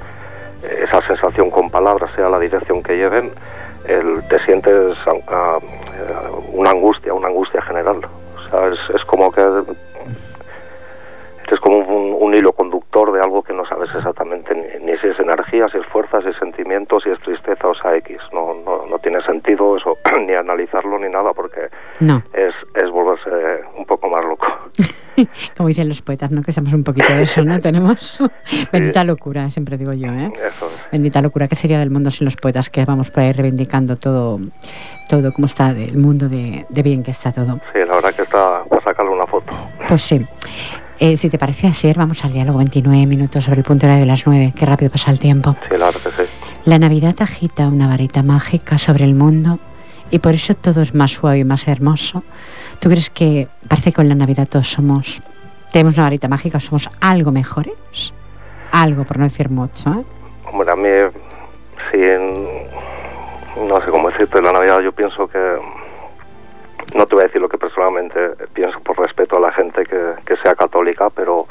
esa 0.83 1.01
sensación 1.07 1.51
con 1.51 1.71
palabras, 1.71 2.11
sea 2.17 2.29
la 2.29 2.39
dirección 2.39 2.83
que 2.83 2.99
lleven, 2.99 3.33
el, 3.87 4.23
te 4.29 4.45
sientes 4.45 4.95
una 6.53 6.71
angustia, 6.71 7.15
una 7.15 7.29
angustia 7.29 7.63
general. 7.63 8.03
O 8.05 8.51
sea, 8.51 8.67
es, 8.67 8.95
es 8.95 9.05
como 9.07 9.33
que 9.33 9.41
es 11.55 11.61
como 11.61 11.79
un, 11.79 12.35
hilo 12.35 12.53
conductor 12.53 13.11
de 13.13 13.21
algo 13.21 13.43
que 13.43 13.55
no 13.55 13.65
sabes 13.67 13.89
exactamente 13.95 14.55
ni, 14.55 14.97
si 14.99 15.07
es 15.09 15.19
energía, 15.19 15.67
si 15.69 15.79
es 15.79 15.87
fuerza, 15.87 16.21
si 16.21 16.29
es 16.29 16.37
sentimiento, 16.37 17.01
si 17.01 17.11
es 17.11 17.19
tristeza 17.21 17.69
o 17.69 17.75
sea 17.75 17.97
X. 17.97 18.19
No, 18.33 18.55
no, 18.65 18.87
no 18.87 18.99
tiene 18.99 19.21
sentido 19.23 19.77
eso, 19.77 19.97
ni 20.27 20.35
analizarlo 20.35 20.99
ni 20.99 21.09
nada, 21.09 21.33
porque 21.33 21.69
es, 22.33 22.55
es 22.75 22.91
volverse 22.91 23.31
un 23.77 23.87
poco 23.87 24.09
más 24.09 24.25
loco. 24.25 24.47
como 25.57 25.69
dicen 25.69 25.89
los 25.89 26.03
poetas, 26.03 26.31
¿no? 26.31 26.43
Que 26.43 26.53
somos 26.53 26.73
un 26.73 26.85
poquito 26.85 27.13
de 27.13 27.23
eso, 27.23 27.43
¿no? 27.43 27.59
Tenemos 27.61 28.23
bendita 28.73 29.05
locura, 29.05 29.51
siempre 29.51 29.77
digo 29.77 29.93
yo, 29.93 30.09
¿eh? 30.09 30.33
Bendita 30.93 31.21
locura, 31.23 31.49
¿qué 31.49 31.55
sería 31.55 31.79
del 31.79 31.91
mundo 31.91 32.11
sin 32.11 32.25
los 32.25 32.37
poetas 32.37 32.71
que 32.71 32.85
vamos 32.85 33.11
por 33.11 33.23
ahí 33.23 33.33
reivindicando 33.33 33.97
todo, 33.97 34.39
todo 35.09 35.33
como 35.33 35.47
está, 35.47 35.71
el 35.71 35.97
mundo 35.97 36.29
de, 36.29 36.67
de 36.69 36.83
bien 36.83 37.03
que 37.03 37.11
está 37.11 37.33
todo? 37.33 37.61
Sí, 37.73 37.81
la 37.87 37.95
verdad 37.95 38.15
que 38.15 38.23
está 38.23 38.65
para 38.65 38.83
sacarle 38.83 39.13
una 39.13 39.27
foto. 39.27 39.53
Pues 39.89 40.03
sí. 40.03 40.27
Eh, 41.01 41.17
si 41.17 41.31
te 41.31 41.39
parece 41.39 41.69
ayer, 41.69 41.97
vamos 41.97 42.25
al 42.25 42.33
diálogo 42.33 42.59
29 42.59 43.07
minutos 43.07 43.45
sobre 43.45 43.61
el 43.61 43.65
punto 43.65 43.87
de 43.87 44.05
las 44.05 44.27
9. 44.27 44.53
Qué 44.57 44.67
rápido 44.67 44.91
pasa 44.91 45.13
el 45.13 45.21
tiempo. 45.21 45.55
Sí, 45.69 45.77
claro 45.77 45.99
que 46.03 46.11
sí. 46.11 46.29
La 46.65 46.79
Navidad 46.81 47.15
agita 47.21 47.69
una 47.69 47.87
varita 47.87 48.25
mágica 48.25 48.79
sobre 48.79 49.05
el 49.05 49.15
mundo 49.15 49.61
y 50.11 50.19
por 50.19 50.35
eso 50.35 50.55
todo 50.55 50.83
es 50.83 50.95
más 50.95 51.13
suave 51.13 51.39
y 51.39 51.45
más 51.45 51.69
hermoso. 51.69 52.25
¿Tú 52.81 52.89
crees 52.89 53.11
que 53.11 53.47
parece 53.69 53.91
que 53.91 53.97
con 53.97 54.09
la 54.09 54.17
Navidad 54.17 54.49
todos 54.49 54.69
somos, 54.69 55.23
tenemos 55.73 55.95
una 55.95 56.05
varita 56.05 56.27
mágica, 56.27 56.59
somos 56.59 56.91
algo 57.01 57.31
mejores? 57.31 58.13
Algo, 58.73 59.05
por 59.05 59.19
no 59.19 59.25
decir 59.25 59.51
mucho, 59.51 59.91
¿eh? 59.91 60.05
Hombre, 60.51 60.71
a 60.71 60.77
mí, 60.77 60.89
sin, 61.93 63.69
no 63.69 63.81
sé 63.81 63.91
cómo 63.91 64.11
decirte, 64.11 64.43
la 64.43 64.53
Navidad 64.53 64.81
yo 64.81 64.93
pienso 64.93 65.29
que, 65.29 65.39
no 66.95 67.07
te 67.07 67.15
voy 67.15 67.25
a 67.25 67.27
decir 67.27 67.41
lo 67.41 67.49
que 67.49 67.59
personalmente 67.59 68.33
pienso 68.53 68.81
por 68.81 68.99
respeto 68.99 69.37
a 69.37 69.41
la 69.41 69.53
gente 69.53 69.85
que, 69.85 70.15
que 70.25 70.37
sea 70.37 70.55
católica, 70.55 71.11
pero 71.11 71.47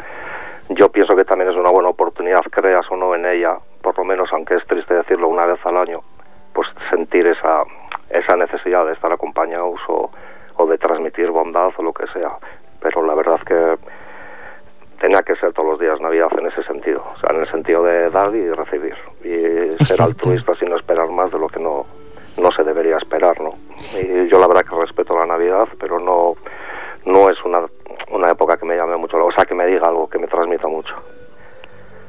yo 0.69 0.89
pienso 0.89 1.15
que 1.15 1.25
también 1.25 1.49
es 1.49 1.55
una 1.55 1.69
buena 1.69 1.89
oportunidad, 1.89 2.41
creas 2.49 2.85
o 2.89 2.95
no 2.95 3.15
en 3.15 3.25
ella, 3.25 3.57
por 3.81 3.97
lo 3.97 4.03
menos, 4.03 4.29
aunque 4.33 4.55
es 4.55 4.65
triste 4.65 4.93
decirlo 4.93 5.27
una 5.27 5.45
vez 5.45 5.59
al 5.65 5.77
año, 5.77 6.01
pues 6.53 6.67
sentir 6.89 7.27
esa, 7.27 7.63
esa 8.09 8.35
necesidad 8.35 8.85
de 8.85 8.93
estar 8.93 9.11
acompañados 9.11 9.79
o, 9.87 10.11
o 10.55 10.65
de 10.65 10.77
transmitir 10.77 11.29
bondad 11.29 11.71
o 11.77 11.83
lo 11.83 11.93
que 11.93 12.07
sea. 12.07 12.31
Pero 12.81 13.05
la 13.05 13.15
verdad 13.15 13.39
que 13.41 13.77
tenía 14.99 15.21
que 15.21 15.35
ser 15.35 15.53
todos 15.53 15.69
los 15.69 15.79
días 15.79 16.01
Navidad 16.01 16.29
en 16.37 16.47
ese 16.47 16.63
sentido, 16.63 17.03
o 17.15 17.19
sea, 17.19 17.35
en 17.35 17.41
el 17.41 17.51
sentido 17.51 17.83
de 17.83 18.09
dar 18.09 18.35
y 18.35 18.49
recibir, 18.49 18.95
y 19.23 19.71
ser 19.85 20.01
altruista 20.01 20.55
sin 20.55 20.73
esperar 20.73 21.09
más 21.09 21.31
de 21.31 21.39
lo 21.39 21.47
que 21.47 21.59
no, 21.59 21.85
no 22.41 22.51
se 22.51 22.63
debería 22.63 22.97
esperar, 22.97 23.39
¿no? 23.41 23.55
Y 23.99 24.29
yo 24.29 24.39
la 24.39 24.47
verdad 24.47 24.63
que 24.63 24.75
respeto 24.75 25.17
la 25.17 25.25
Navidad, 25.25 25.67
pero 25.79 25.99
no, 25.99 26.35
no 27.05 27.29
es 27.29 27.37
una, 27.43 27.61
una 28.11 28.31
época 28.31 28.57
que 28.57 28.65
me 28.65 28.75
llame 28.75 28.97
mucho, 28.97 29.17
o 29.17 29.31
sea, 29.31 29.45
que 29.45 29.55
me 29.55 29.65
diga 29.65 29.87
algo, 29.87 30.09
que 30.09 30.19
me 30.19 30.27
transmita 30.27 30.67
mucho. 30.67 30.93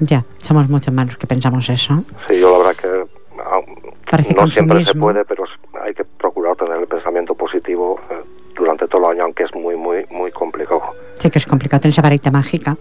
Ya, 0.01 0.25
somos 0.39 0.69
mucho 0.69 0.93
más 0.93 1.07
los 1.07 1.17
que 1.17 1.27
pensamos 1.27 1.69
eso. 1.69 2.05
Sí, 2.27 2.41
yo 2.41 2.53
la 2.53 2.59
verdad 2.59 2.77
que 2.77 4.35
no 4.35 4.51
siempre 4.51 4.85
se 4.85 4.95
puede, 4.95 5.25
pero 5.25 5.45
hay 5.83 5.95
que 5.95 6.05
procurar 6.05 6.57
tener 6.57 6.79
el 6.79 6.87
pensamiento 6.87 7.35
positivo 7.35 8.01
eh, 8.11 8.15
durante 8.57 8.87
todo 8.87 9.07
el 9.07 9.17
año, 9.17 9.25
aunque 9.25 9.45
es 9.45 9.55
muy, 9.55 9.77
muy, 9.77 10.05
muy 10.11 10.31
complicado. 10.31 10.83
Sí 11.15 11.31
que 11.31 11.39
es 11.39 11.47
complicado 11.47 11.81
tener 11.81 11.93
esa 11.93 12.03
varita 12.03 12.31
mágica. 12.31 12.77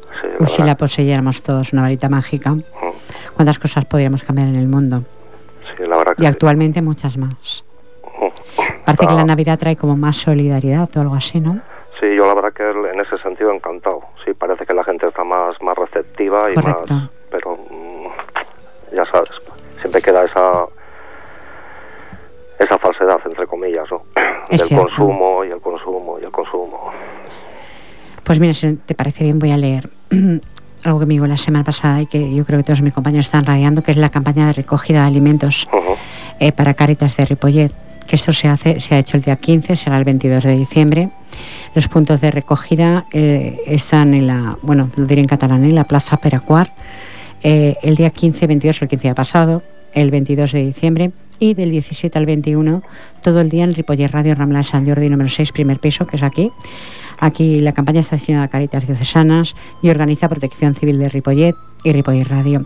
si 0.48 0.64
la 0.64 0.76
poseyéramos 0.76 1.42
todos, 1.42 1.74
una 1.74 1.84
varita 1.84 2.10
mágica, 2.10 2.56
¿cuántas 3.36 3.60
cosas 3.60 3.86
podríamos 3.86 4.24
cambiar 4.24 4.48
en 4.50 4.56
el 4.56 4.68
mundo? 4.68 5.04
Y 6.18 6.26
actualmente 6.26 6.82
muchas 6.82 7.18
más. 7.18 7.64
Parece 8.86 9.08
que 9.08 9.14
la 9.14 9.26
Navidad 9.26 9.60
trae 9.60 9.76
como 9.76 9.96
más 9.96 10.18
solidaridad 10.18 10.90
o 10.96 11.02
algo 11.02 11.16
así, 11.16 11.40
¿no? 11.40 11.60
Sí, 12.00 12.16
yo 12.16 12.28
la 12.28 12.36
verdad 12.36 12.54
que 12.54 12.64
en 12.64 13.00
ese 13.00 13.18
sentido 13.20 13.52
encantado. 13.52 14.02
Sí, 14.24 14.34
parece 14.34 14.66
que 14.66 14.74
la 14.74 14.84
gente 14.84 15.08
está 15.08 15.24
más, 15.24 15.62
más 15.62 15.78
receptiva 15.78 16.52
y 16.52 16.56
más... 16.56 16.78
Pero 17.30 17.58
mm, 17.58 18.96
ya 18.96 19.04
sabes, 19.06 19.30
siempre 19.82 20.02
queda 20.02 20.24
esa 20.24 20.66
esa 22.60 22.78
falsedad, 22.80 23.20
entre 23.26 23.46
comillas, 23.46 23.86
¿no? 23.92 24.04
Del 24.50 24.70
consumo 24.70 25.44
y 25.46 25.52
el 25.52 25.62
consumo 25.62 26.18
y 26.20 26.24
el 26.24 26.32
consumo. 26.32 26.92
Pues 28.24 28.40
mira, 28.40 28.54
si 28.54 28.76
te 28.76 28.96
parece 28.96 29.24
bien, 29.24 29.40
voy 29.40 29.52
a 29.52 29.58
leer 29.58 29.90
algo 30.84 31.00
que 31.00 31.06
me 31.06 31.14
dijo 31.14 31.28
la 31.28 31.38
semana 31.38 31.64
pasada 31.64 32.02
y 32.02 32.06
que 32.06 32.34
yo 32.34 32.46
creo 32.46 32.60
que 32.60 32.64
todos 32.64 32.82
mis 32.82 32.94
compañeros 32.94 33.26
están 33.26 33.46
radiando, 33.46 33.84
que 33.84 33.92
es 33.92 33.98
la 33.98 34.10
campaña 34.10 34.48
de 34.48 34.54
recogida 34.54 35.02
de 35.02 35.08
alimentos 35.08 35.66
eh, 36.40 36.52
para 36.52 36.74
Caritas 36.74 37.18
de 37.18 37.26
Ripollet, 37.26 37.72
que 38.08 38.16
eso 38.16 38.34
se 38.34 38.48
hace, 38.48 38.80
se 38.80 38.96
ha 38.96 39.00
hecho 39.00 39.18
el 39.18 39.24
día 39.24 39.36
15, 39.36 39.76
será 39.76 39.98
el 39.98 40.06
22 40.06 40.44
de 40.44 40.58
diciembre. 40.58 41.10
Los 41.76 41.88
puntos 41.88 42.22
de 42.22 42.32
recogida 42.32 43.06
eh, 43.12 43.60
están 43.68 44.14
en 44.14 44.28
la, 44.28 44.58
bueno, 44.62 44.90
lo 44.96 45.06
diré 45.06 45.22
en 45.22 45.28
catalán, 45.28 45.64
en 45.64 45.76
la 45.76 45.84
Plaza 45.84 46.18
Peracuar, 46.18 46.72
eh, 47.44 47.76
el 47.84 47.96
día 47.96 48.10
15, 48.10 48.48
22, 48.48 48.82
el 48.82 48.88
15 48.88 49.10
ha 49.10 49.16
pasado, 49.16 49.64
el 49.94 50.12
22 50.12 50.52
de 50.52 50.66
diciembre, 50.66 51.12
y 51.40 51.54
del 51.54 51.72
17 51.72 52.18
al 52.18 52.26
21 52.26 52.82
todo 53.22 53.42
el 53.42 53.50
día 53.50 53.64
en 53.64 53.74
Ripollet 53.74 54.10
Radio 54.10 54.36
Ramla 54.36 54.64
San 54.64 54.88
Jordi 54.88 55.10
número 55.10 55.30
6, 55.30 55.52
primer 55.52 55.80
piso, 55.80 56.08
que 56.08 56.16
es 56.16 56.24
aquí. 56.24 56.52
Aquí 57.20 57.60
la 57.60 57.74
campaña 57.74 58.00
está 58.00 58.16
destinada 58.16 58.46
a 58.46 58.48
Caritas 58.48 58.86
Diocesanas 58.86 59.56
y 59.82 59.90
organiza 59.90 60.30
Protección 60.30 60.76
Civil 60.76 61.00
de 61.00 61.10
Ripollet 61.10 61.56
y 61.84 61.92
Ripollet 61.92 62.28
Radio. 62.28 62.66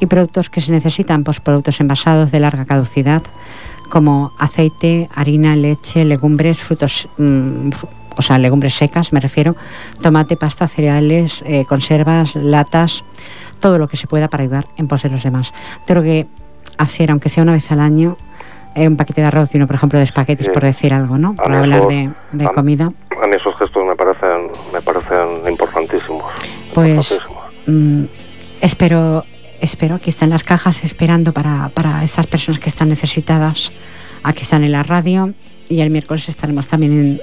Y 0.00 0.06
productos 0.06 0.50
que 0.50 0.60
se 0.60 0.72
necesitan, 0.72 1.24
pues 1.24 1.40
productos 1.40 1.80
envasados 1.80 2.30
de 2.30 2.40
larga 2.40 2.64
caducidad, 2.64 3.22
como 3.90 4.32
aceite, 4.38 5.08
harina, 5.14 5.54
leche, 5.54 6.04
legumbres, 6.04 6.58
frutos, 6.58 7.08
mm, 7.18 7.70
o 8.16 8.22
sea, 8.22 8.38
legumbres 8.38 8.74
secas, 8.74 9.12
me 9.12 9.20
refiero, 9.20 9.54
tomate, 10.00 10.36
pasta, 10.36 10.66
cereales, 10.68 11.42
eh, 11.44 11.64
conservas, 11.66 12.34
latas, 12.34 13.04
todo 13.60 13.78
lo 13.78 13.88
que 13.88 13.96
se 13.96 14.06
pueda 14.06 14.28
para 14.28 14.42
ayudar 14.44 14.66
en 14.76 14.88
pos 14.88 15.02
de 15.02 15.10
los 15.10 15.22
demás. 15.22 15.52
Creo 15.86 16.02
que 16.02 16.26
hacer, 16.78 17.10
aunque 17.10 17.28
sea 17.28 17.42
una 17.42 17.52
vez 17.52 17.70
al 17.70 17.80
año, 17.80 18.16
eh, 18.74 18.88
un 18.88 18.96
paquete 18.96 19.20
de 19.20 19.26
arroz 19.26 19.54
y 19.54 19.58
uno, 19.58 19.66
por 19.66 19.76
ejemplo, 19.76 19.98
de 19.98 20.04
espaguetis, 20.04 20.48
por 20.48 20.62
decir 20.62 20.94
algo, 20.94 21.18
¿no? 21.18 21.34
Para 21.34 21.60
hablar 21.60 21.88
de, 21.88 22.44
comida. 22.54 22.92
A 23.22 23.26
mí 23.26 23.36
esos 23.36 23.54
gestos 23.58 23.84
me 23.86 23.94
parecen, 23.94 24.50
me 24.72 24.80
parecen 24.80 25.48
importantísimos. 25.48 26.24
Pues 26.74 27.20
mm, 27.66 28.04
espero, 28.60 29.24
espero, 29.60 29.96
aquí 29.96 30.10
están 30.10 30.30
las 30.30 30.42
cajas 30.42 30.82
esperando 30.84 31.32
para, 31.32 31.70
para 31.74 32.02
esas 32.02 32.26
personas 32.26 32.60
que 32.60 32.70
están 32.70 32.88
necesitadas. 32.88 33.72
Aquí 34.22 34.42
están 34.42 34.64
en 34.64 34.72
la 34.72 34.82
radio 34.82 35.32
y 35.68 35.80
el 35.80 35.90
miércoles 35.90 36.28
estaremos 36.28 36.68
también 36.68 36.92
en, 36.92 37.20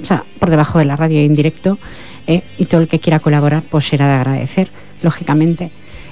o 0.00 0.04
sea, 0.04 0.24
por 0.38 0.50
debajo 0.50 0.78
de 0.78 0.84
la 0.84 0.96
radio 0.96 1.20
en 1.20 1.34
directo 1.34 1.78
eh, 2.26 2.42
y 2.58 2.66
todo 2.66 2.80
el 2.80 2.88
que 2.88 2.98
quiera 2.98 3.20
colaborar 3.20 3.62
pues 3.70 3.86
será 3.86 4.06
de 4.08 4.14
agradecer, 4.14 4.70
lógicamente 5.02 5.70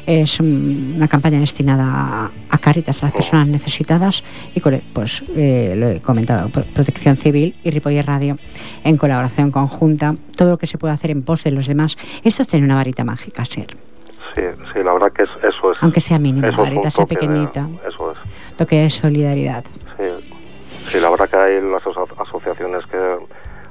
es 0.08 0.40
una 0.40 1.06
campaña 1.06 1.38
destinada 1.38 2.30
a 2.48 2.58
Caritas, 2.58 3.02
a 3.02 3.06
las 3.06 3.14
personas 3.14 3.46
necesitadas 3.46 4.24
y 4.54 4.60
pues 4.94 5.22
eh, 5.36 5.74
lo 5.76 5.88
he 5.90 6.00
comentado, 6.00 6.48
Protección 6.48 7.16
Civil 7.16 7.54
y 7.62 7.70
Ripoller 7.70 8.06
Radio 8.06 8.38
en 8.84 8.96
colaboración 8.96 9.50
conjunta, 9.50 10.14
todo 10.34 10.52
lo 10.52 10.56
que 10.56 10.66
se 10.66 10.78
puede 10.78 10.94
hacer 10.94 11.10
en 11.10 11.22
pos 11.22 11.44
de 11.44 11.50
los 11.50 11.66
demás. 11.66 11.96
Eso 12.24 12.40
es 12.40 12.48
tener 12.48 12.64
una 12.64 12.76
varita 12.76 13.04
mágica, 13.04 13.44
ser. 13.44 13.76
Sí, 14.34 14.42
sí, 14.72 14.82
la 14.82 14.94
verdad 14.94 15.12
que 15.12 15.24
eso 15.24 15.72
es. 15.72 15.82
Aunque 15.82 16.00
sea 16.00 16.18
mínima, 16.18 16.48
la 16.48 16.56
varita 16.56 16.90
sea 16.90 17.04
pequeñita. 17.04 17.68
eso 17.86 18.10
es. 18.10 18.18
Toque 18.56 18.76
de 18.76 18.90
solidaridad. 18.90 19.62
Sí, 19.98 20.04
sí, 20.86 21.00
la 21.00 21.10
verdad 21.10 21.28
que 21.28 21.36
hay 21.36 21.60
las 21.60 21.82
asociaciones 22.18 22.86
que 22.86 22.96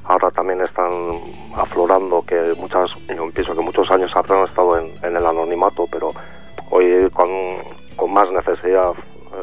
ahora 0.07 0.31
también 0.31 0.61
están 0.61 1.19
aflorando, 1.55 2.23
que 2.23 2.53
muchas, 2.57 2.89
yo 3.07 3.29
pienso 3.31 3.55
que 3.55 3.61
muchos 3.61 3.89
años 3.91 4.11
habrán 4.15 4.45
estado 4.45 4.77
en, 4.79 4.93
el 5.03 5.25
anonimato, 5.25 5.87
pero 5.91 6.09
hoy 6.69 7.09
con, 7.11 7.29
más 8.11 8.31
necesidad 8.31 8.93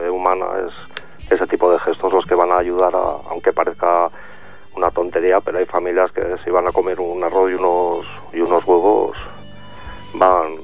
eh, 0.03 0.09
humana 0.09 0.47
es 0.67 1.33
ese 1.33 1.47
tipo 1.47 1.71
de 1.71 1.79
gestos 1.81 2.13
los 2.13 2.25
que 2.27 2.35
van 2.35 2.51
a 2.51 2.59
ayudar 2.59 2.95
a, 2.95 3.17
aunque 3.31 3.53
parezca 3.53 4.11
una 4.77 4.91
tontería, 4.91 5.41
pero 5.41 5.59
hay 5.59 5.67
familias 5.67 6.11
que 6.13 6.23
si 6.45 6.51
van 6.51 6.67
a 6.67 6.73
comer 6.73 6.99
un 6.99 7.23
arroz 7.23 7.51
y 7.51 7.55
unos, 7.55 8.07
y 8.33 8.41
unos 8.41 8.65
huevos 8.67 9.17
van, 10.15 10.57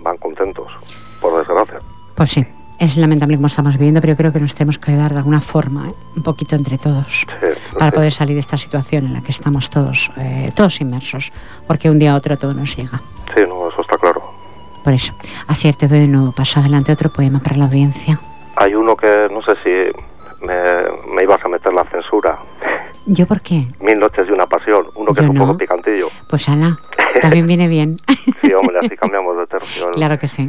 van 0.00 0.16
contentos, 0.16 0.72
por 1.20 1.36
desgracia. 1.36 1.78
Pues 2.16 2.30
sí 2.30 2.46
es 2.78 2.96
lamentable 2.96 3.36
como 3.36 3.46
estamos 3.46 3.74
viviendo, 3.74 4.00
pero 4.00 4.12
yo 4.12 4.16
creo 4.16 4.32
que 4.32 4.40
nos 4.40 4.54
tenemos 4.54 4.78
que 4.78 4.92
ayudar 4.92 5.12
de 5.12 5.18
alguna 5.18 5.40
forma, 5.40 5.88
¿eh? 5.88 5.94
un 6.16 6.22
poquito 6.22 6.56
entre 6.56 6.78
todos, 6.78 7.26
para 7.78 7.90
poder 7.90 8.12
salir 8.12 8.34
de 8.34 8.40
esta 8.40 8.58
situación 8.58 9.06
en 9.06 9.14
la 9.14 9.22
que 9.22 9.32
estamos 9.32 9.70
todos, 9.70 10.10
eh, 10.18 10.52
todos 10.54 10.80
inmersos, 10.80 11.32
porque 11.66 11.90
un 11.90 11.98
día 11.98 12.12
a 12.12 12.16
otro 12.16 12.36
todo 12.36 12.52
nos 12.52 12.76
llega. 12.76 13.00
Sí, 13.34 13.40
no, 13.48 13.68
eso 13.68 13.80
está 13.80 13.96
claro. 13.96 14.22
Por 14.84 14.92
eso. 14.92 15.14
Así 15.48 15.72
te 15.72 15.88
doy 15.88 16.00
de 16.00 16.06
nuevo 16.06 16.32
paso 16.32 16.60
adelante 16.60 16.92
otro 16.92 17.10
poema 17.10 17.40
para 17.40 17.56
la 17.56 17.64
audiencia. 17.64 18.20
Hay 18.56 18.74
uno 18.74 18.96
que 18.96 19.28
no 19.30 19.42
sé 19.42 19.54
si 19.64 20.46
me, 20.46 20.54
me 21.14 21.22
ibas 21.22 21.44
a 21.44 21.48
meter 21.48 21.72
la 21.72 21.84
censura. 21.84 22.38
¿Yo 23.06 23.26
por 23.26 23.40
qué? 23.40 23.66
Mil 23.80 23.98
noches 23.98 24.26
de 24.26 24.32
una 24.32 24.46
pasión, 24.46 24.86
uno 24.94 25.12
que 25.12 25.22
es 25.22 25.28
un 25.28 25.36
poco 25.36 25.56
picantillo. 25.56 26.08
Pues 26.28 26.48
ala, 26.48 26.78
también 27.20 27.46
viene 27.46 27.68
bien. 27.68 27.96
sí, 28.42 28.52
hombre, 28.52 28.78
así 28.80 28.96
cambiamos 28.96 29.36
de 29.38 29.46
tercio. 29.46 29.90
Claro 29.92 30.18
que 30.18 30.28
sí 30.28 30.48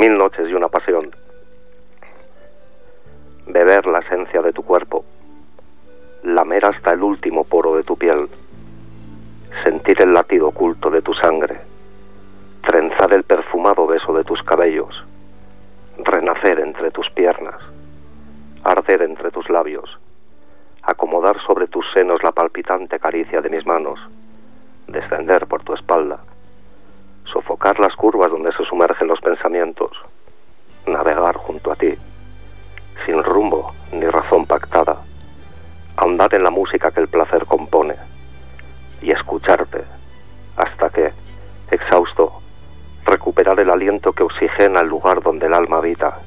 mil 0.00 0.16
noches 0.16 0.48
y 0.48 0.54
una 0.54 0.68
pasión. 0.68 1.14
Beber 3.46 3.84
la 3.84 3.98
esencia 3.98 4.40
de 4.40 4.50
tu 4.50 4.62
cuerpo, 4.62 5.04
lamer 6.22 6.64
hasta 6.64 6.92
el 6.92 7.02
último 7.02 7.44
poro 7.44 7.76
de 7.76 7.82
tu 7.82 7.98
piel, 7.98 8.26
sentir 9.62 10.00
el 10.00 10.14
latido 10.14 10.48
oculto 10.48 10.88
de 10.88 11.02
tu 11.02 11.12
sangre, 11.12 11.60
trenzar 12.66 13.12
el 13.12 13.24
perfumado 13.24 13.86
beso 13.86 14.14
de 14.14 14.24
tus 14.24 14.42
cabellos, 14.42 15.04
renacer 15.98 16.60
entre 16.60 16.90
tus 16.92 17.10
piernas, 17.10 17.60
arder 18.64 19.02
entre 19.02 19.30
tus 19.30 19.50
labios, 19.50 19.98
acomodar 20.80 21.38
sobre 21.46 21.66
tus 21.66 21.84
senos 21.92 22.22
la 22.22 22.32
palpitante 22.32 22.98
caricia 22.98 23.42
de 23.42 23.50
mis 23.50 23.66
manos, 23.66 24.00
descender 24.86 25.46
por 25.46 25.62
tu 25.62 25.74
espalda, 25.74 26.20
sofocar 27.32 27.78
las 27.80 27.94
curvas 27.94 28.30
donde 28.30 28.52
se 28.52 28.64
sumergen 28.64 29.08
los 29.08 29.20
pensamientos, 29.20 29.90
navegar 30.86 31.36
junto 31.36 31.72
a 31.72 31.76
ti, 31.76 31.94
sin 33.06 33.22
rumbo 33.22 33.72
ni 33.92 34.06
razón 34.06 34.46
pactada, 34.46 34.96
ahondar 35.96 36.34
en 36.34 36.42
la 36.42 36.50
música 36.50 36.90
que 36.90 37.00
el 37.00 37.08
placer 37.08 37.46
compone 37.46 37.94
y 39.02 39.10
escucharte 39.10 39.84
hasta 40.56 40.90
que, 40.90 41.12
exhausto, 41.70 42.40
recuperar 43.04 43.58
el 43.60 43.70
aliento 43.70 44.12
que 44.12 44.22
oxigena 44.22 44.80
el 44.80 44.88
lugar 44.88 45.22
donde 45.22 45.46
el 45.46 45.54
alma 45.54 45.78
habita 45.78 46.20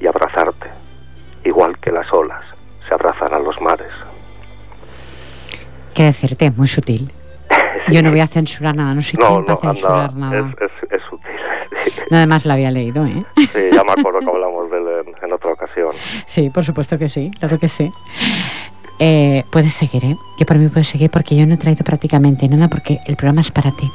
y 0.00 0.06
abrazarte, 0.06 0.68
igual 1.44 1.78
que 1.78 1.92
las 1.92 2.12
olas 2.12 2.42
se 2.86 2.94
abrazan 2.94 3.32
a 3.34 3.38
los 3.38 3.60
mares. 3.60 3.92
Qué 5.94 6.04
decirte, 6.04 6.50
muy 6.50 6.68
sutil. 6.68 7.10
Yo 7.88 8.02
no 8.02 8.10
voy 8.10 8.20
a 8.20 8.26
censurar 8.26 8.74
nada, 8.74 8.94
no 8.94 9.02
sé 9.02 9.16
quién 9.16 9.44
va 9.48 9.52
a 9.52 9.56
censurar 9.56 10.14
nada. 10.14 10.54
Es, 10.60 10.90
es, 10.90 11.02
sutil. 11.08 11.30
Nada 12.10 12.26
más 12.26 12.44
la 12.44 12.54
había 12.54 12.70
leído, 12.70 13.04
¿eh? 13.06 13.24
Sí, 13.36 13.70
ya 13.72 13.84
me 13.84 13.92
acuerdo 13.92 14.20
que 14.20 14.30
hablamos 14.30 14.70
de 14.70 14.78
él 14.78 15.14
en, 15.22 15.32
otra 15.32 15.52
ocasión. 15.52 15.92
Sí, 16.26 16.50
por 16.50 16.64
supuesto 16.64 16.98
que 16.98 17.08
sí, 17.08 17.30
claro 17.38 17.58
que 17.58 17.68
sí. 17.68 17.90
Eh, 18.98 19.44
puedes 19.50 19.74
seguir, 19.74 20.04
¿eh? 20.04 20.16
Que 20.38 20.46
por 20.46 20.58
mí 20.58 20.68
puedes 20.68 20.88
seguir 20.88 21.10
porque 21.10 21.36
yo 21.36 21.46
no 21.46 21.54
he 21.54 21.58
traído 21.58 21.84
prácticamente 21.84 22.48
nada 22.48 22.68
porque 22.68 22.98
el 23.06 23.16
programa 23.16 23.42
es 23.42 23.50
para 23.50 23.70
ti. 23.70 23.90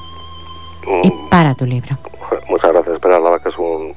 Y 1.03 1.09
mm. 1.09 1.29
para 1.29 1.55
tu 1.55 1.65
libro. 1.65 1.97
Muchas 2.49 2.71
gracias, 2.71 2.99
pero 3.01 3.13
la 3.13 3.19
verdad 3.19 3.43
que 3.43 3.49
es 3.49 3.57
un, 3.57 3.93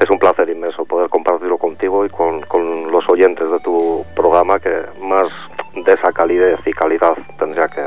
es 0.00 0.10
un 0.10 0.18
placer 0.18 0.48
inmenso 0.48 0.84
poder 0.84 1.08
compartirlo 1.08 1.58
contigo 1.58 2.04
y 2.04 2.08
con, 2.08 2.40
con 2.42 2.90
los 2.90 3.08
oyentes 3.08 3.50
de 3.50 3.60
tu 3.60 4.04
programa 4.16 4.58
que 4.58 4.82
más 5.00 5.28
de 5.74 5.92
esa 5.92 6.12
calidez 6.12 6.58
y 6.66 6.72
calidad 6.72 7.16
tendría 7.38 7.68
que, 7.68 7.82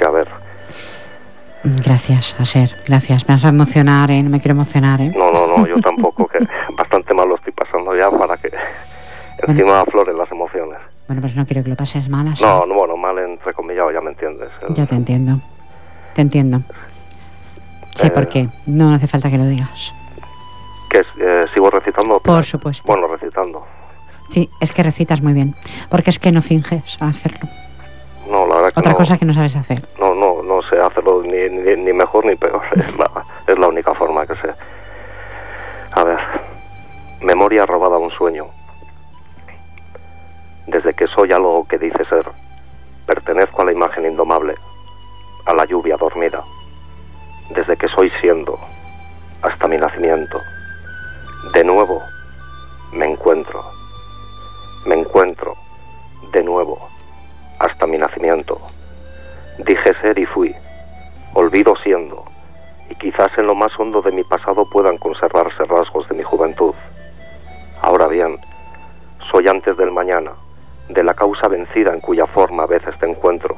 que 0.00 0.06
haber. 0.06 0.28
Gracias, 1.62 2.34
Aser, 2.38 2.74
gracias. 2.86 3.28
Me 3.28 3.34
vas 3.34 3.44
a 3.44 3.48
emocionar, 3.48 4.10
¿eh? 4.10 4.22
No 4.22 4.30
me 4.30 4.40
quiero 4.40 4.52
emocionar, 4.52 5.00
¿eh? 5.02 5.12
No, 5.14 5.30
no, 5.30 5.46
no, 5.46 5.66
yo 5.66 5.78
tampoco, 5.82 6.26
que 6.26 6.38
bastante 6.74 7.12
mal 7.12 7.28
lo 7.28 7.36
estoy 7.36 7.52
pasando 7.52 7.94
ya 7.94 8.10
para 8.10 8.36
que 8.38 8.50
encima 9.46 9.80
afloren 9.80 10.16
las 10.16 10.30
emociones. 10.32 10.78
Bueno, 11.06 11.20
pues 11.20 11.36
no 11.36 11.44
quiero 11.44 11.62
que 11.62 11.68
lo 11.68 11.76
pases 11.76 12.08
mal. 12.08 12.34
No, 12.40 12.64
no, 12.64 12.74
bueno, 12.74 12.96
mal 12.96 13.18
entre 13.18 13.52
comillas, 13.52 13.86
ya 13.92 14.00
me 14.00 14.10
entiendes. 14.10 14.48
Ya 14.70 14.86
te 14.86 14.94
entiendo, 14.94 15.40
te 16.14 16.22
entiendo. 16.22 16.62
Sé 17.94 18.10
por 18.10 18.22
eh, 18.22 18.28
qué, 18.28 18.48
no 18.64 18.94
hace 18.94 19.06
falta 19.06 19.30
que 19.30 19.36
lo 19.36 19.44
digas. 19.44 19.92
¿Que 20.88 21.00
eh, 21.20 21.44
sigo 21.52 21.68
recitando? 21.68 22.20
Por 22.20 22.44
supuesto. 22.44 22.84
Bueno, 22.86 23.06
recitando. 23.06 23.66
Sí, 24.30 24.48
es 24.60 24.72
que 24.72 24.82
recitas 24.82 25.20
muy 25.20 25.34
bien, 25.34 25.54
porque 25.90 26.08
es 26.08 26.18
que 26.18 26.32
no 26.32 26.40
finges 26.40 26.96
hacerlo. 27.00 27.50
No, 28.80 28.92
Otra 28.92 28.94
cosa 28.94 29.18
que 29.18 29.26
no 29.26 29.34
sabes 29.34 29.54
hacer. 29.56 29.82
No, 29.98 30.14
no, 30.14 30.42
no 30.42 30.62
sé 30.62 30.80
hacerlo 30.80 31.22
ni, 31.22 31.50
ni, 31.50 31.92
mejor 31.92 32.24
ni 32.24 32.34
peor. 32.34 32.62
Es 32.74 32.96
la, 32.96 33.10
es 33.46 33.58
la 33.58 33.68
única 33.68 33.94
forma 33.94 34.26
que 34.26 34.34
sé. 34.36 34.54
A 35.92 36.02
ver. 36.02 36.18
Memoria 37.20 37.66
robada 37.66 37.96
a 37.96 37.98
un 37.98 38.10
sueño. 38.10 38.46
Desde 40.66 40.94
que 40.94 41.06
soy 41.08 41.30
algo 41.30 41.68
que 41.68 41.76
dice 41.76 42.06
ser, 42.06 42.24
pertenezco 43.04 43.60
a 43.60 43.66
la 43.66 43.72
imagen 43.72 44.06
indomable, 44.06 44.54
a 45.44 45.52
la 45.52 45.66
lluvia 45.66 45.98
dormida. 45.98 46.42
Desde 47.50 47.76
que 47.76 47.88
soy 47.88 48.10
siendo, 48.22 48.58
hasta 49.42 49.68
mi 49.68 49.76
nacimiento. 49.76 50.40
De 51.52 51.64
nuevo, 51.64 52.00
me 52.92 53.10
encuentro. 53.10 53.62
Me 54.86 54.94
encuentro, 54.94 55.54
de 56.32 56.42
nuevo 56.42 56.90
hasta 57.60 57.86
mi 57.86 57.98
nacimiento. 57.98 58.58
Dije 59.58 59.92
ser 60.00 60.18
y 60.18 60.26
fui, 60.26 60.54
olvido 61.34 61.76
siendo, 61.84 62.24
y 62.88 62.94
quizás 62.96 63.30
en 63.36 63.46
lo 63.46 63.54
más 63.54 63.70
hondo 63.78 64.02
de 64.02 64.10
mi 64.10 64.24
pasado 64.24 64.68
puedan 64.68 64.96
conservarse 64.96 65.64
rasgos 65.66 66.08
de 66.08 66.16
mi 66.16 66.22
juventud. 66.22 66.74
Ahora 67.82 68.08
bien, 68.08 68.38
soy 69.30 69.46
antes 69.46 69.76
del 69.76 69.90
mañana, 69.90 70.32
de 70.88 71.04
la 71.04 71.14
causa 71.14 71.48
vencida 71.48 71.92
en 71.92 72.00
cuya 72.00 72.26
forma 72.26 72.62
a 72.62 72.66
veces 72.66 72.98
te 72.98 73.06
encuentro, 73.06 73.54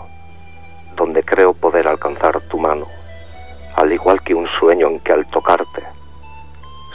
donde 0.97 1.23
creo 1.23 1.55
poder 1.55 1.87
alcanzar 1.87 2.41
tu 2.43 2.59
mano, 2.59 2.87
al 3.77 3.93
igual 3.93 4.21
que 4.23 4.35
un 4.35 4.49
sueño 4.59 4.88
en 4.88 4.99
que 5.01 5.12
al 5.12 5.27
tocarte 5.31 5.83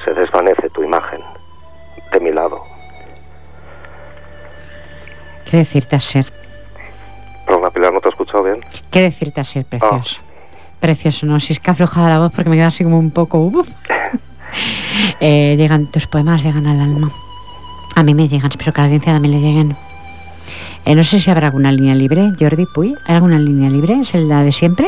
se 0.04 0.14
desvanece 0.14 0.70
tu 0.70 0.84
imagen 0.84 1.22
de 2.12 2.20
mi 2.20 2.32
lado. 2.32 2.62
¿Qué 5.50 5.58
decirte, 5.58 6.02
Ser? 6.02 6.47
Perdona, 7.48 7.72
Pilar, 7.72 7.94
¿no 7.94 8.02
te 8.02 8.10
he 8.10 8.12
escuchado 8.12 8.44
bien? 8.44 8.58
¿Qué 8.92 9.02
decirte 9.02 9.40
así, 9.42 9.64
precioso? 9.64 10.20
Ah. 10.20 10.24
Precioso, 10.82 11.26
¿no? 11.26 11.40
Si 11.40 11.54
es 11.54 11.60
que 11.60 11.72
aflojada 11.72 12.10
la 12.10 12.20
voz 12.20 12.32
porque 12.36 12.50
me 12.50 12.58
queda 12.58 12.68
así 12.68 12.84
como 12.84 13.00
un 13.00 13.12
poco... 13.12 13.52
Eh, 15.20 15.56
llegan, 15.58 15.92
tus 15.92 16.08
poemas 16.08 16.42
llegan 16.42 16.66
al 16.66 16.80
alma. 16.80 17.12
A 17.96 18.02
mí 18.02 18.16
me 18.16 18.28
llegan, 18.28 18.50
espero 18.50 18.74
que 18.74 18.82
a 18.82 18.84
la 18.84 18.88
audiencia 18.88 19.14
también 19.14 19.34
le 19.36 19.42
lleguen. 19.42 19.76
Eh, 20.86 20.96
no 20.96 21.04
sé 21.04 21.20
si 21.20 21.30
habrá 21.30 21.48
alguna 21.48 21.72
línea 21.72 21.94
libre, 21.94 22.32
Jordi 22.40 22.66
Puy. 22.66 22.96
¿Hay 23.06 23.16
alguna 23.16 23.38
línea 23.38 23.70
libre? 23.70 24.00
¿Es 24.02 24.14
la 24.16 24.44
de 24.44 24.52
siempre? 24.52 24.88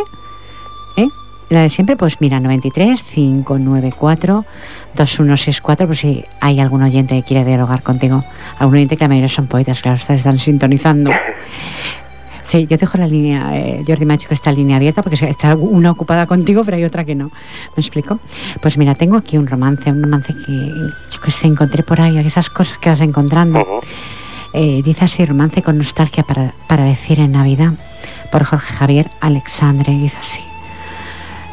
¿Eh? 0.95 1.07
La 1.49 1.61
de 1.61 1.69
siempre, 1.69 1.97
pues 1.97 2.21
mira, 2.21 2.39
93 2.39 3.03
594 3.03 4.45
2164, 4.95 5.87
por 5.87 5.95
si 5.95 6.23
hay 6.39 6.59
algún 6.59 6.81
oyente 6.81 7.15
que 7.15 7.23
quiere 7.23 7.45
dialogar 7.45 7.83
contigo. 7.83 8.23
Algún 8.57 8.75
oyente 8.75 8.97
que 8.97 9.03
la 9.03 9.09
mayoría 9.09 9.29
son 9.29 9.47
poetas, 9.47 9.81
claro, 9.81 9.97
ustedes 9.97 10.19
están 10.19 10.39
sintonizando. 10.39 11.11
Sí, 12.49 12.65
yo 12.67 12.77
dejo 12.77 12.97
la 12.97 13.05
línea, 13.05 13.55
eh, 13.55 13.83
Jordi 13.87 14.07
me 14.07 14.15
ha 14.15 14.17
dicho 14.17 14.27
que 14.27 14.33
está 14.33 14.51
línea 14.51 14.77
abierta 14.77 15.03
porque 15.03 15.23
está 15.29 15.55
una 15.55 15.91
ocupada 15.91 16.25
contigo, 16.25 16.63
pero 16.63 16.77
hay 16.77 16.83
otra 16.83 17.05
que 17.05 17.13
no. 17.13 17.25
¿Me 17.77 17.81
explico? 17.81 18.19
Pues 18.59 18.75
mira, 18.75 18.95
tengo 18.95 19.17
aquí 19.17 19.37
un 19.37 19.45
romance, 19.45 19.91
un 19.91 20.01
romance 20.01 20.33
que, 20.33 21.31
se 21.31 21.45
encontré 21.45 21.83
por 21.83 22.01
ahí, 22.01 22.17
esas 22.17 22.49
cosas 22.49 22.79
que 22.79 22.89
vas 22.89 23.01
encontrando. 23.01 23.63
Eh, 24.55 24.81
dice 24.83 25.05
así, 25.05 25.23
romance 25.25 25.61
con 25.61 25.77
nostalgia 25.77 26.23
para, 26.23 26.55
para 26.65 26.85
decir 26.85 27.19
en 27.19 27.33
Navidad, 27.33 27.73
por 28.31 28.43
Jorge 28.43 28.73
Javier 28.73 29.11
Alexandre, 29.21 29.93
dice 29.93 30.17
así. 30.19 30.41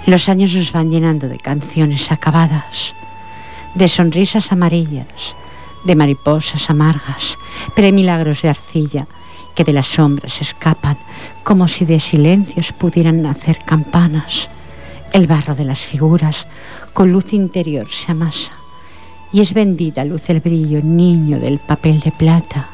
Los 0.06 0.30
años 0.30 0.54
nos 0.54 0.72
van 0.72 0.90
llenando 0.90 1.28
de 1.28 1.36
canciones 1.36 2.10
acabadas, 2.10 2.94
de 3.74 3.88
sonrisas 3.88 4.50
amarillas, 4.50 5.34
de 5.84 5.94
mariposas 5.94 6.70
amargas, 6.70 7.36
pero 7.74 7.84
hay 7.84 7.92
milagros 7.92 8.40
de 8.40 8.48
arcilla 8.48 9.06
que 9.56 9.64
de 9.64 9.72
las 9.72 9.88
sombras 9.88 10.40
escapan, 10.40 10.98
como 11.42 11.66
si 11.66 11.84
de 11.84 11.98
silencios 11.98 12.72
pudieran 12.72 13.22
nacer 13.22 13.58
campanas. 13.64 14.48
El 15.12 15.26
barro 15.26 15.54
de 15.54 15.64
las 15.64 15.80
figuras 15.80 16.46
con 16.92 17.10
luz 17.10 17.32
interior 17.32 17.90
se 17.90 18.12
amasa, 18.12 18.52
y 19.32 19.40
es 19.40 19.54
bendita 19.54 20.04
luz 20.04 20.28
el 20.28 20.40
brillo, 20.40 20.80
niño 20.82 21.40
del 21.40 21.58
papel 21.58 22.00
de 22.00 22.12
plata. 22.12 22.68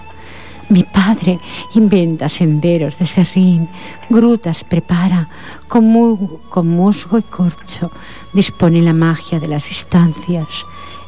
Mi 0.68 0.82
padre 0.82 1.38
inventa 1.74 2.28
senderos 2.28 2.98
de 2.98 3.06
serrín, 3.06 3.68
grutas 4.10 4.64
prepara, 4.64 5.28
con, 5.68 5.84
con 6.48 6.68
musgo 6.68 7.18
y 7.18 7.22
corcho 7.22 7.92
dispone 8.32 8.82
la 8.82 8.92
magia 8.92 9.38
de 9.38 9.48
las 9.48 9.68
distancias 9.68 10.48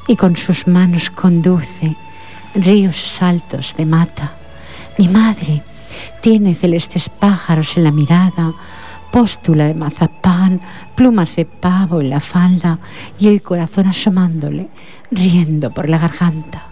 y 0.06 0.16
con 0.16 0.36
sus 0.36 0.66
manos 0.66 1.10
conduce 1.10 1.96
ríos 2.54 2.96
saltos 2.96 3.74
de 3.76 3.86
mata 3.86 4.43
mi 4.98 5.08
madre 5.08 5.62
tiene 6.20 6.54
celestes 6.54 7.08
pájaros 7.08 7.76
en 7.76 7.84
la 7.84 7.90
mirada, 7.90 8.52
póstula 9.10 9.66
de 9.66 9.74
mazapán, 9.74 10.60
plumas 10.94 11.36
de 11.36 11.44
pavo 11.44 12.00
en 12.00 12.10
la 12.10 12.20
falda 12.20 12.78
y 13.18 13.28
el 13.28 13.42
corazón 13.42 13.88
asomándole, 13.88 14.68
riendo 15.10 15.70
por 15.70 15.88
la 15.88 15.98
garganta. 15.98 16.68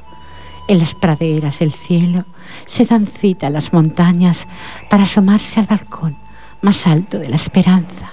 En 0.69 0.79
las 0.79 0.95
praderas 0.95 1.61
el 1.61 1.73
cielo 1.73 2.25
se 2.65 2.85
dan 2.85 3.07
cita 3.07 3.49
a 3.49 3.51
las 3.51 3.73
montañas 3.73 4.47
para 4.89 5.05
asomarse 5.05 5.61
al 5.61 5.67
balcón 5.67 6.17
más 6.63 6.87
alto 6.87 7.19
de 7.19 7.29
la 7.29 7.37
esperanza. 7.37 8.13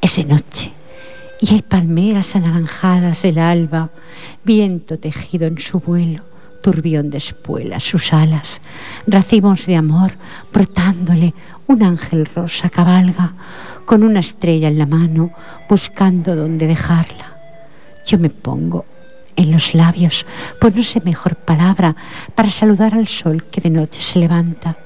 Es 0.00 0.16
de 0.16 0.24
noche 0.24 0.72
y 1.40 1.52
hay 1.52 1.62
palmeras 1.62 2.34
anaranjadas 2.36 3.22
del 3.22 3.38
alba, 3.38 3.90
viento 4.44 4.98
tejido 4.98 5.46
en 5.46 5.58
su 5.58 5.80
vuelo 5.80 6.33
turbión 6.64 7.10
de 7.10 7.18
espuelas 7.18 7.84
sus 7.84 8.14
alas, 8.14 8.62
racimos 9.06 9.66
de 9.66 9.76
amor 9.76 10.12
brotándole, 10.50 11.34
un 11.66 11.82
ángel 11.82 12.24
rosa 12.24 12.70
cabalga 12.70 13.34
con 13.84 14.02
una 14.02 14.20
estrella 14.20 14.68
en 14.68 14.78
la 14.78 14.86
mano, 14.86 15.30
buscando 15.68 16.34
dónde 16.34 16.66
dejarla. 16.66 17.36
Yo 18.06 18.18
me 18.18 18.30
pongo 18.30 18.86
en 19.36 19.52
los 19.52 19.74
labios, 19.74 20.24
pues 20.58 20.74
no 20.74 20.82
sé 20.82 21.02
mejor 21.04 21.36
palabra 21.36 21.96
para 22.34 22.50
saludar 22.50 22.94
al 22.94 23.08
sol 23.08 23.44
que 23.50 23.60
de 23.60 23.68
noche 23.68 24.00
se 24.00 24.18
levanta. 24.18 24.78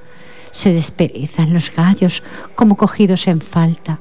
Se 0.50 0.72
desperezan 0.72 1.54
los 1.54 1.70
gallos 1.72 2.24
como 2.56 2.76
cogidos 2.76 3.28
en 3.28 3.40
falta, 3.40 4.00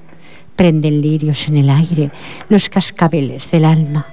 prenden 0.56 1.00
lirios 1.00 1.48
en 1.48 1.58
el 1.58 1.70
aire 1.70 2.10
los 2.50 2.70
cascabeles 2.70 3.52
del 3.52 3.66
alma 3.66 4.08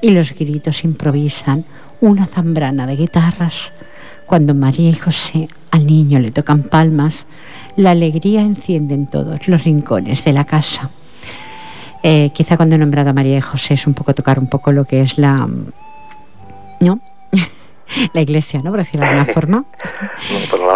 y 0.00 0.10
los 0.10 0.32
gritos 0.32 0.84
improvisan 0.84 1.64
una 2.00 2.26
zambrana 2.26 2.86
de 2.86 2.96
guitarras. 2.96 3.72
Cuando 4.26 4.54
María 4.54 4.90
y 4.90 4.94
José 4.94 5.48
al 5.70 5.86
niño 5.86 6.18
le 6.18 6.30
tocan 6.30 6.62
palmas, 6.62 7.26
la 7.76 7.92
alegría 7.92 8.42
enciende 8.42 8.94
en 8.94 9.06
todos 9.06 9.48
los 9.48 9.64
rincones 9.64 10.24
de 10.24 10.32
la 10.32 10.44
casa. 10.44 10.90
Eh, 12.02 12.30
quizá 12.32 12.56
cuando 12.56 12.76
he 12.76 12.78
nombrado 12.78 13.10
a 13.10 13.12
María 13.12 13.38
y 13.38 13.40
José 13.40 13.74
es 13.74 13.86
un 13.86 13.94
poco 13.94 14.14
tocar 14.14 14.38
un 14.38 14.48
poco 14.48 14.72
lo 14.72 14.84
que 14.84 15.02
es 15.02 15.18
la... 15.18 15.48
¿No? 16.80 17.00
la 18.12 18.20
iglesia, 18.20 18.60
¿no? 18.62 18.70
Por 18.70 18.80
decirlo 18.80 19.06
de 19.06 19.12
alguna 19.12 19.32
forma. 19.32 19.64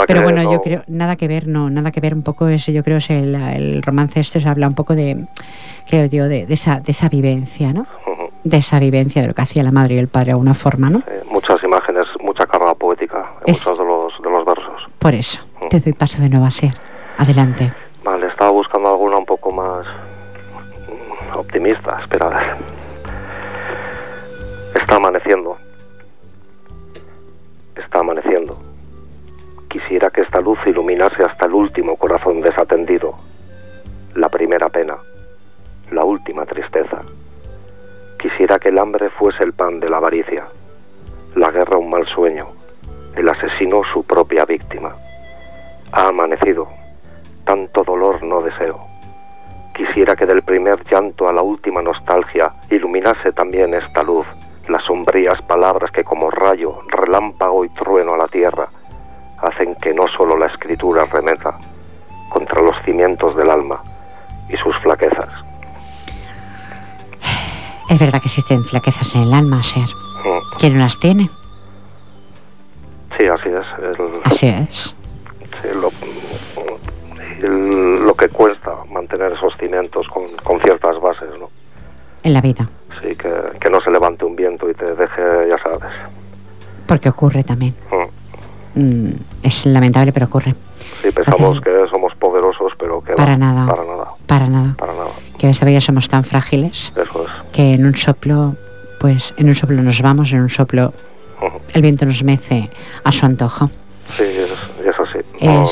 pero, 0.06 0.22
bueno, 0.22 0.42
yo 0.50 0.60
creo, 0.60 0.82
nada 0.88 1.16
que 1.16 1.28
ver, 1.28 1.46
no, 1.46 1.70
nada 1.70 1.90
que 1.90 2.00
ver 2.00 2.14
un 2.14 2.22
poco 2.22 2.48
eso, 2.48 2.72
yo 2.72 2.82
creo 2.82 2.98
es 2.98 3.10
el, 3.10 3.82
romance 3.82 4.20
este 4.20 4.40
se 4.40 4.48
habla 4.48 4.66
un 4.66 4.74
poco 4.74 4.94
de, 4.94 5.26
creo 5.88 6.06
yo, 6.06 6.28
de, 6.28 6.46
esa, 6.48 6.80
de 6.80 6.92
esa 6.92 7.08
vivencia, 7.08 7.72
¿no? 7.72 7.86
De 8.44 8.56
esa 8.56 8.78
vivencia 8.78 9.22
de 9.22 9.28
lo 9.28 9.34
que 9.34 9.42
hacía 9.42 9.62
la 9.62 9.70
madre 9.70 9.94
y 9.94 9.98
el 9.98 10.08
padre 10.08 10.26
de 10.26 10.32
alguna 10.32 10.54
forma, 10.54 10.90
¿no? 10.90 11.02
muchas 11.30 11.62
imágenes, 11.62 12.06
mucha 12.20 12.46
carga 12.46 12.74
poética 12.74 13.30
en 13.46 13.52
muchos 13.52 13.78
de 13.78 13.84
los, 13.84 14.22
de 14.22 14.30
los 14.30 14.44
versos. 14.44 14.88
Por 14.98 15.14
eso, 15.14 15.40
mm. 15.60 15.68
te 15.68 15.80
doy 15.80 15.92
paso 15.92 16.22
de 16.22 16.28
nuevo 16.28 16.44
a 16.44 16.50
ser. 16.50 16.72
Adelante. 17.18 17.72
Vale, 18.04 18.26
estaba 18.26 18.50
buscando 18.50 18.88
alguna 18.88 19.18
un 19.18 19.26
poco 19.26 19.52
más 19.52 19.86
optimista, 21.34 21.98
espera 21.98 22.56
Está 24.74 24.96
amaneciendo. 24.96 25.56
Está 27.76 28.00
amaneciendo. 28.00 28.58
Quisiera 29.68 30.10
que 30.10 30.22
esta 30.22 30.40
luz 30.40 30.58
iluminase 30.66 31.22
hasta 31.22 31.46
el 31.46 31.54
último 31.54 31.96
corazón 31.96 32.40
desatendido, 32.40 33.14
la 34.14 34.28
primera 34.28 34.68
pena, 34.68 34.96
la 35.90 36.04
última 36.04 36.44
tristeza. 36.44 37.02
Quisiera 38.22 38.60
que 38.60 38.68
el 38.68 38.78
hambre 38.78 39.10
fuese 39.10 39.42
el 39.42 39.52
pan 39.52 39.80
de 39.80 39.90
la 39.90 39.96
avaricia, 39.96 40.44
la 41.34 41.50
guerra 41.50 41.76
un 41.76 41.90
mal 41.90 42.06
sueño, 42.06 42.46
el 43.16 43.28
asesino 43.28 43.82
su 43.92 44.04
propia 44.04 44.44
víctima. 44.44 44.94
Ha 45.90 46.06
amanecido, 46.06 46.68
tanto 47.44 47.82
dolor 47.82 48.22
no 48.22 48.40
deseo. 48.40 48.78
Quisiera 49.74 50.14
que 50.14 50.24
del 50.24 50.42
primer 50.42 50.84
llanto 50.84 51.28
a 51.28 51.32
la 51.32 51.42
última 51.42 51.82
nostalgia 51.82 52.52
iluminase 52.70 53.32
también 53.32 53.74
esta 53.74 54.04
luz, 54.04 54.26
las 54.68 54.84
sombrías 54.84 55.42
palabras 55.42 55.90
que 55.90 56.04
como 56.04 56.30
rayo, 56.30 56.78
relámpago 56.90 57.64
y 57.64 57.70
trueno 57.70 58.14
a 58.14 58.18
la 58.18 58.28
tierra 58.28 58.68
hacen 59.38 59.74
que 59.74 59.92
no 59.92 60.06
solo 60.06 60.36
la 60.36 60.46
escritura 60.46 61.06
remeta 61.06 61.58
contra 62.28 62.62
los 62.62 62.80
cimientos 62.84 63.36
del 63.36 63.50
alma 63.50 63.82
y 64.48 64.56
sus 64.58 64.78
flaquezas. 64.78 65.41
Es 67.88 67.98
verdad 67.98 68.20
que 68.20 68.28
existen 68.28 68.64
flaquezas 68.64 69.14
en 69.14 69.22
el 69.22 69.34
alma, 69.34 69.62
Ser. 69.62 69.82
Mm, 69.82 70.58
¿Quién 70.58 70.74
no 70.74 70.80
las 70.84 70.98
tiene? 70.98 71.28
Sí, 73.18 73.26
así 73.26 73.48
es. 73.48 73.98
el- 73.98 74.20
Así 74.24 74.46
es. 74.46 74.94
sí, 75.60 75.68
lo, 75.80 75.90
el- 77.46 78.06
lo 78.06 78.14
que 78.14 78.28
cuesta 78.28 78.72
mantener 78.90 79.32
esos 79.32 79.56
cimientos 79.58 80.06
con, 80.08 80.24
con 80.42 80.60
ciertas 80.60 81.00
bases, 81.00 81.28
¿no? 81.38 81.50
En 82.22 82.32
la 82.32 82.40
vida. 82.40 82.68
Sí, 83.00 83.14
que, 83.16 83.30
que 83.60 83.68
no 83.70 83.80
se 83.80 83.90
levante 83.90 84.24
un 84.24 84.36
viento 84.36 84.70
y 84.70 84.74
te 84.74 84.94
deje, 84.94 85.22
ya 85.48 85.58
sabes. 85.58 85.92
Porque 86.86 87.08
ocurre 87.08 87.42
también. 87.44 87.74
Mm. 87.90 88.80
Mm, 88.80 89.12
es 89.42 89.66
lamentable, 89.66 90.12
pero 90.12 90.26
ocurre. 90.26 90.54
Sí, 91.02 91.10
pensamos 91.10 91.58
Hace- 91.58 91.64
que 91.64 91.90
somos 91.90 92.14
poderosos, 92.14 92.72
pero 92.78 93.02
que 93.02 93.12
Para 93.14 93.32
va, 93.32 93.38
nada. 93.38 93.66
Para 93.66 93.84
nada, 93.84 94.06
Para 94.26 94.46
nada. 94.46 94.74
para 94.78 94.92
nada. 94.94 95.10
Que 95.38 95.50
esta 95.50 95.66
vida 95.66 95.80
somos 95.80 96.08
tan 96.08 96.22
frágiles 96.24 96.92
Eso 96.96 97.21
es. 97.21 97.21
Que 97.52 97.74
en 97.74 97.86
un 97.86 97.94
soplo, 97.96 98.56
pues 98.98 99.32
en 99.36 99.48
un 99.48 99.54
soplo 99.54 99.80
nos 99.82 100.00
vamos, 100.02 100.32
en 100.32 100.40
un 100.40 100.50
soplo 100.50 100.92
el 101.74 101.82
viento 101.82 102.06
nos 102.06 102.22
mece 102.22 102.70
a 103.04 103.12
su 103.12 103.26
antojo. 103.26 103.70
Sí, 104.16 104.22
es, 104.24 104.50
y 105.40 105.46
es. 105.46 105.48
No, 105.48 105.66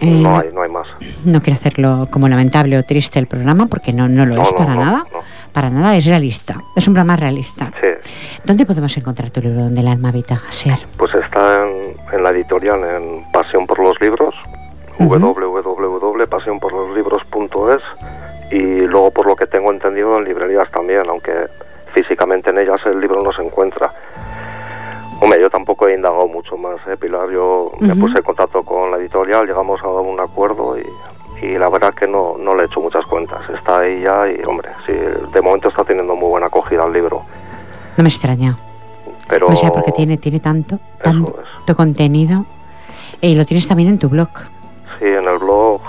eh, 0.00 0.10
no 0.20 0.38
hay, 0.38 0.50
no 0.52 0.62
hay 0.62 0.70
más. 0.70 0.86
no 1.24 1.40
quiero 1.40 1.58
hacerlo 1.58 2.06
como 2.10 2.28
lamentable 2.28 2.76
o 2.78 2.82
triste 2.82 3.18
el 3.18 3.26
programa, 3.26 3.64
porque 3.66 3.92
no, 3.94 4.08
no 4.08 4.26
lo 4.26 4.34
No, 4.36 4.42
es 4.42 4.52
para 4.52 4.74
nada. 4.74 5.04
Para 5.52 5.70
nada, 5.70 5.96
es 5.96 6.04
realista. 6.04 6.60
Es 6.76 6.86
un 6.86 6.92
programa 6.92 7.16
realista. 7.16 7.72
Sí, 7.80 7.88
¿Dónde 8.44 8.66
podemos 8.66 8.94
encontrar 8.96 9.30
tu 9.30 9.40
libro 9.40 9.62
donde 9.62 9.80
el 9.80 9.88
alma 9.88 10.10
habita? 10.10 10.42
Ser. 10.50 10.78
pues 10.98 11.14
está 11.14 11.64
en, 11.64 11.94
en 12.12 12.22
la 12.22 12.28
editorial 12.30 12.80
en 12.84 13.24
Pasión 13.32 13.66
por 13.66 13.78
los 13.78 13.98
Libros, 14.00 14.34
Ujú. 14.98 15.16
www.pasionporloslibros.es 15.18 17.80
y 18.50 18.58
luego 18.86 19.10
por 19.10 19.26
lo 19.26 19.36
que 19.36 19.46
tengo 19.46 19.70
entendido 19.72 20.18
en 20.18 20.24
librerías 20.24 20.70
también, 20.70 21.08
aunque 21.08 21.32
físicamente 21.92 22.50
en 22.50 22.58
ellas 22.58 22.80
el 22.86 23.00
libro 23.00 23.22
no 23.22 23.32
se 23.32 23.42
encuentra. 23.42 23.92
Hombre, 25.20 25.40
yo 25.40 25.48
tampoco 25.48 25.88
he 25.88 25.94
indagado 25.94 26.26
mucho 26.28 26.56
más, 26.58 26.76
¿eh, 26.86 26.96
Pilar. 26.96 27.30
Yo 27.30 27.72
me 27.80 27.96
puse 27.96 28.18
en 28.18 28.22
contacto 28.24 28.62
con 28.62 28.90
la 28.90 28.98
editorial, 28.98 29.46
llegamos 29.46 29.80
a 29.82 29.88
un 29.88 30.20
acuerdo 30.20 30.76
y, 30.78 31.44
y 31.44 31.56
la 31.56 31.70
verdad 31.70 31.94
que 31.94 32.06
no, 32.06 32.36
no 32.38 32.54
le 32.54 32.64
he 32.64 32.66
hecho 32.66 32.80
muchas 32.80 33.04
cuentas. 33.06 33.40
Está 33.48 33.78
ahí 33.78 34.00
ya 34.02 34.28
y, 34.30 34.42
hombre, 34.44 34.68
sí, 34.84 34.92
de 34.92 35.40
momento 35.40 35.68
está 35.68 35.84
teniendo 35.84 36.14
muy 36.14 36.28
buena 36.28 36.46
acogida 36.48 36.84
el 36.84 36.92
libro. 36.92 37.22
No 37.96 38.02
me 38.02 38.10
extraña. 38.10 38.58
Pero 39.26 39.48
O 39.48 39.56
sea, 39.56 39.70
porque 39.70 39.90
tiene, 39.90 40.18
tiene 40.18 40.38
tanto, 40.38 40.78
tanto 41.02 41.40
es. 41.66 41.74
contenido. 41.74 42.44
Y 43.22 43.34
lo 43.36 43.46
tienes 43.46 43.66
también 43.66 43.88
en 43.88 43.98
tu 43.98 44.10
blog. 44.10 44.28
Sí, 44.98 45.06
en 45.06 45.26
el 45.26 45.38
blog 45.38 45.80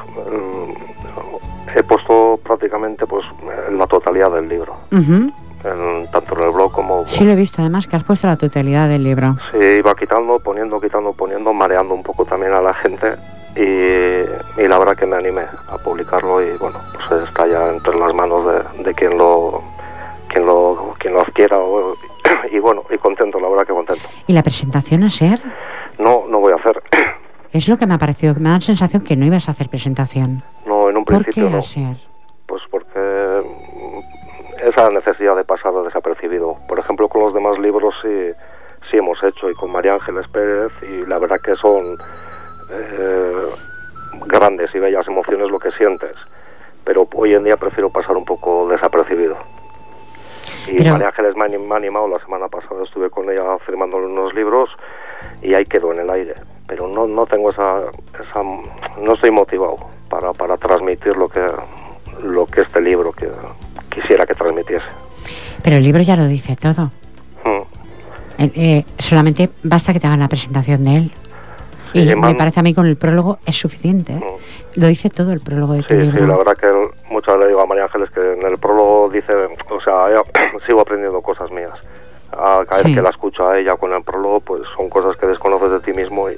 prácticamente 2.44 3.06
pues 3.06 3.26
la 3.72 3.88
totalidad 3.88 4.32
del 4.32 4.48
libro, 4.50 4.76
en- 4.92 5.34
tanto 6.12 6.38
en 6.38 6.44
el 6.46 6.52
blog 6.52 6.72
como... 6.72 7.04
Sí, 7.08 7.24
lo 7.26 7.32
he 7.32 7.36
visto 7.36 7.62
además, 7.62 7.88
que 7.88 7.96
has 7.96 8.04
puesto 8.04 8.28
la 8.28 8.36
totalidad 8.38 8.88
del 8.88 9.04
libro. 9.04 9.36
Sí, 9.52 9.58
iba 9.80 9.96
quitando, 9.96 10.40
poniendo, 10.40 10.80
quitando, 10.80 11.14
poniendo, 11.14 11.52
mareando 11.54 11.94
un 11.94 12.04
poco 12.04 12.26
también 12.26 12.54
a 12.54 12.62
la 12.62 12.74
gente 12.76 13.16
y, 13.56 14.62
y 14.62 14.68
la 14.68 14.78
verdad 14.78 14.96
que 14.96 15.06
me 15.06 15.16
animé 15.16 15.42
a 15.42 15.78
publicarlo 15.84 16.42
y 16.42 16.56
bueno, 16.58 16.80
pues 16.94 17.24
está 17.24 17.48
ya 17.48 17.70
entre 17.72 17.98
las 17.98 18.14
manos 18.14 18.46
de, 18.46 18.84
de 18.84 18.94
quien 18.94 19.18
lo 19.18 19.62
quien 20.30 20.46
lo 20.46 20.94
quien 21.00 21.14
lo 21.14 21.22
adquiera 21.22 21.58
o- 21.58 21.96
y 22.52 22.60
bueno, 22.60 22.84
y 22.94 22.98
contento, 22.98 23.40
la 23.40 23.50
verdad 23.50 23.66
que 23.66 23.74
contento. 23.74 24.04
Y 24.28 24.34
la 24.34 24.44
presentación 24.44 25.04
a 25.04 25.10
ser, 25.10 25.42
No, 25.98 26.26
no 26.30 26.40
voy 26.40 26.54
a 26.54 26.56
hacer, 26.58 26.84
es 27.52 27.68
lo 27.68 27.78
que 27.78 27.88
me 27.88 27.96
ha 27.96 27.98
parecido, 27.98 28.36
que 28.36 28.40
me 28.42 28.50
da 28.50 28.56
la 28.56 28.62
sensación 28.62 29.02
que 29.02 29.16
no 29.16 29.26
ibas 29.26 29.48
a 29.48 29.52
hacer 29.52 29.70
presentación. 29.70 30.44
no, 30.68 30.90
en 30.90 30.98
un 30.98 31.06
¿Por 31.06 31.24
principio 31.24 31.46
qué 31.48 31.52
no. 31.54 31.60
a 31.60 31.62
ser? 31.64 31.98
Esa 34.78 34.92
necesidad 34.92 35.36
de 35.36 35.44
pasar 35.44 35.74
desapercibido. 35.84 36.56
Por 36.68 36.78
ejemplo, 36.78 37.10
con 37.10 37.24
los 37.24 37.34
demás 37.34 37.58
libros 37.58 37.96
sí, 38.04 38.30
sí 38.92 38.98
hemos 38.98 39.18
hecho, 39.24 39.50
y 39.50 39.56
con 39.56 39.72
María 39.72 39.96
Ángeles 39.96 40.28
Pérez, 40.28 40.72
y 40.84 41.04
la 41.08 41.18
verdad 41.18 41.38
que 41.44 41.56
son 41.56 41.98
eh, 42.70 43.48
grandes 44.28 44.70
y 44.76 44.78
bellas 44.80 45.08
emociones 45.08 45.50
lo 45.50 45.58
que 45.58 45.72
sientes. 45.72 46.14
Pero 46.84 47.08
hoy 47.16 47.34
en 47.34 47.44
día 47.46 47.58
prefiero 47.58 47.90
pasar 47.90 48.16
un 48.18 48.24
poco 48.26 48.68
desapercibido. 48.70 49.36
Y 50.68 50.78
Pero- 50.78 50.92
María 50.92 51.08
Ángeles 51.08 51.36
me 51.36 51.46
ha 51.46 51.48
anim- 51.48 51.68
me 51.68 51.74
ha 51.74 51.78
animado, 51.78 52.08
la 52.10 52.24
semana 52.24 52.48
pasada 52.48 52.84
estuve 52.84 53.10
con 53.10 53.28
ella 53.32 53.58
firmándole 53.66 54.06
unos 54.06 54.36
libros 54.36 54.70
y 55.42 55.56
ahí 55.56 55.66
quedó 55.66 55.92
en 55.92 56.02
el 56.02 56.10
aire. 56.12 56.36
Pero 56.68 56.88
no, 56.88 57.08
no 57.08 57.26
tengo 57.26 57.50
esa, 57.50 57.78
esa 58.14 58.44
no 59.02 59.14
estoy 59.16 59.32
motivado 59.32 59.78
para, 60.08 60.34
para 60.34 60.56
transmitir 60.58 61.18
lo 61.18 61.30
que 61.30 61.48
lo 62.24 62.46
que 62.48 62.62
este 62.62 62.80
libro 62.82 63.12
que 63.12 63.28
quisiera 64.02 64.26
que 64.26 64.34
transmitiese. 64.34 64.86
Pero 65.64 65.78
el 65.78 65.84
libro 65.84 66.02
ya 66.02 66.16
lo 66.16 66.26
dice 66.28 66.56
todo. 66.56 66.92
Mm. 67.46 67.62
Eh, 68.44 68.52
eh, 68.56 68.86
solamente 69.00 69.50
basta 69.64 69.94
que 69.94 70.00
te 70.00 70.08
hagan 70.08 70.20
la 70.20 70.28
presentación 70.28 70.84
de 70.84 70.96
él. 70.96 71.12
Sí, 71.94 72.00
y 72.12 72.16
me 72.16 72.36
parece 72.36 72.60
a 72.60 72.64
mí 72.64 72.74
con 72.74 72.86
el 72.86 72.96
prólogo 72.98 73.40
es 73.46 73.58
suficiente. 73.58 74.14
¿eh? 74.14 74.22
Mm. 74.76 74.82
Lo 74.82 74.88
dice 74.88 75.10
todo 75.10 75.32
el 75.34 75.40
prólogo 75.40 75.74
de 75.74 75.82
tu 75.84 75.94
Sí, 75.96 76.00
sí, 76.00 76.06
libro. 76.06 76.28
la 76.28 76.38
verdad 76.38 76.54
que 76.58 76.68
el- 76.68 76.90
muchas 77.10 77.34
veces 77.36 77.40
le 77.44 77.48
digo 77.48 77.62
a 77.62 77.66
María 77.66 77.86
Ángeles 77.86 78.10
que 78.12 78.20
en 78.22 78.46
el 78.46 78.58
prólogo 78.58 79.10
dice, 79.12 79.34
o 79.34 79.82
sea, 79.82 80.22
sigo 80.68 80.82
aprendiendo 80.82 81.22
cosas 81.22 81.50
mías. 81.52 81.72
A 82.32 82.64
cada 82.68 82.82
Sí. 82.82 82.88
vez 82.90 82.96
que 82.98 83.02
la 83.02 83.10
escucho 83.10 83.48
a 83.48 83.58
ella 83.58 83.76
con 83.78 83.94
el 83.94 84.04
prólogo, 84.04 84.42
pues 84.42 84.62
son 84.76 84.90
cosas 84.90 85.18
que 85.18 85.26
desconoces 85.28 85.72
de 85.72 85.80
ti 85.80 85.94
mismo 85.94 86.30
y, 86.30 86.36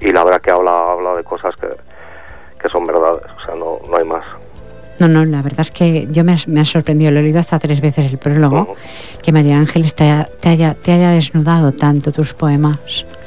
y 0.00 0.10
la 0.12 0.24
verdad 0.24 0.40
que 0.40 0.50
habla, 0.50 0.92
habla 0.92 1.14
de 1.14 1.22
cosas 1.22 1.54
que, 1.56 1.68
que 2.60 2.68
son 2.70 2.84
verdades, 2.84 3.22
o 3.38 3.44
sea, 3.44 3.54
no, 3.54 3.78
no 3.88 3.96
hay 3.96 4.04
más. 4.04 4.24
No, 5.00 5.08
no, 5.08 5.24
la 5.24 5.42
verdad 5.42 5.60
es 5.60 5.70
que 5.70 6.06
yo 6.10 6.24
me, 6.24 6.36
me 6.46 6.60
ha 6.60 6.64
sorprendido, 6.64 7.10
lo 7.10 7.20
he 7.20 7.22
leído 7.22 7.40
hasta 7.40 7.58
tres 7.58 7.80
veces 7.80 8.10
el 8.12 8.18
prólogo, 8.18 8.76
que 9.22 9.32
María 9.32 9.56
Ángeles 9.58 9.94
te, 9.94 10.04
haya- 10.04 10.28
te 10.40 10.48
haya, 10.50 10.74
te 10.74 10.92
haya 10.92 11.10
desnudado 11.10 11.72
tanto 11.72 12.12
tus 12.12 12.34
poemas. 12.34 12.78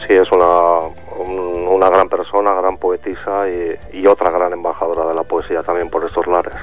Sí, 0.08 0.14
es 0.14 0.32
una, 0.32 0.80
un- 1.20 1.68
una 1.68 1.90
gran 1.90 2.08
persona, 2.10 2.52
gran 2.54 2.78
poetisa 2.78 3.46
y, 3.50 3.98
y 4.00 4.06
otra 4.08 4.30
gran 4.30 4.54
embajadora 4.54 5.06
de 5.08 5.16
la 5.16 5.24
poesía 5.24 5.64
también 5.64 5.90
por 5.90 6.06
estos 6.06 6.28
lares. 6.28 6.54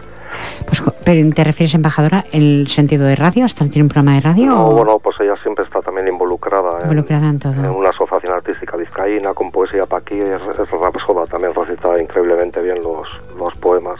Pues, 0.66 0.82
pero 1.04 1.28
¿te 1.34 1.42
refieres 1.42 1.74
embajadora 1.74 2.24
en 2.30 2.42
el 2.42 2.68
sentido 2.68 3.04
de 3.06 3.16
radio? 3.16 3.44
¿Hasta 3.44 3.64
tiene 3.66 3.82
un 3.82 3.88
programa 3.88 4.14
de 4.14 4.20
radio? 4.20 4.46
No, 4.46 4.68
o 4.68 4.72
bueno, 4.76 4.98
pues 5.00 5.16
ella 5.20 5.34
siempre 5.42 5.64
está 5.64 5.80
también 5.82 6.06
involucrada 6.06 6.76
en, 6.78 6.82
involucrada 6.84 7.28
en 7.28 7.38
todo? 7.40 7.52
en 7.54 7.70
una 7.70 7.88
asociación 7.88 8.32
artística 8.32 8.76
vizcaína 8.76 9.34
con 9.34 9.50
poesía 9.50 9.86
para 9.86 10.02
aquí, 10.02 10.20
es, 10.20 10.30
es 10.58 10.70
rapsoda, 10.70 11.26
también 11.26 11.52
recita 11.52 12.00
increíblemente 12.00 12.62
bien 12.62 12.78
los, 12.80 13.08
los 13.36 13.54
poemas 13.56 13.98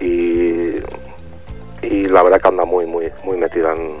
y, 0.00 0.76
y 1.82 2.04
la 2.06 2.22
verdad 2.22 2.40
que 2.40 2.48
anda 2.48 2.64
muy, 2.64 2.86
muy, 2.86 3.10
muy 3.24 3.36
metida 3.36 3.72
en... 3.74 3.96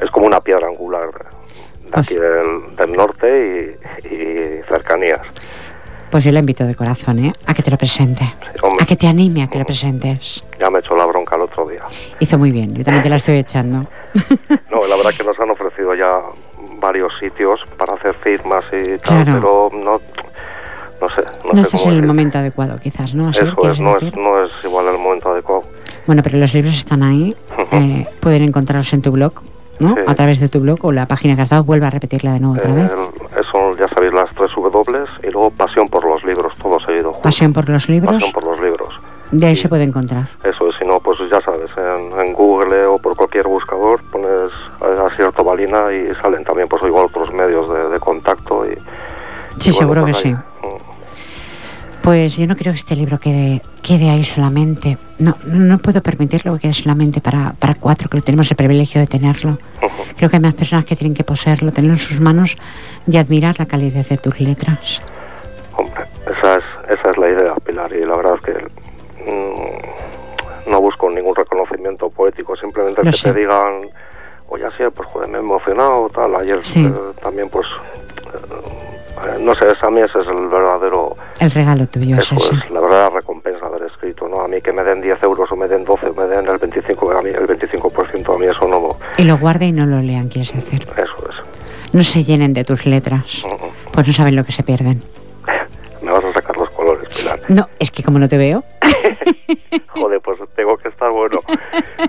Es 0.00 0.10
como 0.10 0.26
una 0.26 0.40
piedra 0.40 0.66
angular 0.66 1.06
de 1.06 1.90
Pues- 1.90 2.06
aquí 2.06 2.14
del, 2.16 2.74
del 2.76 2.92
norte 2.92 3.78
y, 4.10 4.14
y 4.14 4.62
cercanías. 4.68 5.20
Pues 6.10 6.22
yo 6.22 6.30
le 6.30 6.38
invito 6.38 6.64
de 6.64 6.76
corazón, 6.76 7.18
¿eh? 7.24 7.32
A 7.46 7.54
que 7.54 7.62
te 7.62 7.72
lo 7.72 7.76
presente. 7.76 8.22
Sí, 8.54 8.60
A 8.80 8.86
que 8.86 8.94
te 8.94 9.08
anime 9.08 9.42
a 9.42 9.48
que 9.48 9.58
lo 9.58 9.64
presentes. 9.64 10.44
ya 10.60 10.70
me 10.70 10.78
echó 10.78 10.94
la 10.94 11.06
bronca 11.06 11.34
el 11.34 11.42
otro 11.42 11.66
día. 11.66 11.82
Hizo 12.20 12.38
muy 12.38 12.52
bien, 12.52 12.72
yo 12.74 12.84
también 12.84 13.02
te 13.02 13.08
la 13.08 13.16
estoy 13.16 13.38
echando. 13.38 13.86
No, 14.70 14.86
la 14.86 14.96
verdad 14.96 15.12
que 15.16 15.22
nos 15.24 15.38
han 15.40 15.50
ofrecido 15.50 15.94
ya 15.94 16.20
varios 16.80 17.12
sitios 17.20 17.60
para 17.78 17.94
hacer 17.94 18.14
firmas 18.14 18.64
y 18.72 18.98
tal, 18.98 19.24
Claro. 19.24 19.32
pero 19.34 19.70
no, 19.84 20.00
no 21.04 21.14
sé. 21.14 21.22
No, 21.44 21.52
No 21.52 21.56
sé 21.56 21.60
este 21.62 21.76
es 21.76 21.82
cómo 21.82 21.92
el 21.92 21.96
decir. 21.98 22.06
momento 22.08 22.38
adecuado, 22.38 22.76
quizás, 22.78 23.14
¿no? 23.14 23.28
Así 23.28 23.40
Eso 23.40 23.70
es, 23.70 23.80
no 23.80 23.96
es, 23.96 24.16
no 24.16 24.42
es 24.44 24.50
igual 24.64 24.86
el 24.88 24.98
momento 24.98 25.30
adecuado. 25.30 25.62
Bueno, 26.06 26.22
pero 26.22 26.38
los 26.38 26.52
libros 26.54 26.74
están 26.74 27.02
ahí. 27.02 27.34
Eh, 27.72 28.06
pueden 28.20 28.42
encontrarlos 28.42 28.92
en 28.92 29.02
tu 29.02 29.10
blog, 29.12 29.32
¿no? 29.78 29.94
Sí. 29.94 30.00
A 30.06 30.14
través 30.14 30.40
de 30.40 30.48
tu 30.48 30.60
blog 30.60 30.78
o 30.84 30.92
la 30.92 31.06
página 31.06 31.36
que 31.36 31.42
has 31.42 31.48
dado. 31.50 31.64
Vuelve 31.64 31.86
a 31.86 31.90
repetirla 31.90 32.32
de 32.32 32.40
nuevo 32.40 32.56
otra 32.56 32.74
vez. 32.74 32.90
El- 32.90 33.40
eso 33.40 33.76
ya 33.78 33.88
sabéis 33.88 34.12
las 34.12 34.30
tres 34.34 34.50
W 34.56 35.04
y 35.22 35.30
luego 35.30 35.50
pasión 35.50 35.88
por 35.88 36.06
los 36.08 36.22
libros, 36.24 36.52
todo 36.62 36.78
seguido. 36.80 37.12
junto. 37.12 37.22
Pasión 37.22 37.52
por 37.52 37.68
los 37.68 37.88
libros. 37.88 38.14
Pasión 38.14 38.32
por 38.32 38.44
los 38.44 38.60
libros. 38.60 38.94
De 39.32 39.46
ahí 39.46 39.56
se 39.56 39.68
puede 39.68 39.82
encontrar. 39.82 40.28
Eso 40.44 40.68
es, 40.68 40.76
si 40.78 40.86
no, 40.86 41.00
pues 41.00 41.18
ya 41.28 41.40
sabes, 41.40 41.70
en, 41.76 42.20
en 42.20 42.32
Google 42.34 42.86
o 42.86 42.98
por 42.98 43.16
cualquier 43.16 43.48
buscador 43.48 44.00
pones 44.12 44.52
página 44.78 45.92
y 45.92 46.14
salen 46.22 46.44
también, 46.44 46.68
pues 46.68 46.82
igual 46.82 47.06
otros 47.06 47.32
medios 47.32 47.68
de, 47.68 47.98
contacto. 48.00 48.64
Y, 48.66 48.76
sí, 49.60 49.72
seguro 49.72 50.02
pues 50.02 50.16
que 50.18 50.22
sí. 50.22 50.34
Pues 52.04 52.36
yo 52.36 52.46
no 52.46 52.54
creo 52.54 52.74
que 52.74 52.78
este 52.78 52.94
libro 52.94 53.18
quede, 53.18 53.62
quede 53.82 54.10
ahí 54.10 54.24
solamente. 54.24 54.98
No, 55.18 55.34
no 55.46 55.78
puedo 55.78 56.02
permitirlo 56.02 56.52
que 56.52 56.60
quede 56.60 56.74
solamente 56.74 57.22
para, 57.22 57.54
para 57.58 57.76
cuatro, 57.76 58.10
que 58.10 58.20
tenemos 58.20 58.50
el 58.50 58.58
privilegio 58.58 59.00
de 59.00 59.06
tenerlo. 59.06 59.56
Creo 60.14 60.28
que 60.28 60.36
hay 60.36 60.42
más 60.42 60.52
personas 60.52 60.84
que 60.84 60.96
tienen 60.96 61.14
que 61.14 61.24
poseerlo, 61.24 61.72
tenerlo 61.72 61.94
en 61.94 62.00
sus 62.00 62.20
manos 62.20 62.56
y 63.06 63.16
admirar 63.16 63.58
la 63.58 63.64
calidez 63.64 64.06
de 64.10 64.18
tus 64.18 64.38
letras. 64.38 65.00
Hombre, 65.78 66.04
esa 66.26 66.58
es, 66.58 66.64
esa 66.90 67.10
es 67.10 67.16
la 67.16 67.30
idea, 67.30 67.54
Pilar, 67.64 67.90
y 67.94 68.04
la 68.04 68.16
verdad 68.16 68.34
es 68.34 68.40
que 68.44 69.30
mm, 69.30 70.70
no 70.70 70.80
busco 70.82 71.08
ningún 71.08 71.34
reconocimiento 71.34 72.10
poético, 72.10 72.54
simplemente 72.54 73.00
que 73.00 73.12
te 73.12 73.32
digan, 73.32 73.88
oye, 74.48 74.66
así, 74.66 74.82
pues 74.94 75.08
joder, 75.08 75.30
me 75.30 75.38
he 75.38 75.40
emocionado, 75.40 76.10
tal, 76.10 76.36
ayer 76.36 76.60
eh, 76.76 76.92
también 77.22 77.48
pues... 77.48 77.66
Eh, 79.26 79.38
no 79.40 79.54
sé, 79.54 79.66
a 79.80 79.90
mí 79.90 80.00
ese 80.00 80.20
es 80.20 80.26
el 80.26 80.48
verdadero... 80.48 81.03
El 81.44 81.50
regalo 81.50 81.86
tuyo, 81.86 82.16
eso 82.16 82.36
es 82.36 82.70
la 82.70 82.80
verdadera 82.80 83.10
recompensa 83.10 83.60
de 83.60 83.66
haber 83.66 83.82
escrito, 83.82 84.26
¿no? 84.28 84.40
A 84.40 84.48
mí 84.48 84.62
que 84.62 84.72
me 84.72 84.82
den 84.82 85.02
10 85.02 85.22
euros 85.24 85.52
o 85.52 85.56
me 85.56 85.68
den 85.68 85.84
12 85.84 86.06
o 86.06 86.14
me 86.14 86.24
den 86.24 86.48
el 86.48 86.56
25, 86.56 87.10
a 87.10 87.22
mí 87.22 87.28
el 87.28 87.46
25% 87.46 88.34
a 88.34 88.38
mí 88.38 88.46
eso 88.46 88.66
no... 88.66 88.96
Y 89.18 89.24
lo 89.24 89.36
guarde 89.36 89.66
y 89.66 89.72
no 89.72 89.84
lo 89.84 90.00
lean, 90.00 90.28
quieres 90.28 90.54
decir. 90.54 90.86
Eso 90.96 91.28
es. 91.28 91.92
No 91.92 92.02
se 92.02 92.24
llenen 92.24 92.54
de 92.54 92.64
tus 92.64 92.86
letras, 92.86 93.44
pues 93.92 94.06
no 94.06 94.12
saben 94.14 94.36
lo 94.36 94.44
que 94.44 94.52
se 94.52 94.62
pierden. 94.62 95.02
me 96.02 96.10
vas 96.10 96.24
a 96.24 96.32
sacar 96.32 96.56
los 96.56 96.70
colores, 96.70 97.14
Pilar. 97.14 97.38
No, 97.48 97.68
es 97.78 97.90
que 97.90 98.02
como 98.02 98.18
no 98.18 98.26
te 98.26 98.38
veo... 98.38 98.64
Joder, 99.88 100.20
pues 100.22 100.40
tengo 100.56 100.78
que 100.78 100.88
estar 100.88 101.10
bueno. 101.10 101.40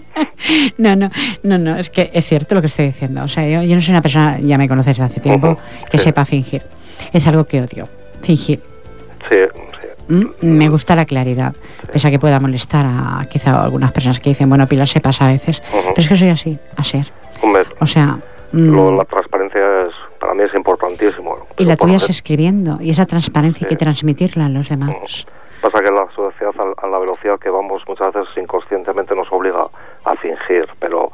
no, 0.78 0.96
no, 0.96 1.10
no, 1.44 1.58
no, 1.58 1.76
es 1.76 1.90
que 1.90 2.10
es 2.14 2.26
cierto 2.26 2.56
lo 2.56 2.62
que 2.62 2.68
estoy 2.68 2.86
diciendo. 2.86 3.24
O 3.24 3.28
sea, 3.28 3.46
yo, 3.48 3.62
yo 3.64 3.76
no 3.76 3.82
soy 3.82 3.92
una 3.92 4.02
persona, 4.02 4.40
ya 4.40 4.58
me 4.58 4.70
conoces 4.70 4.98
hace 5.00 5.20
tiempo, 5.20 5.58
que 5.92 6.00
sepa 6.00 6.24
fingir 6.24 6.62
es 7.14 7.28
algo 7.28 7.46
que 7.46 7.62
odio, 7.62 7.88
fingir. 8.22 8.75
Sí, 10.08 10.14
¿Mm? 10.42 10.58
Me 10.58 10.70
gusta 10.70 10.96
la 10.96 11.06
claridad, 11.06 11.56
pese 11.92 12.08
a 12.08 12.12
que 12.12 12.20
pueda 12.20 12.40
molestar 12.40 12.86
a 12.88 13.26
quizá 13.30 13.64
algunas 13.64 13.92
personas 13.92 14.20
que 14.20 14.30
dicen, 14.30 14.50
bueno, 14.50 14.68
Pilar 14.68 14.88
se 14.88 15.02
pasa 15.02 15.26
a 15.26 15.30
veces, 15.30 15.62
pero 15.72 15.94
es 15.98 16.08
que 16.10 16.18
soy 16.18 16.30
así, 16.30 16.60
a 16.76 16.84
ser. 16.84 17.06
o 17.80 17.86
sea... 17.88 18.20
Mm. 18.52 18.96
la 18.98 19.06
transparencia 19.06 19.82
es, 19.82 19.94
para 20.20 20.34
mí 20.34 20.44
es 20.44 20.54
importantísimo. 20.54 21.36
Y 21.58 21.66
la 21.66 21.76
tuya 21.76 21.98
es 21.98 22.10
escribiendo, 22.10 22.76
y 22.80 22.92
esa 22.92 23.06
transparencia 23.06 23.66
hay 23.66 23.70
que 23.70 23.76
transmitirla 23.76 24.46
a 24.46 24.50
los 24.50 24.70
demás. 24.70 25.26
Pasa 25.62 25.82
que 25.82 25.92
la 25.92 26.08
sociedad, 26.16 26.54
a 26.78 26.88
la 26.88 27.00
velocidad 27.00 27.40
que 27.40 27.50
vamos, 27.50 27.82
muchas 27.88 28.14
veces 28.14 28.30
inconscientemente 28.38 29.16
nos 29.16 29.32
obliga 29.32 29.68
a 30.06 30.16
fingir, 30.16 30.68
pero 30.80 31.12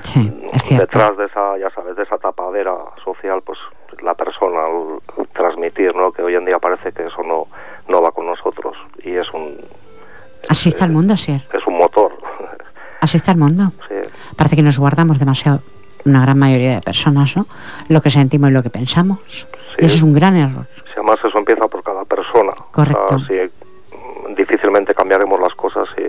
sí, 0.00 0.32
detrás 0.70 1.16
de 1.16 1.26
esa, 1.26 1.58
ya 1.58 1.70
sabes, 1.70 1.96
de 1.96 2.02
esa 2.02 2.18
tapadera 2.18 2.74
social, 3.04 3.42
pues 3.42 3.58
la 4.02 4.14
persona 4.14 4.60
al 4.64 5.28
transmitir, 5.28 5.94
¿no? 5.94 6.12
Que 6.12 6.22
hoy 6.22 6.34
en 6.34 6.44
día 6.44 6.58
parece 6.58 6.92
que 6.92 7.06
eso 7.06 7.22
no, 7.22 7.46
no 7.88 8.02
va 8.02 8.12
con 8.12 8.26
nosotros 8.26 8.76
y 9.02 9.12
es 9.12 9.30
un... 9.32 9.56
Así 10.48 10.70
está 10.70 10.84
el 10.84 10.92
mundo, 10.92 11.16
sí. 11.16 11.32
Es 11.32 11.66
un 11.66 11.78
motor. 11.78 12.12
Así 13.00 13.16
está 13.16 13.32
el 13.32 13.38
mundo. 13.38 13.72
Sí. 13.88 13.94
Parece 14.36 14.56
que 14.56 14.62
nos 14.62 14.78
guardamos 14.78 15.18
demasiado, 15.18 15.60
una 16.04 16.22
gran 16.22 16.38
mayoría 16.38 16.76
de 16.76 16.80
personas, 16.80 17.36
¿no? 17.36 17.46
Lo 17.88 18.00
que 18.00 18.10
sentimos 18.10 18.50
y 18.50 18.52
lo 18.52 18.62
que 18.62 18.70
pensamos. 18.70 19.46
Y 19.78 19.84
eso 19.84 19.94
es 19.94 20.02
un 20.02 20.12
gran 20.12 20.36
error. 20.36 20.66
Si 20.86 20.92
además 20.96 21.18
eso 21.24 21.38
empieza 21.38 21.66
por 21.68 21.82
cada 21.82 22.04
persona. 22.04 22.52
Correcto. 22.70 23.18
si 23.28 23.34
difícilmente 24.34 24.94
cambiaremos 24.94 25.40
las 25.40 25.54
cosas 25.54 25.88
si, 25.94 26.04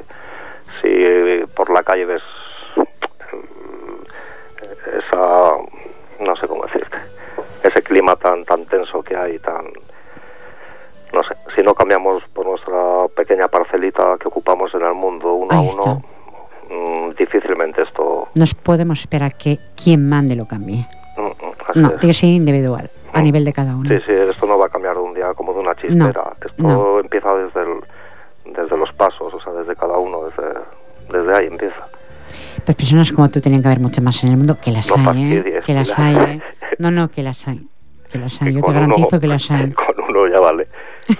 si 0.82 1.46
por 1.56 1.70
la 1.72 1.84
calle 1.84 2.06
ves 2.06 2.22
esa 5.14 5.58
no 6.20 6.36
sé 6.36 6.48
cómo 6.48 6.66
decirte 6.66 6.98
ese 7.64 7.82
clima 7.82 8.16
tan 8.16 8.44
tan 8.46 8.66
tenso 8.66 9.02
que 9.04 9.16
hay 9.16 9.40
tan 9.40 9.66
no 11.14 11.24
sé 11.24 11.36
si 11.56 11.62
no 11.62 11.74
cambiamos 11.74 12.24
por 12.34 12.46
nuestra 12.46 13.08
pequeña 13.16 13.48
parcelita 13.48 14.18
que 14.20 14.28
ocupamos 14.28 14.74
en 14.74 14.84
el 14.84 14.94
mundo 14.94 15.34
uno 15.34 15.54
a 15.54 15.62
uno 15.62 16.04
mm, 16.70 17.12
difícilmente 17.18 17.84
esto 17.84 18.30
nos 18.36 18.54
podemos 18.54 19.00
esperar 19.00 19.36
que 19.36 19.60
quien 19.82 20.08
mande 20.08 20.36
lo 20.36 20.46
cambie. 20.46 20.88
Mm, 21.18 21.22
mm, 21.22 21.82
no 21.82 21.90
tiene 21.92 22.14
que 22.14 22.20
ser 22.20 22.30
individual 22.30 22.90
a 23.14 23.22
nivel 23.22 23.46
de 23.46 23.54
cada 23.54 23.76
uno. 23.76 23.88
Sí 23.88 23.98
sí 24.08 24.14
esto 24.14 24.48
no 24.48 24.58
va 24.58 24.66
a 24.66 24.70
cambiar 24.70 24.96
de 24.96 25.02
un 25.02 25.14
día 25.14 25.34
como 25.36 25.54
de 25.54 25.60
una 25.60 25.76
chispera 25.76 26.34
esto 26.44 27.00
empieza 27.00 27.34
desde 27.36 27.62
el, 27.62 28.54
desde 28.54 28.78
los 28.78 28.92
pasos 28.94 29.34
o 29.34 29.40
sea 29.40 29.54
desde 29.54 29.76
cada 29.76 29.98
uno 29.98 30.26
desde 30.26 30.60
desde 31.12 31.38
ahí 31.38 31.48
empieza 31.48 31.88
pues 32.66 32.78
personas 32.78 33.12
como 33.12 33.30
tú 33.30 33.42
tenían 33.42 33.62
que 33.62 33.68
haber 33.68 33.80
muchas 33.80 34.04
más 34.04 34.24
en 34.24 34.32
el 34.32 34.38
mundo, 34.38 34.58
que 34.62 34.72
las 34.72 34.90
hay, 34.92 35.34
¿eh? 35.34 35.62
que 35.66 35.74
las 35.74 35.98
hay. 35.98 36.16
¿eh? 36.16 36.42
No, 36.80 36.92
no, 36.92 37.10
que 37.10 37.24
las 37.24 37.48
hay. 37.48 37.68
Que 38.12 38.20
las 38.20 38.42
hay, 38.42 38.54
yo 38.54 38.62
te 38.62 38.72
garantizo 38.72 39.20
que 39.20 39.28
las 39.34 39.50
hay. 39.52 39.72
Con 39.72 39.88
uno 40.10 40.28
ya 40.28 40.40
vale. 40.40 40.68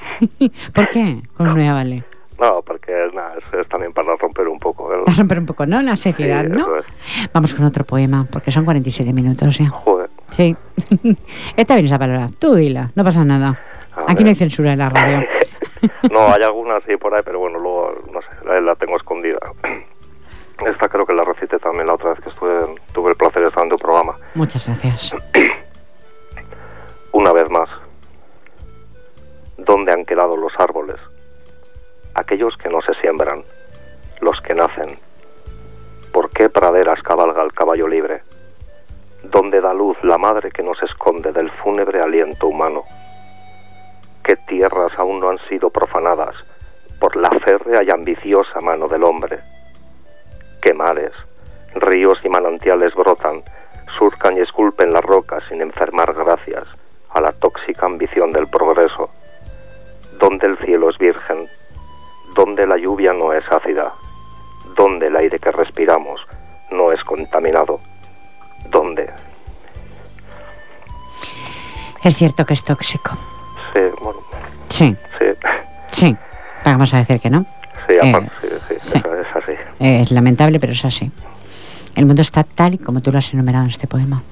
¿Por 0.74 0.90
qué? 0.90 1.22
Con 1.36 1.50
uno 1.50 1.62
ya 1.62 1.74
vale. 1.74 2.04
No, 2.40 2.62
porque 2.62 2.94
nada, 3.14 3.36
es, 3.38 3.68
también 3.70 3.94
para 3.94 4.16
romper 4.16 4.48
un 4.48 4.60
poco. 4.60 4.90
Para 5.06 5.18
romper 5.18 5.40
un 5.40 5.46
poco, 5.46 5.66
¿no? 5.66 5.82
La 5.82 5.96
seriedad, 5.96 6.44
¿no? 6.44 6.68
Vamos 7.32 7.54
con 7.54 7.66
otro 7.66 7.86
poema, 7.86 8.28
porque 8.30 8.52
son 8.52 8.66
47 8.66 9.14
minutos 9.14 9.58
ya. 9.58 9.70
Joder. 9.70 10.10
Sí. 10.30 10.56
Esta 11.58 11.76
vienes 11.76 11.92
a 11.92 11.98
valorar. 11.98 12.32
Tú 12.32 12.56
dila, 12.56 12.92
no 12.96 13.04
pasa 13.04 13.24
nada. 13.24 13.60
Aquí 14.08 14.24
no 14.24 14.30
hay 14.30 14.36
censura 14.36 14.74
en 14.74 14.80
la 14.80 14.90
radio. 14.90 15.26
no, 16.12 16.34
hay 16.34 16.42
algunas 16.44 16.84
sí 16.86 16.98
por 16.98 17.14
ahí, 17.14 17.22
pero 17.24 17.40
bueno, 17.40 17.60
luego, 17.60 17.94
no 18.12 18.20
sé, 18.22 18.62
la 18.62 18.76
tengo 18.76 18.98
escondida. 18.98 19.40
Esta 20.66 20.88
creo 20.88 21.06
que 21.06 21.14
la 21.14 21.24
recité 21.24 21.60
también 21.60 21.88
la 21.88 21.96
otra 21.96 22.12
vez 22.12 22.20
que 22.22 22.30
estuve, 22.30 22.76
tuve 22.94 23.12
el 23.12 23.18
placer 23.18 23.42
de 23.42 23.50
estar 23.50 23.64
en 23.64 23.70
tu 23.70 23.78
programa. 23.78 24.18
Muchas 24.34 24.66
gracias. 24.66 25.14
Una 27.12 27.32
vez 27.34 27.50
más, 27.50 27.70
¿dónde 29.58 29.92
han 29.92 30.06
quedado 30.06 30.38
los 30.38 30.54
árboles? 30.58 30.98
Aquellos 32.16 32.56
que 32.58 32.70
no 32.70 32.82
se 32.82 32.94
siembran, 32.96 33.44
los 34.22 34.40
que 34.42 34.54
nacen. 34.54 34.98
¿Por 36.12 36.30
qué 36.30 36.50
praderas 36.50 37.02
cabalga 37.04 37.44
el 37.44 37.54
caballo 37.54 37.88
libre? 37.88 38.22
¿Dónde 39.24 39.62
da 39.62 39.74
luz 39.74 39.98
la 40.04 40.18
madre 40.18 40.52
que 40.52 40.64
nos 40.64 40.82
esconde 40.84 41.32
del 41.32 41.50
fúnebre 41.52 42.02
aliento 42.02 42.48
humano? 42.48 42.84
¿Qué 44.24 44.36
tierras 44.48 44.92
aún 44.98 45.18
no 45.18 45.30
han 45.30 45.40
sido 45.50 45.70
profanadas 45.70 46.36
por 47.00 47.16
la 47.16 47.30
férrea 47.44 47.84
y 47.84 47.90
ambiciosa 47.90 48.60
mano 48.62 48.88
del 48.88 49.04
hombre? 49.04 49.40
Qué 50.64 50.74
mares. 50.74 51.12
Ríos 51.76 52.18
y 52.24 52.30
manantiales 52.30 52.96
brotan, 52.96 53.44
surcan 53.98 54.38
y 54.38 54.42
esculpen 54.42 54.94
las 54.94 55.04
rocas 55.04 55.44
sin 55.50 55.62
enfermar 55.62 56.14
gracias 56.14 56.64
a 57.10 57.22
la 57.22 57.32
tóxica 57.34 57.86
ambición 57.86 58.32
del 58.32 58.48
progreso. 58.48 59.10
Donde 60.20 60.48
el 60.48 60.58
cielo 60.60 60.90
es 60.90 60.98
virgen, 60.98 61.50
donde 62.36 62.66
la 62.66 62.78
lluvia 62.78 63.14
no 63.14 63.34
es 63.34 63.52
ácida, 63.52 63.92
donde 64.76 65.08
el 65.08 65.16
aire 65.18 65.38
que 65.38 65.52
respiramos 65.52 66.22
no 66.72 66.92
es 66.92 67.04
contaminado, 67.04 67.80
donde. 68.70 69.12
Es 72.04 72.16
cierto 72.16 72.46
que 72.46 72.54
es 72.54 72.64
tóxico. 72.64 73.12
Sí, 73.74 73.82
bueno. 74.02 74.20
Sí. 74.70 74.96
Sí. 75.20 75.26
Sí. 75.90 76.18
Vamos 76.64 76.94
a 76.94 76.98
decir 76.98 77.20
que 77.20 77.30
no. 77.30 77.46
Sí, 77.88 77.96
sí, 78.02 78.48
sí, 78.70 78.76
Es, 78.76 78.96
así. 78.96 79.04
Es 79.84 80.12
lamentable, 80.12 80.62
pero 80.62 80.72
es 80.72 80.86
así. 80.86 81.12
El 81.96 82.06
mundo 82.06 82.22
está 82.22 82.44
tal 82.44 82.76
y 82.76 82.78
como 82.78 83.02
tú 83.02 83.12
lo 83.12 83.18
has 83.18 83.34
enumerado 83.34 83.66
en 83.66 83.70
este 83.70 83.86
poema. 83.86 84.24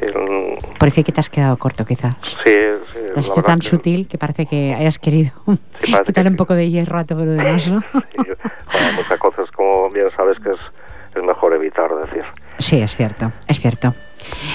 Sí, 0.00 0.08
mm. 0.08 0.76
Parece 0.78 1.02
que 1.02 1.10
te 1.10 1.20
has 1.20 1.30
quedado 1.30 1.56
corto, 1.56 1.86
quizás. 1.86 2.16
Sí, 2.44 2.54
sí. 2.92 2.98
Lo 3.14 3.20
has 3.20 3.30
hecho 3.30 3.42
tan 3.42 3.62
sutil 3.62 4.06
que 4.06 4.18
parece 4.18 4.44
que 4.44 4.74
hayas 4.74 4.98
querido 4.98 5.32
quitarle 6.04 6.30
un 6.30 6.36
poco 6.36 6.52
de 6.52 6.70
hierro 6.70 6.98
a 6.98 7.04
todo 7.04 7.24
lo 7.24 7.32
demás, 7.32 7.66
¿no? 7.68 7.80
sí, 7.80 8.78
muchas 8.96 9.18
cosas, 9.18 9.50
como 9.52 9.90
bien 9.90 10.08
sabes, 10.14 10.36
que 10.38 10.50
es, 10.50 10.60
es 11.16 11.22
mejor 11.22 11.54
evitar 11.54 11.90
decir. 12.04 12.24
Sí, 12.58 12.80
es 12.80 12.94
cierto, 12.94 13.32
es 13.46 13.58
cierto. 13.58 13.94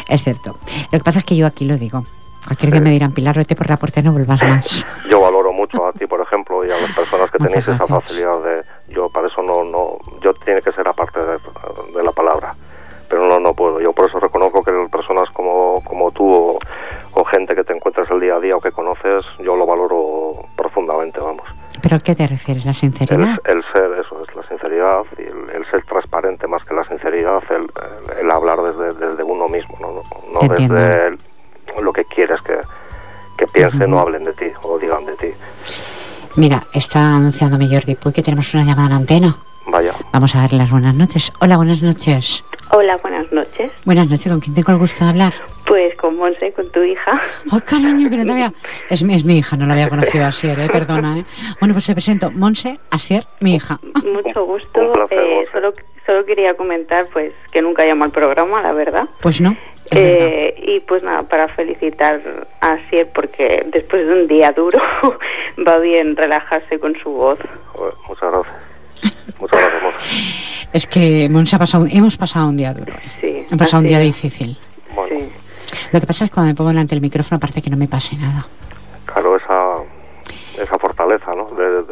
Es 0.07 0.23
cierto. 0.23 0.59
Lo 0.91 0.99
que 0.99 1.03
pasa 1.03 1.19
es 1.19 1.25
que 1.25 1.35
yo 1.35 1.47
aquí 1.47 1.65
lo 1.65 1.77
digo. 1.77 2.05
Cualquier 2.45 2.71
día 2.71 2.81
me 2.81 2.91
dirán, 2.91 3.13
Pilar, 3.13 3.37
vete 3.37 3.55
por 3.55 3.69
la 3.69 3.77
puerta 3.77 4.01
y 4.01 4.03
no 4.03 4.11
vuelvas 4.11 4.43
más. 4.43 4.85
Yo 5.09 5.21
valoro 5.21 5.52
mucho 5.63 5.87
a 5.87 5.93
ti, 5.93 6.05
por 6.05 6.19
ejemplo, 6.21 6.65
y 6.65 6.71
a 6.71 6.77
las 6.77 6.91
personas 6.91 7.31
que 7.31 7.37
tenéis 7.37 7.67
esa 7.67 7.87
facilidad 7.87 8.39
de... 8.43 8.63
Yo 8.89 9.09
para 9.09 9.27
eso 9.27 9.41
no... 9.41 9.63
no 9.63 9.97
yo 10.21 10.33
tiene 10.33 10.61
que 10.61 10.71
ser 10.71 10.87
aparte 10.87 11.19
de, 11.19 11.37
de, 11.95 12.03
la 12.03 12.11
palabra, 12.11 12.55
pero 13.09 13.27
no 13.27 13.39
no 13.39 13.53
puedo. 13.53 13.79
Yo 13.79 13.93
por 13.93 14.07
eso 14.07 14.19
reconozco 14.19 14.63
que 14.63 14.71
personas 14.91 15.29
como, 15.31 15.81
como 15.83 16.11
tú 16.11 16.59
o, 17.13 17.25
gente 17.25 17.55
que 17.55 17.63
te 17.63 17.73
encuentras 17.73 18.09
el 18.11 18.19
día 18.19 18.35
a 18.35 18.39
día 18.39 18.55
o 18.55 18.59
que 18.59 18.71
conoces, 18.71 19.23
yo 19.39 19.55
lo 19.55 19.65
valoro 19.65 20.45
profundamente, 20.55 21.19
vamos. 21.19 21.47
¿Pero 21.81 21.95
a 21.95 21.99
qué 21.99 22.15
te 22.15 22.27
refieres? 22.27 22.65
¿La 22.65 22.73
sinceridad? 22.73 23.39
El, 23.45 23.63
ser, 23.71 23.91
eso 23.99 24.23
es 24.23 24.35
la 24.35 24.43
sinceridad, 24.47 25.03
y 25.17 25.23
el, 25.55 25.65
ser 25.71 25.83
transparente 25.85 26.47
más 26.47 26.65
que 26.65 26.73
la 26.73 26.83
sinceridad, 26.85 27.41
el, 27.49 27.67
el, 28.19 28.31
hablar 28.31 28.61
desde, 28.61 29.07
desde 29.07 29.23
uno 29.23 29.47
mismo, 29.47 29.77
no, 29.79 29.91
no, 29.93 30.01
no 30.33 30.53
desde... 30.53 31.07
El, 31.07 31.17
lo 31.81 31.91
que 31.91 32.05
quieres 32.05 32.39
que, 32.41 32.59
que 33.45 33.51
piensen 33.51 33.93
o 33.93 33.99
hablen 33.99 34.23
de 34.25 34.33
ti 34.33 34.45
o 34.63 34.77
digan 34.79 35.05
de 35.05 35.13
ti. 35.13 35.27
Mira, 36.35 36.63
está 36.73 37.15
anunciándome 37.15 37.67
Jordi 37.67 37.95
Puy 37.95 38.13
que 38.13 38.23
tenemos 38.23 38.53
una 38.53 38.63
llamada 38.63 38.87
en 38.87 38.93
antena. 38.93 39.35
Vaya. 39.67 39.93
Vamos 40.11 40.35
a 40.35 40.39
darle 40.41 40.57
las 40.57 40.71
buenas 40.71 40.93
noches. 40.95 41.31
Hola, 41.39 41.57
buenas 41.57 41.81
noches. 41.81 42.43
Hola, 42.71 42.97
buenas 42.97 43.31
noches. 43.31 43.71
Buenas 43.85 44.09
noches, 44.09 44.31
¿con 44.31 44.39
quién 44.39 44.53
tengo 44.55 44.71
el 44.71 44.77
gusto 44.77 45.03
de 45.03 45.09
hablar? 45.11 45.33
Pues 45.65 45.95
con 45.95 46.17
Monse, 46.17 46.51
con 46.53 46.69
tu 46.71 46.81
hija. 46.83 47.19
Oh, 47.51 47.59
cariño, 47.65 48.09
que 48.09 48.17
no 48.17 48.25
te 48.25 48.31
había... 48.31 48.53
Es, 48.89 49.03
mi- 49.03 49.15
es 49.15 49.23
mi 49.23 49.37
hija, 49.37 49.55
no 49.57 49.65
la 49.65 49.73
había 49.73 49.89
conocido 49.89 50.25
Asier, 50.25 50.59
¿eh? 50.59 50.67
Perdona, 50.69 51.19
¿eh? 51.19 51.25
Bueno, 51.59 51.73
pues 51.73 51.85
te 51.85 51.93
presento, 51.93 52.31
Monse, 52.31 52.79
Asier, 52.89 53.25
mi 53.41 53.55
hija. 53.55 53.79
Mucho 54.11 54.45
gusto. 54.45 54.81
Un 54.81 54.91
placer, 54.93 55.19
Eh, 55.19 55.45
solo, 55.53 55.73
solo 56.05 56.25
quería 56.25 56.55
comentar 56.55 57.07
pues 57.13 57.31
que 57.51 57.61
nunca 57.61 57.85
llamo 57.85 58.03
al 58.05 58.11
programa, 58.11 58.61
la 58.61 58.73
verdad. 58.73 59.07
Pues 59.21 59.39
no. 59.39 59.55
Eh, 59.95 60.55
y 60.65 60.79
pues 60.81 61.03
nada, 61.03 61.23
para 61.23 61.47
felicitar 61.47 62.21
a 62.61 62.77
Sier 62.89 63.07
porque 63.13 63.65
después 63.71 64.05
de 64.07 64.13
un 64.13 64.27
día 64.27 64.51
duro 64.51 64.79
va 65.67 65.77
bien 65.79 66.15
relajarse 66.15 66.79
con 66.79 66.95
su 67.01 67.09
voz. 67.11 67.39
Joder, 67.73 67.93
muchas 68.07 68.31
gracias. 68.31 68.55
Muchas 69.39 69.59
gracias, 69.59 69.83
Monse. 69.83 69.97
Es 70.73 70.87
que 70.87 71.27
Monse 71.29 71.55
ha 71.55 71.59
pasado, 71.59 71.85
hemos 71.91 72.17
pasado 72.17 72.49
un 72.49 72.57
día 72.57 72.73
duro. 72.73 72.93
¿eh? 72.93 73.09
Sí. 73.21 73.45
He 73.53 73.57
pasado 73.57 73.79
un 73.79 73.85
así 73.85 73.93
día 73.93 73.99
es. 73.99 74.05
difícil. 74.05 74.57
Bueno, 74.95 75.15
Sí. 75.19 75.29
Lo 75.91 75.99
que 75.99 76.07
pasa 76.07 76.25
es 76.25 76.29
que 76.29 76.33
cuando 76.35 76.49
me 76.51 76.55
pongo 76.55 76.69
delante 76.69 76.93
del 76.95 77.01
micrófono 77.01 77.39
parece 77.39 77.61
que 77.61 77.69
no 77.69 77.77
me 77.77 77.87
pase 77.87 78.15
nada. 78.15 78.45
claro, 79.05 79.35
esa, 79.37 79.75
esa 80.61 80.77
fortaleza, 80.77 81.33
¿no? 81.35 81.45
De, 81.45 81.82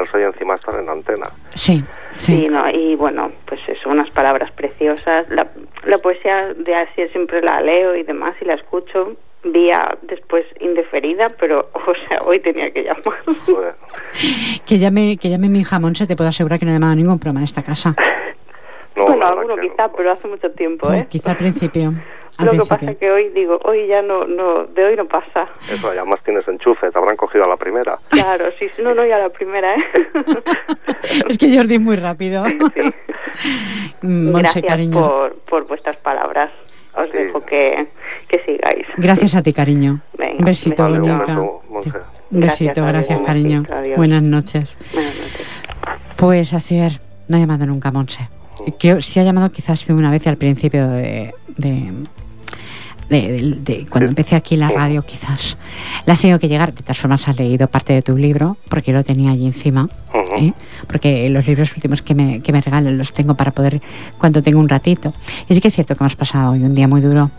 de 0.00 0.06
sobreponerse 0.06 0.20
y 0.20 0.22
encima 0.24 0.54
estar 0.56 0.78
en 0.80 0.88
antena. 0.88 1.26
Sí, 1.54 1.84
Sí, 2.12 2.42
sí. 2.42 2.48
no, 2.48 2.68
y 2.70 2.94
bueno, 2.94 3.32
pues 3.46 3.60
eso, 3.68 3.88
unas 3.90 4.08
palabras 4.10 4.52
preciosas. 4.52 5.28
La, 5.30 5.48
la 5.84 5.98
poesía 5.98 6.54
de 6.54 6.74
Asier 6.74 7.10
siempre 7.10 7.42
la 7.42 7.60
leo 7.60 7.96
y 7.96 8.04
demás 8.04 8.34
y 8.40 8.44
la 8.44 8.54
escucho 8.54 9.16
vía 9.42 9.98
después 10.02 10.44
indeferida, 10.60 11.28
pero, 11.40 11.68
o 11.74 11.92
sea, 12.08 12.22
hoy 12.22 12.38
tenía 12.40 12.70
que 12.72 12.82
llamar. 12.84 13.74
Que 14.64 14.78
llame, 14.78 15.16
que 15.18 15.28
llame 15.28 15.48
mi 15.48 15.60
hija 15.60 15.78
Monse, 15.80 16.06
te 16.06 16.16
puedo 16.16 16.30
asegurar 16.30 16.58
que 16.58 16.64
no 16.66 16.70
he 16.70 16.74
llamado 16.74 16.92
a 16.92 16.96
ningún 16.96 17.18
programa 17.18 17.40
en 17.40 17.44
esta 17.44 17.62
casa. 17.62 17.94
No, 18.96 19.06
bueno, 19.06 19.26
alguno 19.26 19.56
quizá, 19.56 19.88
no. 19.88 19.92
pero 19.96 20.12
hace 20.12 20.28
mucho 20.28 20.50
tiempo, 20.52 20.92
¿eh? 20.92 21.06
Quizá 21.10 21.32
al 21.32 21.36
principio. 21.36 21.92
Al 22.36 22.46
Lo 22.46 22.50
que 22.50 22.56
principio. 22.58 22.78
pasa 22.80 22.90
es 22.90 22.96
que 22.98 23.10
hoy 23.12 23.28
digo, 23.28 23.60
hoy 23.64 23.86
ya 23.86 24.02
no, 24.02 24.24
no, 24.24 24.64
de 24.66 24.84
hoy 24.84 24.96
no 24.96 25.04
pasa. 25.06 25.48
Eso, 25.70 25.94
y 25.94 25.98
además 25.98 26.18
tienes 26.24 26.48
enchufe, 26.48 26.90
te 26.90 26.98
habrán 26.98 27.14
cogido 27.14 27.44
a 27.44 27.46
la 27.46 27.56
primera. 27.56 27.96
Claro, 28.08 28.46
sí, 28.58 28.66
sí, 28.74 28.82
no, 28.82 28.92
no, 28.92 29.06
ya 29.06 29.18
la 29.18 29.28
primera, 29.28 29.72
¿eh? 29.76 29.84
es 31.28 31.38
que 31.38 31.56
Jordi 31.56 31.74
es 31.76 31.80
muy 31.80 31.96
rápido. 31.96 32.44
Mm, 34.02 34.30
Monse, 34.30 34.42
Gracias 34.42 34.64
cariño. 34.64 35.00
por, 35.00 35.34
por 35.48 35.66
vuestras 35.66 35.96
palabras. 35.98 36.50
Os 36.96 37.10
Sí. 37.10 37.16
dejo 37.18 37.44
que, 37.44 37.86
que 38.28 38.38
sigáis. 38.44 38.86
Gracias 38.96 39.34
a 39.34 39.42
ti, 39.42 39.52
cariño. 39.52 39.98
Venga, 40.16 40.36
un 40.38 40.44
besito, 40.44 40.84
un 40.86 40.92
besito, 40.92 41.52
Gracias, 42.30 42.76
gracias, 42.76 43.22
cariño. 43.22 43.62
besito. 43.62 43.96
Buenas 43.96 44.22
noches. 44.22 44.76
Buenas 44.92 45.14
noches. 45.16 45.46
Pues 46.16 46.54
Asier, 46.54 47.00
no 47.28 47.36
ha 47.36 47.40
llamado 47.40 47.66
nunca 47.66 47.88
a 47.88 47.92
Monse. 47.92 48.28
Creo, 48.78 49.00
sí 49.00 49.20
ha 49.20 49.24
llamado 49.24 49.50
quizás 49.50 49.88
una 49.88 50.10
vez 50.10 50.26
al 50.26 50.36
principio 50.36 50.86
de, 50.88 51.34
de, 51.56 51.92
de- 53.08 53.20
de- 53.32 53.56
de- 53.60 53.86
cuando 53.86 54.06
Sí. 54.06 54.10
empecé 54.10 54.36
aquí 54.36 54.56
la 54.56 54.68
radio, 54.70 55.02
quizás. 55.02 55.56
Le 56.06 56.12
ha 56.12 56.16
tenido 56.16 56.38
que 56.38 56.48
llegar, 56.48 56.72
de 56.72 56.82
todas 56.82 56.98
formas 56.98 57.26
has 57.28 57.38
leído 57.38 57.66
parte 57.68 57.92
de 57.92 58.02
tu 58.02 58.16
libro, 58.16 58.56
porque 58.68 58.92
lo 58.92 59.04
tenía 59.04 59.30
allí 59.32 59.46
encima. 59.46 59.88
¿eh? 60.38 60.52
Porque 60.86 61.28
los 61.28 61.46
libros 61.46 61.70
últimos 61.76 62.02
que 62.02 62.14
me, 62.14 62.40
que 62.42 62.52
me 62.52 62.60
regalen 62.60 62.96
los 62.98 63.12
tengo 63.12 63.34
para 63.34 63.50
poder, 63.50 63.80
cuando 64.18 64.42
tengo 64.42 64.58
un 64.58 64.68
ratito. 64.68 65.12
Y 65.48 65.54
sí 65.54 65.60
que 65.60 65.68
es 65.68 65.74
cierto 65.74 65.94
que 65.96 66.02
hemos 66.04 66.16
pasado 66.16 66.52
hoy 66.52 66.62
un 66.62 66.74
día 66.74 66.88
muy 66.88 67.00
duro. 67.00 67.30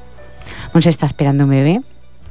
Monse 0.73 0.89
está 0.89 1.05
esperando 1.07 1.45
un 1.45 1.49
bebé, 1.49 1.81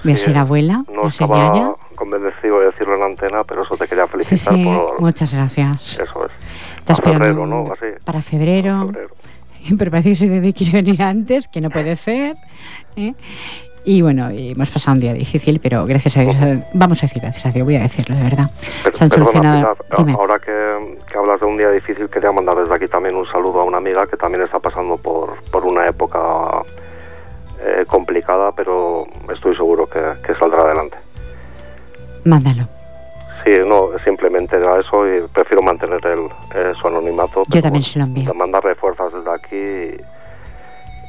voy 0.04 0.12
a 0.12 0.16
Sí, 0.16 0.24
ser 0.24 0.36
abuela, 0.36 0.84
No 0.94 1.08
estaba 1.08 1.74
convencido 1.96 2.60
de 2.60 2.66
decirlo 2.66 2.96
en 2.96 3.02
antena, 3.02 3.42
pero 3.44 3.62
eso 3.62 3.76
te 3.76 3.86
quería 3.86 4.04
Sí, 4.06 4.10
felicitar 4.12 4.54
sí, 4.54 4.64
por... 4.64 5.00
muchas 5.00 5.32
gracias. 5.34 5.98
Eso 5.98 6.23
es. 6.54 6.78
Está 6.80 6.94
Para 6.94 7.10
esperando 7.16 7.24
febrero, 7.24 7.46
¿no? 7.46 7.72
Así. 7.72 7.86
para 8.04 8.22
febrero. 8.22 8.86
Febrero. 8.86 9.08
Pero 9.78 9.90
parece 9.90 10.08
que 10.10 10.12
ese 10.14 10.28
bebé 10.28 10.52
quiere 10.52 10.72
venir 10.82 11.00
antes, 11.02 11.48
que 11.48 11.60
no 11.60 11.70
puede 11.70 11.96
ser. 11.96 12.36
¿eh? 12.96 13.14
Y 13.86 14.00
bueno, 14.02 14.28
hemos 14.30 14.70
pasado 14.70 14.94
un 14.94 15.00
día 15.00 15.12
difícil, 15.12 15.60
pero 15.60 15.84
gracias 15.84 16.16
a 16.16 16.22
Dios, 16.22 16.34
vamos 16.72 16.98
a 17.02 17.06
decir 17.06 17.20
gracias 17.20 17.44
a 17.44 17.50
Dios, 17.50 17.64
voy 17.66 17.76
a 17.76 17.82
decirlo 17.82 18.16
de 18.16 18.22
verdad. 18.22 18.50
Pero- 18.82 18.96
Se 18.96 19.04
han 19.04 19.10
perdona, 19.10 19.30
solucionado. 19.32 19.76
Pilar, 19.96 20.16
ahora 20.18 20.38
que, 20.38 20.96
que 21.10 21.18
hablas 21.18 21.38
de 21.40 21.44
un 21.46 21.58
día 21.58 21.70
difícil, 21.70 22.08
quería 22.08 22.32
mandar 22.32 22.56
desde 22.56 22.74
aquí 22.74 22.88
también 22.88 23.14
un 23.14 23.26
saludo 23.26 23.60
a 23.60 23.64
una 23.64 23.76
amiga 23.76 24.06
que 24.06 24.16
también 24.16 24.42
está 24.42 24.58
pasando 24.58 24.96
por, 24.96 25.42
por 25.50 25.64
una 25.66 25.86
época 25.86 26.18
eh, 27.62 27.84
complicada, 27.86 28.52
pero 28.52 29.06
estoy 29.34 29.54
seguro 29.54 29.86
que, 29.86 30.00
que 30.26 30.34
saldrá 30.34 30.62
adelante. 30.62 30.96
Mándalo. 32.24 32.66
Sí, 33.44 33.50
no, 33.66 33.90
simplemente 34.04 34.56
era 34.56 34.80
eso 34.80 35.06
y 35.06 35.20
prefiero 35.28 35.62
mantener 35.62 36.00
el, 36.06 36.20
eh, 36.54 36.72
su 36.80 36.86
anonimato. 36.88 37.42
pero 37.50 37.62
también 37.62 37.82
se 37.84 37.98
lo 37.98 38.06
envío. 38.06 38.32
Mandarle 38.34 38.74
fuerzas 38.74 39.12
desde 39.12 39.30
aquí 39.30 40.02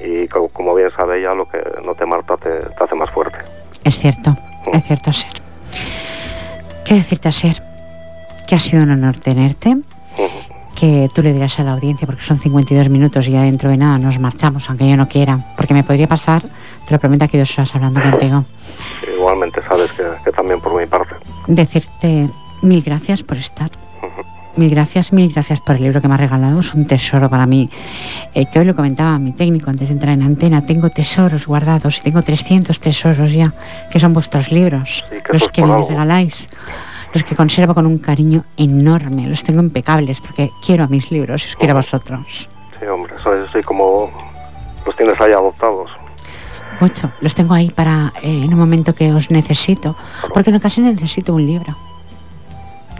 y, 0.04 0.24
y 0.24 0.28
co- 0.28 0.50
como 0.50 0.76
bien 0.76 0.90
sabe 0.98 1.20
ella, 1.20 1.34
lo 1.34 1.48
que 1.48 1.60
no 1.86 1.96
te 1.96 2.06
marta 2.06 2.36
te, 2.38 2.50
te 2.60 2.84
hace 2.84 2.96
más 2.96 3.10
fuerte. 3.12 3.38
Es 3.86 3.98
cierto, 3.98 4.36
es 4.74 4.84
cierto, 4.84 5.14
Ser. 5.14 5.32
¿Qué 6.84 6.96
decirte, 6.96 7.32
Ser? 7.32 7.62
Que 8.48 8.56
ha 8.56 8.60
sido 8.60 8.84
un 8.84 8.92
honor 8.92 9.16
tenerte, 9.18 9.70
Ujú. 9.70 10.30
que 10.78 11.10
tú 11.16 11.24
le 11.24 11.32
dirás 11.32 11.58
a 11.60 11.64
la 11.64 11.72
audiencia, 11.74 12.06
porque 12.06 12.22
son 12.24 12.38
52 12.38 12.90
minutos 12.90 13.26
y 13.28 13.32
ya 13.32 13.44
dentro 13.44 13.70
de 13.70 13.78
nada 13.78 13.98
nos 13.98 14.20
marchamos, 14.20 14.70
aunque 14.70 14.90
yo 14.90 14.98
no 14.98 15.08
quiera, 15.08 15.40
porque 15.56 15.74
me 15.74 15.84
podría 15.86 16.08
pasar, 16.08 16.42
te 16.42 16.94
lo 16.94 17.00
prometo, 17.00 17.24
aquí 17.26 17.38
dos 17.38 17.58
horas 17.58 17.74
hablando 17.76 18.02
contigo. 18.02 18.44
Igualmente 19.16 19.62
sabes 19.68 19.90
que, 19.94 20.04
que 20.24 20.32
también 20.32 20.60
por 20.60 20.76
mi 20.80 20.86
parte. 20.86 21.15
Decirte 21.48 22.30
mil 22.62 22.82
gracias 22.84 23.24
por 23.24 23.38
estar. 23.38 23.72
Mil 24.56 24.70
gracias, 24.70 25.12
mil 25.12 25.34
gracias 25.34 25.60
por 25.60 25.76
el 25.76 25.84
libro 25.84 26.02
que 26.02 26.08
me 26.08 26.14
ha 26.14 26.18
regalado. 26.18 26.62
Es 26.62 26.74
un 26.74 26.86
tesoro 26.86 27.30
para 27.30 27.46
mí. 27.46 27.70
Eh, 28.34 28.46
que 28.46 28.60
hoy 28.60 28.66
lo 28.66 28.74
comentaba 28.76 29.20
mi 29.20 29.34
técnico 29.34 29.70
antes 29.70 29.90
de 29.90 29.94
entrar 29.94 30.14
en 30.14 30.24
antena. 30.24 30.66
Tengo 30.66 30.90
tesoros 30.90 31.46
guardados 31.46 31.98
y 31.98 32.02
tengo 32.02 32.22
300 32.22 32.80
tesoros 32.80 33.34
ya, 33.34 33.54
que 33.92 34.00
son 34.00 34.14
vuestros 34.14 34.54
libros. 34.54 35.04
Sí, 35.10 35.18
que 35.26 35.34
los 35.34 35.50
que 35.50 35.62
me 35.62 35.74
algo. 35.74 35.90
regaláis. 35.90 36.48
Los 37.14 37.26
que 37.26 37.36
conservo 37.36 37.74
con 37.74 37.86
un 37.86 37.98
cariño 37.98 38.44
enorme. 38.56 39.28
Los 39.28 39.44
tengo 39.44 39.62
impecables 39.62 40.22
porque 40.22 40.52
quiero 40.66 40.86
a 40.86 40.88
mis 40.88 41.12
libros 41.12 41.44
y 41.46 41.50
os 41.50 41.56
quiero 41.58 41.74
a 41.74 41.78
vosotros. 41.78 42.48
Sí, 42.80 42.86
hombre, 42.86 43.14
eso 43.20 43.34
es 43.36 43.50
así 43.50 43.62
como 43.62 44.10
los 44.86 44.96
tienes 44.96 45.20
ahí 45.20 45.34
adoptados. 45.34 45.92
Mucho. 46.80 47.12
Los 47.22 47.36
tengo 47.36 47.54
ahí 47.54 47.70
para 47.72 48.14
eh, 48.22 48.44
en 48.46 48.54
un 48.54 48.60
momento 48.60 48.94
que 48.94 49.12
os 49.14 49.32
necesito. 49.32 49.96
Porque 50.34 50.50
en 50.50 50.58
ocasiones 50.58 50.96
necesito 50.96 51.34
un 51.34 51.46
libro. 51.46 51.76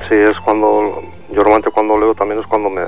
Sí, 0.10 0.16
es 0.16 0.38
cuando, 0.40 1.02
yo 1.30 1.36
normalmente 1.36 1.72
cuando 1.72 1.98
leo 2.00 2.14
también 2.14 2.40
es 2.40 2.48
cuando 2.48 2.70
me 2.70 2.82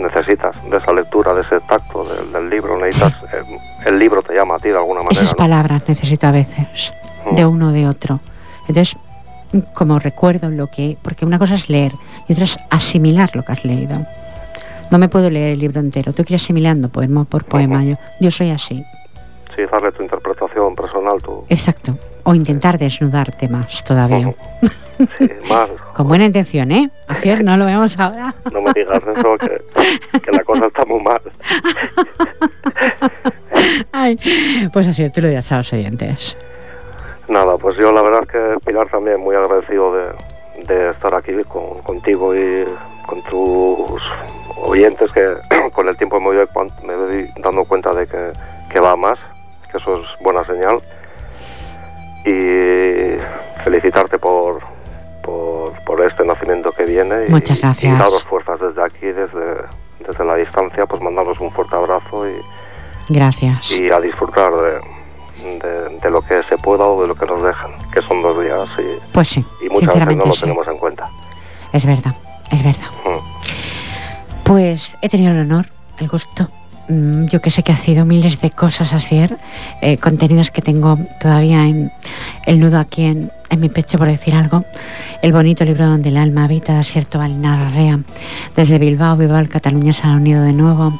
necesitas 0.00 0.54
de 0.70 0.76
esa 0.76 0.92
lectura, 0.92 1.34
de 1.34 1.42
ese 1.42 1.60
tacto 1.60 2.04
del, 2.04 2.32
del 2.32 2.50
libro, 2.50 2.76
necesitas, 2.78 3.14
eh, 3.32 3.58
el 3.86 3.98
libro 3.98 4.22
te 4.22 4.34
llama 4.34 4.56
a 4.56 4.58
ti 4.58 4.68
de 4.68 4.76
alguna 4.76 5.00
manera. 5.02 5.12
Esas 5.12 5.32
¿no? 5.32 5.36
palabras 5.36 5.82
necesito 5.86 6.26
a 6.26 6.30
veces, 6.30 6.92
Mm. 7.30 7.34
de 7.36 7.46
uno 7.46 7.68
o 7.68 7.72
de 7.72 7.86
otro. 7.88 8.20
Entonces, 8.68 8.96
mm, 9.52 9.58
como 9.74 9.98
recuerdo 9.98 10.50
lo 10.50 10.66
que... 10.68 10.96
Porque 11.02 11.24
una 11.24 11.38
cosa 11.38 11.54
es 11.54 11.68
leer 11.70 11.92
y 12.28 12.32
otra 12.32 12.44
es 12.44 12.56
asimilar 12.70 13.30
lo 13.34 13.42
que 13.44 13.52
has 13.52 13.64
leído. 13.64 13.96
No 14.90 14.98
me 14.98 15.08
puedo 15.08 15.30
leer 15.30 15.52
el 15.52 15.58
libro 15.60 15.80
entero, 15.80 16.12
tengo 16.12 16.26
que 16.26 16.34
ir 16.34 16.40
asimilando 16.40 16.88
poema 16.88 17.24
por 17.24 17.44
poema. 17.44 17.78
Ujú. 17.78 17.90
Yo, 17.90 17.96
yo 18.20 18.30
soy 18.30 18.50
así, 18.50 18.84
Sí, 19.54 19.62
darle 19.70 19.92
tu 19.92 20.02
interpretación 20.02 20.74
personal, 20.74 21.22
tu... 21.22 21.44
exacto. 21.48 21.96
O 22.24 22.34
intentar 22.34 22.78
desnudarte 22.78 23.48
más 23.48 23.84
todavía. 23.84 24.28
Ujú. 24.28 24.36
Sí, 25.18 25.28
más. 25.48 25.68
Con 25.94 26.08
buena 26.08 26.24
intención, 26.24 26.72
¿eh? 26.72 26.90
Así 27.06 27.30
es, 27.30 27.40
no 27.42 27.56
lo 27.56 27.66
vemos 27.66 27.98
ahora. 27.98 28.34
No 28.52 28.62
me 28.62 28.72
digas 28.72 29.00
eso, 29.02 29.38
que, 29.38 30.20
que 30.20 30.32
la 30.32 30.42
cosa 30.42 30.66
está 30.66 30.84
muy 30.84 31.00
mal. 31.02 31.20
Ay, 33.92 34.18
pues 34.72 34.88
así, 34.88 35.08
tú 35.10 35.20
lo 35.20 35.28
dirás 35.28 35.50
a 35.52 35.58
los 35.58 35.72
oyentes. 35.72 36.36
Nada, 37.28 37.56
pues 37.56 37.76
yo 37.78 37.92
la 37.92 38.02
verdad 38.02 38.22
es 38.22 38.28
que 38.28 38.66
Pilar 38.66 38.88
también 38.88 39.20
muy 39.20 39.36
agradecido 39.36 39.94
de, 39.94 40.06
de 40.66 40.90
estar 40.90 41.14
aquí 41.14 41.32
con, 41.48 41.80
contigo 41.82 42.34
y 42.34 42.64
con 43.06 43.22
tus 43.24 44.02
oyentes 44.56 45.10
que 45.12 45.34
con 45.72 45.88
el 45.88 45.96
tiempo 45.96 46.20
me 46.20 46.34
voy, 46.34 46.46
me 46.84 46.96
voy 46.96 47.30
dando 47.36 47.64
cuenta 47.64 47.92
de 47.92 48.06
que, 48.06 48.32
que 48.70 48.80
va 48.80 48.96
más, 48.96 49.18
que 49.74 49.78
eso 49.78 50.00
es 50.00 50.06
buena 50.22 50.44
señal. 50.44 50.78
Y 52.24 53.18
felicitarte 53.64 54.18
por, 54.18 54.60
por, 55.22 55.72
por 55.84 56.00
este 56.02 56.24
nacimiento 56.24 56.70
que 56.72 56.84
viene 56.84 57.26
y, 57.28 57.30
Muchas 57.30 57.60
gracias. 57.60 57.92
y 57.92 57.98
daros 57.98 58.22
fuerzas 58.24 58.60
desde 58.60 58.82
aquí, 58.82 59.06
desde, 59.06 59.56
desde 60.06 60.24
la 60.24 60.36
distancia, 60.36 60.86
pues 60.86 61.02
mandaros 61.02 61.38
un 61.40 61.50
fuerte 61.50 61.74
abrazo 61.76 62.26
y, 62.28 62.34
Gracias. 63.12 63.70
y 63.72 63.90
a 63.90 64.00
disfrutar 64.00 64.52
de, 64.54 65.58
de, 65.58 65.98
de 65.98 66.10
lo 66.10 66.22
que 66.22 66.42
se 66.44 66.56
pueda 66.56 66.84
o 66.86 67.02
de 67.02 67.08
lo 67.08 67.14
que 67.14 67.26
nos 67.26 67.42
dejan, 67.42 67.72
que 67.92 68.00
son 68.02 68.22
dos 68.22 68.40
días 68.42 68.66
y, 68.78 68.98
Pues 69.12 69.28
sí, 69.28 69.44
y 69.60 69.68
muchas 69.68 69.70
veces 69.70 69.76
no 69.80 69.92
sinceramente 69.92 70.26
lo 70.28 70.34
sí. 70.34 70.40
tenemos 70.40 70.68
en 70.68 70.78
cuenta. 70.78 71.10
Es 71.72 71.84
verdad, 71.84 72.14
es 72.50 72.64
verdad. 72.64 72.86
Mm. 73.04 74.44
Pues 74.44 74.96
he 75.02 75.08
tenido 75.08 75.32
el 75.32 75.40
honor, 75.40 75.66
el 75.98 76.08
gusto 76.08 76.48
yo 76.88 77.40
que 77.40 77.50
sé 77.50 77.62
que 77.62 77.72
ha 77.72 77.76
sido 77.76 78.04
miles 78.04 78.40
de 78.40 78.50
cosas 78.50 78.92
así, 78.92 79.20
eh, 79.80 79.98
contenidos 79.98 80.50
que 80.50 80.62
tengo 80.62 80.98
todavía 81.20 81.66
en 81.66 81.92
el 82.46 82.60
nudo 82.60 82.78
aquí 82.78 83.04
en, 83.04 83.30
en 83.48 83.60
mi 83.60 83.68
pecho 83.68 83.98
por 83.98 84.08
decir 84.08 84.34
algo. 84.34 84.64
El 85.22 85.32
bonito 85.32 85.64
libro 85.64 85.86
donde 85.86 86.10
el 86.10 86.16
alma 86.16 86.44
habita, 86.44 86.82
cierto 86.84 87.18
Valinar 87.18 87.58
Arrea. 87.58 88.00
Desde 88.54 88.78
Bilbao, 88.78 89.16
Bilbao, 89.16 89.44
Cataluña 89.48 89.92
se 89.92 90.06
han 90.06 90.16
unido 90.16 90.42
de 90.42 90.52
nuevo 90.52 90.92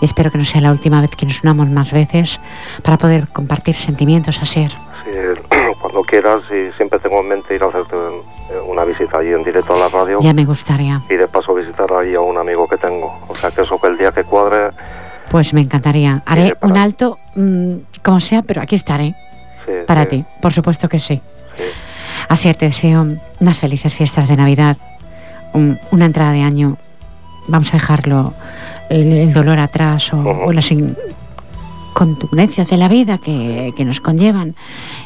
y 0.00 0.04
espero 0.04 0.30
que 0.30 0.38
no 0.38 0.44
sea 0.44 0.60
la 0.60 0.70
última 0.70 1.00
vez 1.00 1.10
que 1.16 1.26
nos 1.26 1.42
unamos 1.42 1.68
más 1.68 1.92
veces 1.92 2.40
para 2.82 2.96
poder 2.96 3.28
compartir 3.28 3.74
sentimientos. 3.74 4.40
Sí, 4.46 4.60
cuando 5.80 6.02
quieras 6.02 6.42
y 6.50 6.74
siempre 6.76 6.98
tengo 6.98 7.20
en 7.20 7.28
mente 7.28 7.54
ir 7.54 7.62
a 7.62 7.66
hacerte 7.66 7.96
una 8.66 8.84
visita 8.84 9.18
allí 9.18 9.32
en 9.32 9.44
directo 9.44 9.74
a 9.74 9.78
la 9.78 9.88
radio. 9.88 10.18
Ya 10.20 10.32
me 10.32 10.44
gustaría. 10.44 11.02
Y 11.10 11.16
de 11.16 11.28
paso 11.28 11.54
visitar 11.54 11.92
ahí 11.92 12.14
a 12.14 12.20
un 12.20 12.38
amigo 12.38 12.66
que 12.68 12.76
tengo. 12.76 13.18
O 13.28 13.34
sea 13.34 13.50
que 13.50 13.62
eso 13.62 13.78
que 13.80 13.88
el 13.88 13.98
día 13.98 14.12
que 14.12 14.24
cuadre... 14.24 14.70
Pues 15.30 15.52
me 15.52 15.60
encantaría. 15.60 16.22
Haré 16.26 16.54
un 16.62 16.76
alto, 16.76 17.18
mmm, 17.34 17.74
como 18.02 18.20
sea, 18.20 18.42
pero 18.42 18.62
aquí 18.62 18.76
estaré. 18.76 19.14
Sí, 19.64 19.72
para 19.86 20.02
sí, 20.02 20.08
ti, 20.08 20.24
por 20.40 20.52
supuesto 20.52 20.88
que 20.88 21.00
sí. 21.00 21.20
sí. 21.56 21.62
Así 22.28 22.52
te 22.54 22.66
deseo 22.66 23.06
unas 23.40 23.58
felices 23.58 23.92
fiestas 23.94 24.28
de 24.28 24.36
Navidad, 24.36 24.76
un- 25.52 25.78
una 25.90 26.04
entrada 26.06 26.32
de 26.32 26.42
año. 26.42 26.76
Vamos 27.48 27.70
a 27.74 27.78
dejarlo, 27.78 28.32
el, 28.88 29.12
el 29.12 29.32
dolor 29.32 29.58
atrás 29.58 30.12
o, 30.12 30.52
las 30.52 30.68
contundencias 31.92 32.68
de 32.68 32.76
la 32.76 32.88
vida 32.88 33.18
que, 33.18 33.72
que 33.76 33.84
nos 33.84 34.00
conllevan 34.00 34.54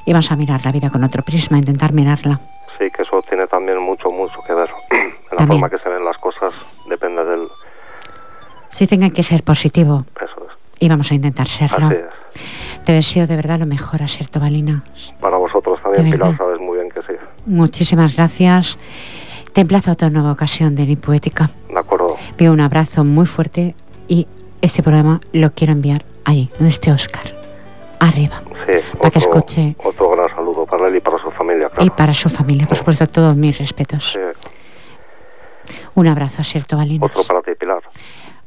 y 0.05 0.13
vamos 0.13 0.31
a 0.33 0.37
mirar 0.37 0.65
la 0.65 0.73
vida 0.73 0.91
con 0.91 1.05
otro 1.05 1.23
prisma, 1.23 1.59
intentar 1.59 1.93
mirarla. 1.93 2.41
Sí, 2.79 2.91
que 2.91 3.03
eso 3.03 3.23
tiene 3.29 3.47
también 3.47 3.79
mucho, 3.81 4.11
mucho 4.11 4.41
que 4.47 4.53
ver. 4.55 4.71
en 4.91 5.39
la 5.39 5.47
forma 5.47 5.69
que 5.71 5.79
se 5.79 5.89
ven 5.89 6.05
las 6.05 6.19
cosas 6.19 6.53
depende 6.89 7.25
del... 7.25 7.47
Si 8.81 8.87
tenga 8.87 9.11
que 9.11 9.23
ser 9.23 9.43
positivo 9.43 10.07
Eso 10.17 10.47
es. 10.49 10.57
y 10.79 10.89
vamos 10.89 11.11
a 11.11 11.15
intentar 11.15 11.47
serlo. 11.47 11.89
Así 11.89 11.97
es. 11.97 12.81
Te 12.87 12.93
deseo 12.93 13.27
de 13.27 13.37
verdad 13.37 13.59
lo 13.59 13.67
mejor, 13.67 14.03
Asier 14.03 14.27
Tobalina. 14.27 14.85
Para 15.21 15.37
vosotros 15.37 15.79
también, 15.83 16.11
Pilar, 16.11 16.35
sabes 16.39 16.59
muy 16.61 16.79
bien 16.79 16.89
que 16.91 17.03
sí. 17.03 17.13
Muchísimas 17.45 18.17
gracias. 18.17 18.79
Te 19.53 19.61
emplazo 19.61 19.91
a 19.91 19.93
otra 19.93 20.09
nueva 20.09 20.33
ocasión 20.33 20.77
de 20.77 20.97
Poética. 20.97 21.51
De 21.69 21.79
acuerdo. 21.79 22.17
Pido 22.39 22.55
un 22.55 22.61
abrazo 22.63 23.05
muy 23.05 23.27
fuerte 23.27 23.75
y 24.09 24.27
este 24.63 24.83
programa 24.83 25.21
lo 25.35 25.51
quiero 25.53 25.75
enviar 25.75 26.07
allí, 26.25 26.49
donde 26.57 26.71
esté 26.71 26.91
Oscar. 26.91 27.35
Arriba. 27.99 28.41
Sí, 28.67 28.79
Para 28.97 29.11
que 29.11 29.19
escuche. 29.19 29.77
otro 29.85 30.09
gran 30.13 30.35
saludo 30.35 30.65
para 30.65 30.89
él 30.89 30.97
y 30.97 31.01
para 31.01 31.19
su 31.23 31.31
familia, 31.33 31.69
claro. 31.69 31.85
Y 31.85 31.91
para 31.91 32.15
su 32.15 32.31
familia, 32.31 32.67
por 32.67 32.79
supuesto, 32.79 33.07
todos 33.09 33.37
mis 33.37 33.59
respetos. 33.59 34.13
Sí, 34.13 34.19
Un 35.95 36.07
abrazo 36.07 36.37
a 36.39 36.41
Asier 36.41 36.65
Tobalina. 36.65 37.05
otro 37.05 37.23
para 37.25 37.43
ti. 37.43 37.51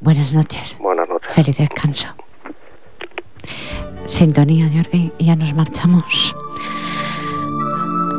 Buenas 0.03 0.33
noches. 0.33 0.77
Buenas 0.81 1.07
noches. 1.07 1.31
Feliz 1.31 1.57
descanso. 1.57 2.07
Sintonía, 4.05 4.69
Jordi, 4.69 5.13
y 5.17 5.25
ya 5.27 5.35
nos 5.37 5.53
marchamos. 5.53 6.35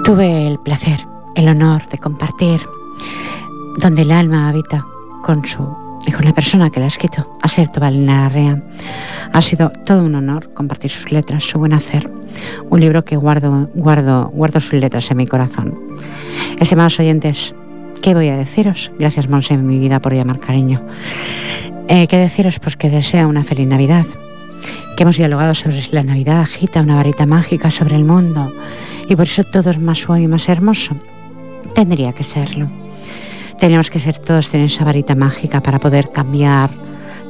Tuve 0.03 0.47
el 0.47 0.59
placer, 0.61 1.07
el 1.35 1.47
honor 1.47 1.87
de 1.91 1.99
compartir 1.99 2.67
donde 3.77 4.01
el 4.01 4.13
alma 4.13 4.49
habita 4.49 4.87
con 5.23 5.45
su 5.45 5.77
y 6.07 6.13
con 6.13 6.25
la 6.25 6.33
persona 6.33 6.71
que 6.71 6.81
la 6.81 6.87
ha 6.87 6.89
escrito, 6.89 7.37
Aserto 7.43 7.81
Valina 7.81 8.23
Larrea. 8.23 8.63
Ha 9.35 9.43
sido 9.43 9.71
todo 9.85 10.05
un 10.05 10.15
honor 10.15 10.55
compartir 10.55 10.91
sus 10.91 11.13
letras, 11.13 11.45
su 11.45 11.59
buen 11.59 11.75
hacer. 11.75 12.11
Un 12.71 12.81
libro 12.81 13.05
que 13.05 13.17
guardo, 13.17 13.69
guardo, 13.75 14.31
guardo 14.33 14.61
sus 14.63 14.81
letras 14.81 15.11
en 15.11 15.19
mi 15.19 15.27
corazón. 15.27 15.79
Estimados 16.59 16.99
oyentes, 16.99 17.55
¿qué 18.03 18.15
voy 18.15 18.29
a 18.29 18.39
deciros? 18.39 18.91
Gracias, 18.99 19.29
Monse, 19.29 19.53
en 19.53 19.67
mi 19.67 19.79
vida 19.79 20.01
por 20.01 20.15
llamar 20.15 20.41
cariño. 20.41 20.81
Eh, 21.87 22.07
¿Qué 22.09 22.17
deciros? 22.17 22.59
Pues 22.61 22.77
que 22.77 22.89
desea 22.89 23.27
una 23.27 23.45
feliz 23.45 23.69
Navidad. 23.69 24.07
Que 24.97 25.03
hemos 25.03 25.19
dialogado 25.19 25.55
sobre 25.55 25.83
si 25.83 25.93
la 25.93 26.03
Navidad 26.03 26.41
agita 26.41 26.81
una 26.81 26.95
varita 26.95 27.27
mágica 27.27 27.71
sobre 27.71 27.97
el 27.97 28.05
mundo 28.05 28.53
y 29.09 29.17
por 29.17 29.27
eso 29.27 29.45
todo 29.45 29.71
es 29.71 29.79
más 29.79 29.99
suave 29.99 30.23
y 30.23 30.29
más 30.29 30.49
hermoso. 30.49 30.97
Tendría 31.75 32.13
que 32.13 32.25
serlo. 32.25 32.69
Tenemos 33.59 33.91
que 33.91 34.01
ser 34.01 34.19
todos 34.19 34.49
tener 34.49 34.67
esa 34.67 34.85
varita 34.85 35.15
mágica 35.15 35.63
para 35.63 35.79
poder 35.79 36.11
cambiar 36.11 36.71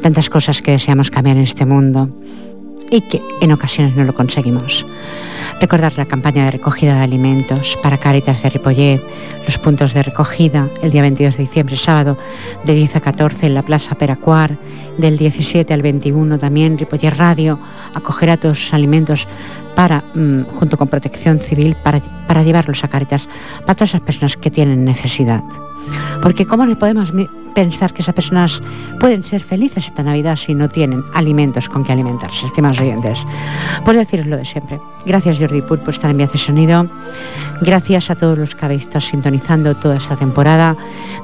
tantas 0.02 0.30
cosas 0.30 0.62
que 0.62 0.72
deseamos 0.72 1.11
cambiar 1.11 1.36
en 1.36 1.42
este 1.42 1.66
mundo 1.66 2.11
y 2.90 3.00
que 3.00 3.22
en 3.40 3.52
ocasiones 3.52 3.96
no 3.96 4.05
lo 4.05 4.14
conseguimos. 4.14 4.86
Recordar 5.64 5.96
la 5.96 6.04
campaña 6.04 6.44
de 6.44 6.50
recogida 6.50 6.94
de 6.96 7.00
alimentos 7.00 7.78
para 7.82 7.96
Cáritas 7.96 8.42
de 8.42 8.50
Ripollet, 8.50 9.00
los 9.46 9.56
puntos 9.56 9.94
de 9.94 10.02
recogida 10.02 10.68
el 10.82 10.90
día 10.90 11.00
22 11.00 11.38
de 11.38 11.42
diciembre, 11.42 11.78
sábado, 11.78 12.18
de 12.64 12.74
10 12.74 12.96
a 12.96 13.00
14 13.00 13.46
en 13.46 13.54
la 13.54 13.62
Plaza 13.62 13.94
Peracuar, 13.94 14.58
del 14.98 15.16
17 15.16 15.72
al 15.72 15.80
21 15.80 16.38
también 16.38 16.76
Ripollet 16.76 17.16
Radio 17.16 17.58
acogerá 17.94 18.36
todos 18.36 18.62
los 18.62 18.74
alimentos 18.74 19.26
para, 19.74 20.04
mm, 20.14 20.42
junto 20.54 20.76
con 20.76 20.88
Protección 20.88 21.38
Civil, 21.38 21.74
para, 21.82 22.00
para 22.28 22.42
llevarlos 22.42 22.84
a 22.84 22.88
Cáritas, 22.88 23.26
para 23.62 23.74
todas 23.74 23.92
esas 23.92 24.02
personas 24.02 24.36
que 24.36 24.50
tienen 24.50 24.84
necesidad. 24.84 25.42
Porque 26.20 26.44
¿cómo 26.44 26.66
le 26.66 26.76
podemos 26.76 27.14
pensar 27.55 27.92
que 27.92 28.02
esas 28.02 28.14
personas 28.14 28.61
pueden 29.00 29.22
ser 29.22 29.40
felices 29.40 29.86
esta 29.86 30.02
Navidad 30.02 30.36
si 30.36 30.55
no 30.55 30.68
tienen 30.68 31.02
alimentos 31.14 31.68
con 31.68 31.84
que 31.84 31.92
alimentarse, 31.92 32.46
estimados 32.46 32.80
oyentes? 32.80 33.24
Pues 33.84 33.96
deciros 33.96 34.26
lo 34.26 34.36
de 34.36 34.44
siempre. 34.44 34.80
Gracias 35.07 35.38
Jordi 35.38 35.62
Pur 35.62 35.80
por 35.80 35.94
estar 35.94 36.11
en 36.11 36.18
Viaje 36.18 36.38
Sonido. 36.38 36.88
Gracias 37.61 38.11
a 38.11 38.14
todos 38.14 38.38
los 38.38 38.55
que 38.55 38.64
habéis 38.64 38.82
estado 38.82 39.00
sintonizando 39.00 39.76
toda 39.76 39.96
esta 39.96 40.16
temporada. 40.16 40.76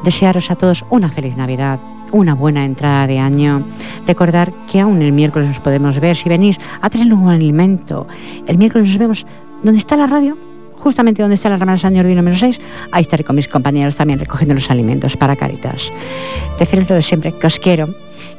Desearos 0.04 0.50
a 0.50 0.56
todos 0.56 0.84
una 0.90 1.10
feliz 1.10 1.36
Navidad, 1.36 1.80
una 2.12 2.34
buena 2.34 2.64
entrada 2.64 3.06
de 3.06 3.18
año. 3.18 3.62
Recordar 4.06 4.52
que 4.70 4.80
aún 4.80 5.02
el 5.02 5.12
miércoles 5.12 5.48
nos 5.48 5.60
podemos 5.60 5.98
ver. 6.00 6.16
Si 6.16 6.28
venís 6.28 6.58
a 6.80 6.90
traer 6.90 7.12
un 7.12 7.28
alimento, 7.28 8.06
el 8.46 8.58
miércoles 8.58 8.88
nos 8.88 8.98
vemos. 8.98 9.26
¿Dónde 9.62 9.78
está 9.78 9.96
la 9.96 10.06
radio? 10.06 10.49
Justamente 10.80 11.22
donde 11.22 11.34
está 11.34 11.48
la 11.48 11.56
Ramada 11.56 11.78
San 11.78 11.94
Jordi 11.94 12.14
número 12.14 12.36
6, 12.36 12.58
ahí 12.90 13.02
estaré 13.02 13.22
con 13.22 13.36
mis 13.36 13.48
compañeros 13.48 13.96
también 13.96 14.18
recogiendo 14.18 14.54
los 14.54 14.70
alimentos 14.70 15.16
para 15.16 15.36
Caritas. 15.36 15.92
Deciros 16.58 16.88
lo 16.88 16.96
de 16.96 17.02
siempre, 17.02 17.32
que 17.32 17.46
os 17.46 17.58
quiero, 17.58 17.88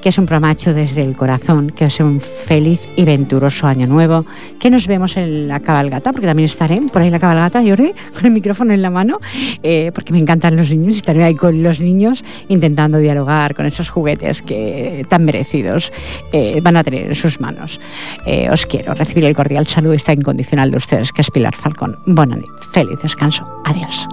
que 0.01 0.09
es 0.09 0.17
un 0.17 0.25
programa 0.25 0.51
hecho 0.51 0.73
desde 0.73 1.01
el 1.01 1.15
corazón, 1.15 1.71
que 1.71 1.85
os 1.85 1.93
sea 1.93 2.05
un 2.05 2.19
feliz 2.19 2.81
y 2.95 3.03
venturoso 3.03 3.67
año 3.67 3.87
nuevo, 3.87 4.25
que 4.59 4.69
nos 4.69 4.87
vemos 4.87 5.15
en 5.17 5.47
la 5.47 5.59
cabalgata, 5.59 6.11
porque 6.11 6.27
también 6.27 6.45
estaré 6.45 6.81
por 6.81 7.01
ahí 7.01 7.07
en 7.07 7.13
la 7.13 7.19
cabalgata, 7.19 7.61
Jordi, 7.61 7.93
con 8.13 8.25
el 8.25 8.31
micrófono 8.31 8.73
en 8.73 8.81
la 8.81 8.89
mano, 8.89 9.19
eh, 9.63 9.91
porque 9.93 10.11
me 10.11 10.19
encantan 10.19 10.55
los 10.55 10.69
niños 10.69 10.95
y 10.95 10.97
estaré 10.97 11.23
ahí 11.23 11.35
con 11.35 11.61
los 11.63 11.79
niños 11.79 12.23
intentando 12.47 12.97
dialogar 12.97 13.55
con 13.55 13.65
esos 13.65 13.89
juguetes 13.89 14.41
que 14.41 15.05
tan 15.09 15.23
merecidos 15.23 15.91
eh, 16.31 16.59
van 16.61 16.77
a 16.77 16.83
tener 16.83 17.07
en 17.07 17.15
sus 17.15 17.39
manos. 17.39 17.79
Eh, 18.25 18.49
os 18.49 18.65
quiero 18.65 18.93
recibir 18.93 19.25
el 19.25 19.35
cordial 19.35 19.67
saludo 19.67 19.93
y 19.93 19.97
está 19.97 20.13
incondicional 20.13 20.71
de 20.71 20.77
ustedes, 20.77 21.11
que 21.11 21.21
es 21.21 21.31
Pilar 21.31 21.55
Falcón. 21.55 21.97
Buena 22.05 22.35
nit, 22.35 22.49
feliz 22.73 22.99
descanso, 23.01 23.45
adiós. 23.65 24.07